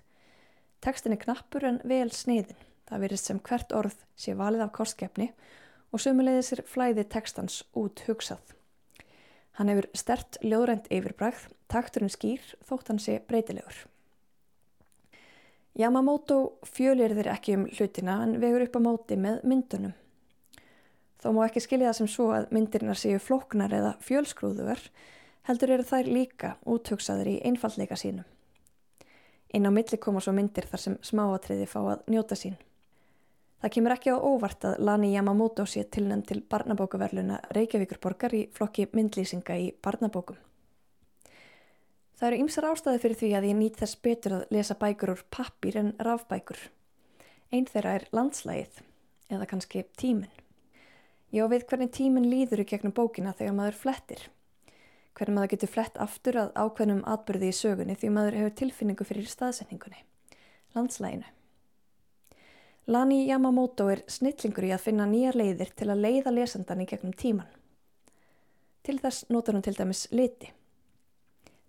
Tekstin 0.81 1.13
er 1.13 1.21
knappur 1.21 1.65
en 1.67 1.81
vel 1.87 2.09
sniðin. 2.15 2.57
Það 2.89 3.03
verist 3.05 3.29
sem 3.29 3.39
hvert 3.45 3.75
orð 3.75 3.97
sé 4.17 4.33
valið 4.39 4.65
af 4.65 4.73
kostkefni 4.73 5.29
og 5.93 6.01
sumulegðis 6.01 6.53
er 6.55 6.63
flæði 6.65 7.05
tekstans 7.13 7.61
út 7.77 8.01
hugsað. 8.07 8.55
Hann 9.59 9.69
hefur 9.69 9.89
stert 9.93 10.39
ljóðrænt 10.41 10.87
yfirbræð, 10.87 11.45
takturinn 11.69 12.11
skýr 12.11 12.41
þótt 12.65 12.89
hann 12.89 13.01
sé 13.03 13.19
breytilegur. 13.27 13.85
Yamamoto 15.79 16.59
fjölir 16.67 17.13
þeir 17.15 17.29
ekki 17.31 17.53
um 17.55 17.61
hlutina 17.71 18.17
en 18.25 18.33
vegur 18.41 18.65
upp 18.65 18.73
á 18.75 18.81
móti 18.83 19.15
með 19.15 19.43
myndunum. 19.47 19.93
Þó 21.23 21.31
má 21.35 21.45
ekki 21.45 21.63
skilja 21.63 21.87
það 21.87 21.97
sem 22.01 22.09
svo 22.11 22.25
að 22.35 22.49
myndirnar 22.55 22.99
séu 22.99 23.19
floknar 23.23 23.71
eða 23.75 23.93
fjölskrúðuver, 24.03 24.81
heldur 25.47 25.71
eru 25.75 25.85
þær 25.87 26.09
líka 26.11 26.51
útöksaður 26.67 27.31
í 27.31 27.37
einfallleika 27.47 27.95
sínum. 27.99 28.27
Inn 29.55 29.67
á 29.67 29.71
milli 29.71 29.97
koma 30.03 30.19
svo 30.19 30.35
myndir 30.35 30.67
þar 30.67 30.83
sem 30.83 30.99
smáatriði 30.99 31.69
fá 31.71 31.79
að 31.81 32.03
njóta 32.11 32.35
sín. 32.39 32.59
Það 33.59 33.73
kemur 33.75 33.95
ekki 33.95 34.11
á 34.15 34.17
óvart 34.19 34.67
að 34.67 34.83
Lani 34.83 35.13
Yamamoto 35.15 35.63
sé 35.67 35.85
tilnæmt 35.87 36.27
til 36.27 36.43
barnabókaverluna 36.43 37.39
Reykjavíkurborgar 37.55 38.35
í 38.35 38.45
flokki 38.55 38.87
myndlýsinga 38.91 39.57
í 39.59 39.71
barnabókum. 39.83 40.37
Það 42.19 42.27
eru 42.27 42.41
ymsar 42.43 42.67
ástæði 42.67 43.01
fyrir 43.03 43.19
því 43.19 43.29
að 43.37 43.47
ég 43.47 43.57
nýtt 43.59 43.79
þess 43.79 43.99
betur 44.03 44.35
að 44.35 44.49
lesa 44.51 44.75
bækur 44.75 45.13
úr 45.13 45.21
pappir 45.31 45.77
en 45.79 45.93
rafbækur. 46.03 46.59
Einn 47.55 47.69
þeirra 47.69 47.95
er 47.99 48.09
landslægið, 48.11 48.81
eða 49.31 49.47
kannski 49.47 49.85
tíminn. 49.97 50.43
Ég 51.31 51.47
á 51.47 51.51
við 51.51 51.63
hvernig 51.69 51.93
tíminn 51.95 52.27
líður 52.27 52.65
í 52.65 52.67
gegnum 52.67 52.93
bókina 52.93 53.31
þegar 53.37 53.55
maður 53.55 53.79
flettir 53.85 54.27
hvernig 55.19 55.35
maður 55.35 55.51
getur 55.53 55.71
flett 55.73 55.97
aftur 55.99 56.37
að 56.39 56.53
ákveðnum 56.55 57.01
atbyrði 57.11 57.49
í 57.51 57.55
sögunni 57.55 57.95
því 57.99 58.11
maður 58.15 58.37
hefur 58.39 58.55
tilfinningu 58.61 59.07
fyrir 59.07 59.27
staðsetningunni, 59.27 60.03
landslæginu. 60.77 61.27
Lani 62.89 63.19
Yamamoto 63.27 63.89
er 63.91 64.05
snillingur 64.09 64.65
í 64.65 64.71
að 64.73 64.85
finna 64.87 65.05
nýjar 65.09 65.37
leiðir 65.37 65.73
til 65.77 65.89
að 65.91 66.05
leiða 66.05 66.33
lesandan 66.33 66.81
í 66.81 66.87
gegnum 66.89 67.13
tíman. 67.13 67.49
Til 68.87 68.97
þess 69.03 69.27
notar 69.29 69.57
hún 69.57 69.65
til 69.65 69.75
dæmis 69.77 70.07
liti. 70.15 70.53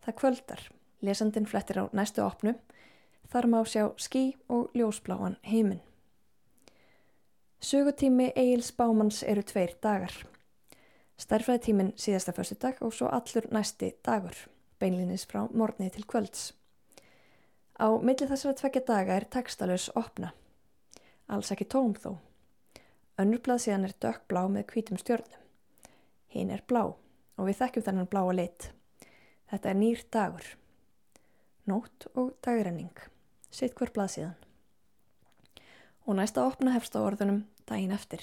Það 0.01 0.17
kvöldar, 0.21 0.63
lesandin 1.05 1.47
flettir 1.47 1.81
á 1.81 1.85
næstu 1.93 2.25
opnu, 2.25 2.55
þar 3.31 3.47
má 3.47 3.61
sjá 3.65 3.91
skí 4.01 4.35
og 4.49 4.71
ljósbláan 4.75 5.37
heiminn. 5.47 5.83
Sögutími 7.61 8.33
Egil's 8.37 8.73
Bámans 8.73 9.23
eru 9.23 9.43
tveir 9.45 9.75
dagar. 9.83 10.15
Stærfræðitíminn 11.21 11.93
síðasta 12.01 12.33
fyrstu 12.33 12.57
dag 12.57 12.81
og 12.81 12.95
svo 12.97 13.11
allur 13.13 13.51
næsti 13.53 13.93
dagur, 14.07 14.37
beinlinis 14.81 15.27
frá 15.29 15.45
morgnið 15.53 15.99
til 15.99 16.07
kvölds. 16.09 16.47
Á 17.77 17.93
milli 18.01 18.29
þessara 18.29 18.57
tvekja 18.57 18.85
daga 18.89 19.21
er 19.21 19.29
tekstalus 19.29 19.91
opna. 19.93 20.33
Alls 21.29 21.53
ekki 21.53 21.69
tóm 21.69 21.93
þó. 21.93 22.17
Önnurblað 23.21 23.67
síðan 23.67 23.85
er 23.91 23.97
dökkblá 24.01 24.47
með 24.49 24.67
kvítum 24.73 25.01
stjórnum. 25.01 25.45
Hinn 26.33 26.51
er 26.55 26.65
blá 26.65 26.87
og 26.89 27.45
við 27.45 27.61
þekkjum 27.61 27.87
þennan 27.91 28.09
bláa 28.09 28.33
lit. 28.33 28.71
Þetta 29.51 29.71
er 29.71 29.79
nýr 29.79 30.03
dagur. 30.15 30.47
Nótt 31.67 32.07
og 32.15 32.37
dagrenning. 32.45 32.95
Sitt 33.51 33.75
hver 33.79 33.91
blað 33.95 34.15
síðan. 34.15 34.37
Og 36.07 36.17
næsta 36.19 36.45
opna 36.47 36.75
hefst 36.77 36.95
á 36.95 37.03
orðunum 37.03 37.43
daginn 37.67 37.95
eftir. 37.95 38.23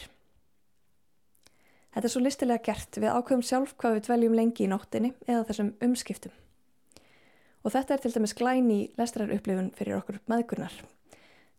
Þetta 1.91 2.07
er 2.07 2.13
svo 2.13 2.21
listilega 2.23 2.63
gert 2.63 2.99
við 2.99 3.11
ákveðum 3.11 3.43
sjálf 3.43 3.75
hvað 3.79 3.97
við 3.97 4.03
dveljum 4.07 4.35
lengi 4.37 4.65
í 4.65 4.71
nóttinni 4.71 5.13
eða 5.27 5.45
þessum 5.49 5.73
umskiptum. 5.83 6.35
Og 7.65 7.73
þetta 7.75 7.95
er 7.95 8.03
til 8.03 8.13
dæmis 8.15 8.35
glæni 8.37 8.77
í 8.83 8.89
lestrarupplifun 8.99 9.71
fyrir 9.75 9.97
okkur 9.99 10.21
maðgurnar. 10.31 10.75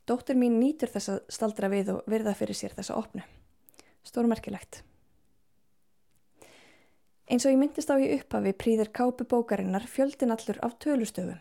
Dóttur 0.09 0.39
mín 0.41 0.57
nýtur 0.63 0.89
þess 0.95 1.13
að 1.13 1.25
staldra 1.35 1.69
við 1.69 1.91
og 1.97 2.07
virða 2.09 2.33
fyrir 2.39 2.57
sér 2.57 2.77
þessa 2.77 2.97
opnu. 2.97 3.25
Stórmerkilegt. 4.07 4.81
Eins 7.29 7.45
og 7.45 7.53
ég 7.53 7.59
myndist 7.61 7.91
á 7.93 8.01
í 8.01 8.09
upphafi 8.15 8.55
príðir 8.57 8.89
kápu 8.89 9.27
bókarinnar 9.29 9.85
fjöldin 9.85 10.33
allur 10.33 10.57
af 10.65 10.79
tölustöfum. 10.81 11.37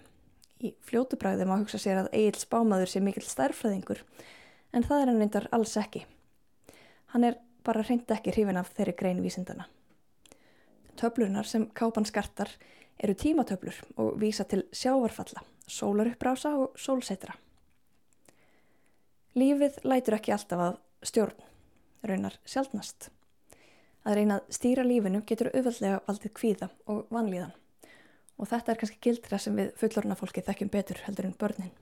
Í 0.60 0.74
fljótubræði 0.84 1.46
má 1.48 1.54
hugsa 1.62 1.80
sér 1.80 2.02
að 2.02 2.10
Egil 2.18 2.42
Spámaður 2.42 2.92
sé 2.92 3.00
mikill 3.00 3.24
stærfræðingur 3.24 4.02
en 4.76 4.84
það 4.84 5.00
er 5.00 5.12
hann 5.12 5.22
reyndar 5.22 5.48
alls 5.56 5.78
ekki. 5.80 6.04
Hann 7.14 7.24
er 7.24 7.40
bara 7.64 7.86
reyndi 7.88 8.18
ekki 8.18 8.36
hrifin 8.36 8.60
af 8.60 8.74
þeirri 8.76 8.98
grein 9.00 9.24
vísindana. 9.24 9.70
Töflunar 11.00 11.48
sem 11.48 11.70
kápan 11.72 12.10
skartar 12.10 12.52
eru 13.00 13.16
tímatöflur 13.16 13.80
og 13.96 14.18
vísa 14.20 14.44
til 14.44 14.66
sjávarfalla, 14.76 15.46
sólaruppbrása 15.72 16.56
og 16.58 16.76
sólsetra. 16.76 17.38
Lífið 19.40 19.86
lætur 19.86 20.18
ekki 20.18 20.36
alltaf 20.36 20.64
að 20.66 20.82
stjórn, 21.06 21.46
raunar 22.04 22.42
sjálfnast. 22.44 23.14
Að 24.08 24.22
reyna 24.22 24.38
að 24.40 24.54
stýra 24.56 24.86
lífinu 24.88 25.20
getur 25.28 25.50
auðvöldlega 25.52 26.04
valdið 26.08 26.34
kvíða 26.38 26.70
og 26.88 27.10
vanlíðan 27.12 27.56
og 28.38 28.50
þetta 28.52 28.72
er 28.72 28.80
kannski 28.80 29.02
gildra 29.02 29.40
sem 29.42 29.58
við 29.58 29.74
fullorna 29.82 30.16
fólki 30.18 30.44
þekkjum 30.46 30.70
betur 30.74 31.02
heldur 31.08 31.28
en 31.28 31.36
börnin. 31.42 31.74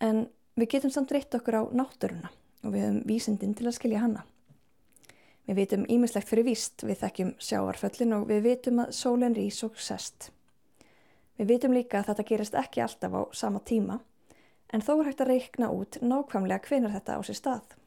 En 0.00 0.24
við 0.58 0.72
getum 0.74 0.92
samt 0.94 1.12
reytt 1.12 1.34
okkur 1.36 1.60
á 1.60 1.62
náttúruna 1.76 2.32
og 2.64 2.72
við 2.72 2.86
höfum 2.86 3.02
vísindin 3.06 3.54
til 3.54 3.68
að 3.68 3.76
skilja 3.76 4.02
hanna. 4.02 4.24
Við 5.48 5.60
vitum 5.62 5.86
ímislegt 5.88 6.28
fyrir 6.28 6.44
víst, 6.48 6.82
við 6.84 7.00
þekkjum 7.02 7.34
sjáarföllin 7.40 8.16
og 8.18 8.26
við 8.28 8.42
vitum 8.44 8.82
að 8.82 8.92
sólinn 8.96 9.36
rís 9.36 9.62
og 9.64 9.78
sest. 9.80 10.30
Við 11.38 11.52
vitum 11.54 11.76
líka 11.76 12.00
að 12.00 12.10
þetta 12.10 12.26
gerist 12.28 12.58
ekki 12.58 12.82
alltaf 12.84 13.14
á 13.14 13.22
sama 13.32 13.62
tíma, 13.64 14.00
en 14.72 14.84
þó 14.84 14.98
er 14.98 15.08
hægt 15.08 15.22
að 15.24 15.30
reikna 15.32 15.70
út 15.72 16.00
nákvæmlega 16.02 16.68
hvenar 16.68 16.92
þetta 16.98 17.16
á 17.16 17.20
sér 17.24 17.38
stað. 17.38 17.77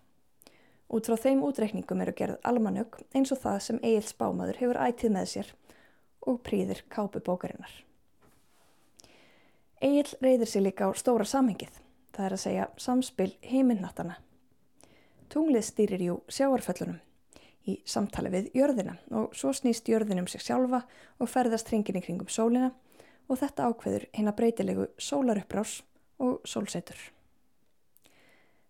Út 0.91 1.07
frá 1.07 1.15
þeim 1.15 1.43
útreikningum 1.47 2.01
eru 2.03 2.13
gerð 2.15 2.41
almanög 2.47 2.97
eins 3.15 3.31
og 3.31 3.39
það 3.39 3.59
sem 3.63 3.77
Egil 3.79 4.03
Spámaður 4.09 4.59
hefur 4.59 4.79
ætið 4.83 5.13
með 5.15 5.29
sér 5.31 5.53
og 6.27 6.41
príðir 6.43 6.81
kápu 6.91 7.21
bókarinnar. 7.23 7.71
Egil 9.81 10.09
reyðir 10.21 10.51
sér 10.51 10.65
líka 10.65 10.89
á 10.89 10.91
stóra 10.99 11.25
samhengið, 11.25 11.71
það 12.11 12.25
er 12.25 12.35
að 12.35 12.43
segja 12.43 12.67
samspil 12.77 13.31
heiminnattana. 13.47 14.17
Tunglið 15.31 15.65
stýrir 15.69 16.03
jú 16.09 16.17
sjáarföllunum 16.27 16.99
í 17.71 17.77
samtali 17.87 18.33
við 18.33 18.51
jörðina 18.57 18.97
og 19.15 19.35
svo 19.37 19.53
snýst 19.55 19.87
jörðinum 19.87 20.27
sig 20.27 20.43
sjálfa 20.43 20.83
og 21.21 21.31
ferðast 21.31 21.71
hringin 21.71 22.01
í 22.01 22.03
kringum 22.03 22.29
sólina 22.29 22.73
og 23.29 23.39
þetta 23.39 23.69
ákveður 23.71 24.09
hérna 24.11 24.35
breytilegu 24.35 24.91
sólaruppbrás 24.99 25.79
og 26.19 26.41
sólsetur. 26.43 26.99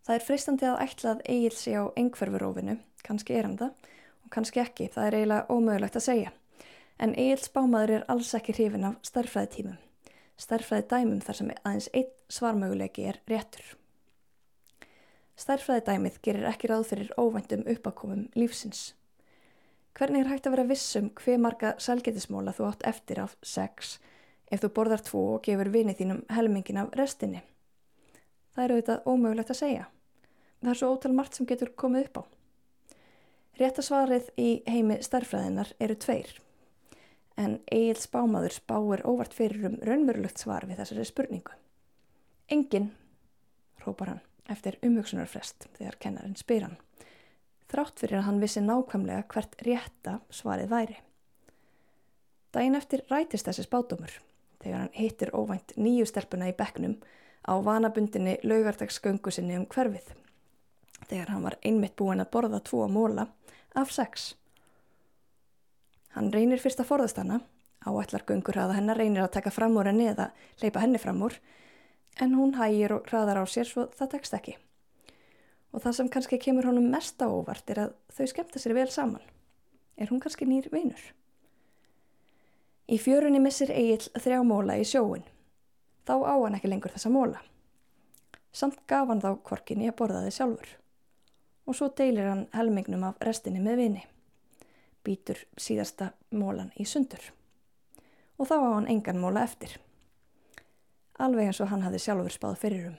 Það 0.01 0.15
er 0.15 0.25
freistandi 0.27 0.69
að 0.69 0.79
ætla 0.85 1.15
að 1.15 1.25
eigil 1.29 1.55
sig 1.57 1.77
á 1.77 1.83
engverfurófinu, 1.95 2.77
kannski 3.05 3.37
er 3.37 3.49
hann 3.49 3.59
það 3.59 3.91
og 4.25 4.31
kannski 4.33 4.63
ekki, 4.63 4.89
það 4.93 5.07
er 5.07 5.19
eiginlega 5.19 5.57
ómögulegt 5.57 5.99
að 5.99 6.07
segja. 6.07 6.31
En 7.01 7.13
eigils 7.17 7.51
bámaður 7.53 7.97
er 7.97 8.07
alls 8.13 8.33
ekki 8.37 8.55
hrifin 8.57 8.87
af 8.89 8.97
starfræðitímum, 9.05 9.77
starfræði 10.37 10.89
dæmum 10.89 11.21
þar 11.25 11.39
sem 11.39 11.53
aðeins 11.61 11.91
einn 11.93 12.11
svarmögulegi 12.31 13.07
er 13.11 13.21
réttur. 13.29 13.75
Stærfræði 15.41 15.85
dæmið 15.87 16.17
gerir 16.25 16.47
ekki 16.51 16.69
ráð 16.69 16.89
fyrir 16.91 17.13
óvæntum 17.17 17.63
uppákomum 17.71 18.27
lífsins. 18.37 18.91
Hvernig 19.97 20.23
er 20.23 20.29
hægt 20.31 20.47
að 20.47 20.55
vera 20.55 20.67
vissum 20.69 21.07
hver 21.17 21.39
marga 21.41 21.71
salgetismóla 21.81 22.53
þú 22.55 22.67
átt 22.69 22.85
eftir 22.87 23.23
af 23.23 23.33
sex 23.41 23.97
ef 24.51 24.61
þú 24.61 24.69
borðar 24.75 25.03
tvo 25.07 25.23
og 25.35 25.41
gefur 25.47 25.71
vinið 25.73 26.01
þínum 26.01 26.21
helmingin 26.29 26.81
af 26.83 26.93
restinni? 26.99 27.41
Það 28.51 28.63
eru 28.63 28.77
auðvitað 28.77 29.09
ómögulegt 29.11 29.53
að 29.53 29.59
segja. 29.61 29.87
Það 30.61 30.71
er 30.71 30.79
svo 30.81 30.91
ótal 30.93 31.11
margt 31.17 31.37
sem 31.37 31.47
getur 31.49 31.73
komið 31.79 32.07
upp 32.07 32.21
á. 32.21 32.23
Réttasvarið 33.61 34.31
í 34.41 34.49
heimi 34.69 34.97
starfræðinar 35.03 35.73
eru 35.79 35.97
tveir. 35.99 36.31
En 37.39 37.59
Egil 37.71 37.99
Spámaður 37.99 38.55
spáir 38.57 39.05
óvart 39.07 39.33
fyrir 39.35 39.69
um 39.69 39.77
raunverulegt 39.85 40.41
svar 40.41 40.67
við 40.69 40.81
þessari 40.81 41.07
spurningu. 41.07 41.55
Engin, 42.51 42.91
rópar 43.85 44.13
hann 44.13 44.25
eftir 44.51 44.77
umhugsunarfrest 44.83 45.69
þegar 45.77 45.97
kennarinn 46.03 46.39
spyr 46.39 46.65
hann. 46.67 46.77
Þrátt 47.71 48.01
fyrir 48.03 48.19
að 48.19 48.27
hann 48.27 48.41
vissi 48.43 48.63
nákvæmlega 48.65 49.23
hvert 49.31 49.55
rétta 49.63 50.17
svarið 50.33 50.73
væri. 50.73 50.97
Dæin 52.51 52.75
eftir 52.75 53.05
rætist 53.07 53.47
þessi 53.47 53.63
spátumur 53.63 54.17
þegar 54.59 54.83
hann 54.83 54.95
hittir 54.97 55.31
óvænt 55.31 55.71
nýju 55.79 56.09
stelpuna 56.09 56.49
í 56.51 56.57
bekknum 56.57 56.97
á 57.47 57.53
vanabundinni 57.63 58.37
laugardagsgöngu 58.43 59.31
sinni 59.31 59.57
um 59.57 59.65
hverfið 59.65 60.13
þegar 61.07 61.33
hann 61.33 61.43
var 61.43 61.57
einmitt 61.65 61.95
búin 61.99 62.23
að 62.23 62.31
borða 62.33 62.61
tvo 62.63 62.85
móla 62.87 63.27
af 63.75 63.91
sex. 63.91 64.35
Hann 66.15 66.31
reynir 66.31 66.59
fyrst 66.59 66.79
að 66.83 66.89
forðast 66.91 67.19
hana, 67.19 67.39
áætlar 67.87 68.25
göngur 68.27 68.59
að 68.59 68.75
hennar 68.77 68.99
reynir 68.99 69.23
að 69.23 69.33
taka 69.37 69.51
fram 69.51 69.77
úr 69.79 69.89
henni 69.91 70.09
eða 70.11 70.31
leipa 70.61 70.83
henni 70.83 70.99
fram 71.01 71.21
úr 71.23 71.37
en 72.19 72.35
hún 72.35 72.55
hægir 72.59 72.97
og 72.97 73.07
hraðar 73.07 73.41
á 73.41 73.45
sér 73.47 73.67
svo 73.67 73.87
það 73.95 74.11
tekst 74.15 74.35
ekki. 74.35 74.57
Og 75.71 75.83
það 75.83 75.97
sem 75.97 76.11
kannski 76.11 76.39
kemur 76.39 76.67
honum 76.67 76.89
mest 76.91 77.21
á 77.23 77.27
óvart 77.31 77.69
er 77.71 77.85
að 77.85 77.93
þau 78.11 78.27
skemmta 78.27 78.59
sér 78.59 78.75
vel 78.75 78.89
saman. 78.91 79.23
Er 79.95 80.11
hún 80.11 80.19
kannski 80.19 80.47
nýr 80.47 80.67
vinur? 80.71 81.01
Í 82.91 82.97
fjörunni 82.99 83.39
missir 83.39 83.71
Egil 83.71 84.03
þrjá 84.19 84.41
móla 84.43 84.75
í 84.75 84.83
sjóin. 84.87 85.23
Þá 86.07 86.15
á 86.25 86.33
hann 86.33 86.57
ekki 86.57 86.71
lengur 86.71 86.93
þessa 86.93 87.11
móla. 87.13 87.41
Samt 88.51 88.81
gaf 88.87 89.07
hann 89.07 89.21
þá 89.23 89.35
korkinni 89.47 89.89
að 89.89 89.97
borða 90.01 90.23
þið 90.25 90.37
sjálfur. 90.37 90.73
Og 91.67 91.77
svo 91.77 91.91
deilir 91.97 92.27
hann 92.29 92.47
helmingnum 92.55 93.05
af 93.07 93.21
restinni 93.21 93.61
með 93.63 93.83
vini. 93.83 94.03
Býtur 95.05 95.39
síðasta 95.57 96.11
mólan 96.31 96.73
í 96.77 96.87
sundur. 96.89 97.31
Og 98.37 98.49
þá 98.49 98.57
á 98.57 98.69
hann 98.75 98.91
engan 98.91 99.21
móla 99.21 99.45
eftir 99.45 99.77
alveg 101.21 101.49
eins 101.49 101.61
og 101.61 101.69
hann 101.71 101.83
hafði 101.85 102.01
sjálfur 102.01 102.33
spáð 102.33 102.59
fyrir 102.61 102.87
um. 102.91 102.97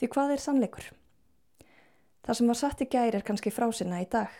Því 0.00 0.08
hvað 0.14 0.34
er 0.34 0.44
sannleikur? 0.44 0.86
Það 2.24 2.38
sem 2.38 2.52
var 2.52 2.60
satt 2.60 2.84
í 2.84 2.88
gæri 2.92 3.18
er 3.18 3.26
kannski 3.26 3.52
frásina 3.52 4.00
í 4.00 4.08
dag. 4.10 4.30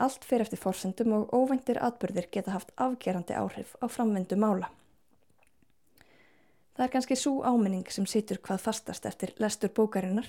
Allt 0.00 0.24
fyrir 0.24 0.46
eftir 0.46 0.60
forsendum 0.60 1.12
og 1.16 1.32
óvæntir 1.36 1.80
atbyrðir 1.80 2.28
geta 2.32 2.54
haft 2.56 2.72
afgerandi 2.76 3.36
áhrif 3.36 3.74
á 3.80 3.86
framvendu 3.88 4.36
mála. 4.40 4.70
Það 6.80 6.86
er 6.86 6.92
kannski 6.94 7.16
svo 7.20 7.42
áminning 7.44 7.90
sem 7.92 8.06
situr 8.08 8.38
hvað 8.40 8.62
fastast 8.64 9.04
eftir 9.04 9.34
lestur 9.36 9.68
bókarinnar 9.76 10.24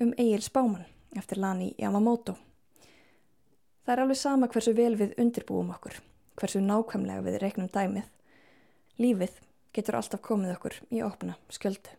um 0.00 0.14
Egil 0.16 0.40
Spáman 0.40 0.86
eftir 1.12 1.36
Lani 1.36 1.74
Yamamoto. 1.76 2.38
Það 3.84 3.92
er 3.92 4.00
alveg 4.06 4.16
sama 4.16 4.46
hversu 4.48 4.72
vel 4.72 4.94
við 4.96 5.12
undirbúum 5.20 5.68
okkur, 5.74 5.98
hversu 6.40 6.62
nákvæmlega 6.64 7.20
við 7.26 7.36
reiknum 7.42 7.68
dæmið. 7.68 8.06
Lífið 8.96 9.34
getur 9.76 9.98
alltaf 9.98 10.22
komið 10.24 10.54
okkur 10.54 10.78
í 10.88 11.02
opna 11.04 11.36
skjöldu. 11.52 11.92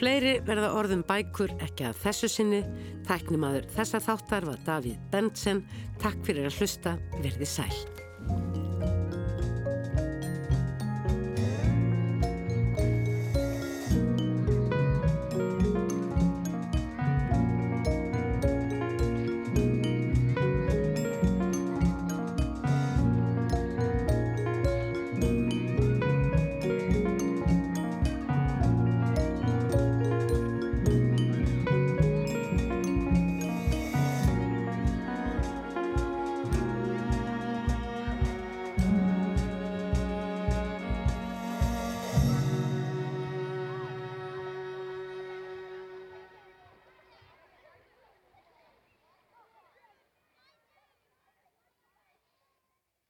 Fleiri 0.00 0.40
verða 0.48 0.72
orðum 0.80 1.04
bækur 1.06 1.54
ekki 1.60 1.86
að 1.86 2.00
þessu 2.08 2.32
sinni. 2.32 2.64
Tæknimaður 3.06 3.70
þessa 3.78 4.02
þáttar 4.02 4.50
var 4.50 4.58
Davíð 4.66 4.98
Bentsen. 5.14 5.62
Takk 6.02 6.26
fyrir 6.26 6.50
að 6.50 6.58
hlusta. 6.58 6.96
Verði 7.22 7.46
sæl. 7.46 7.70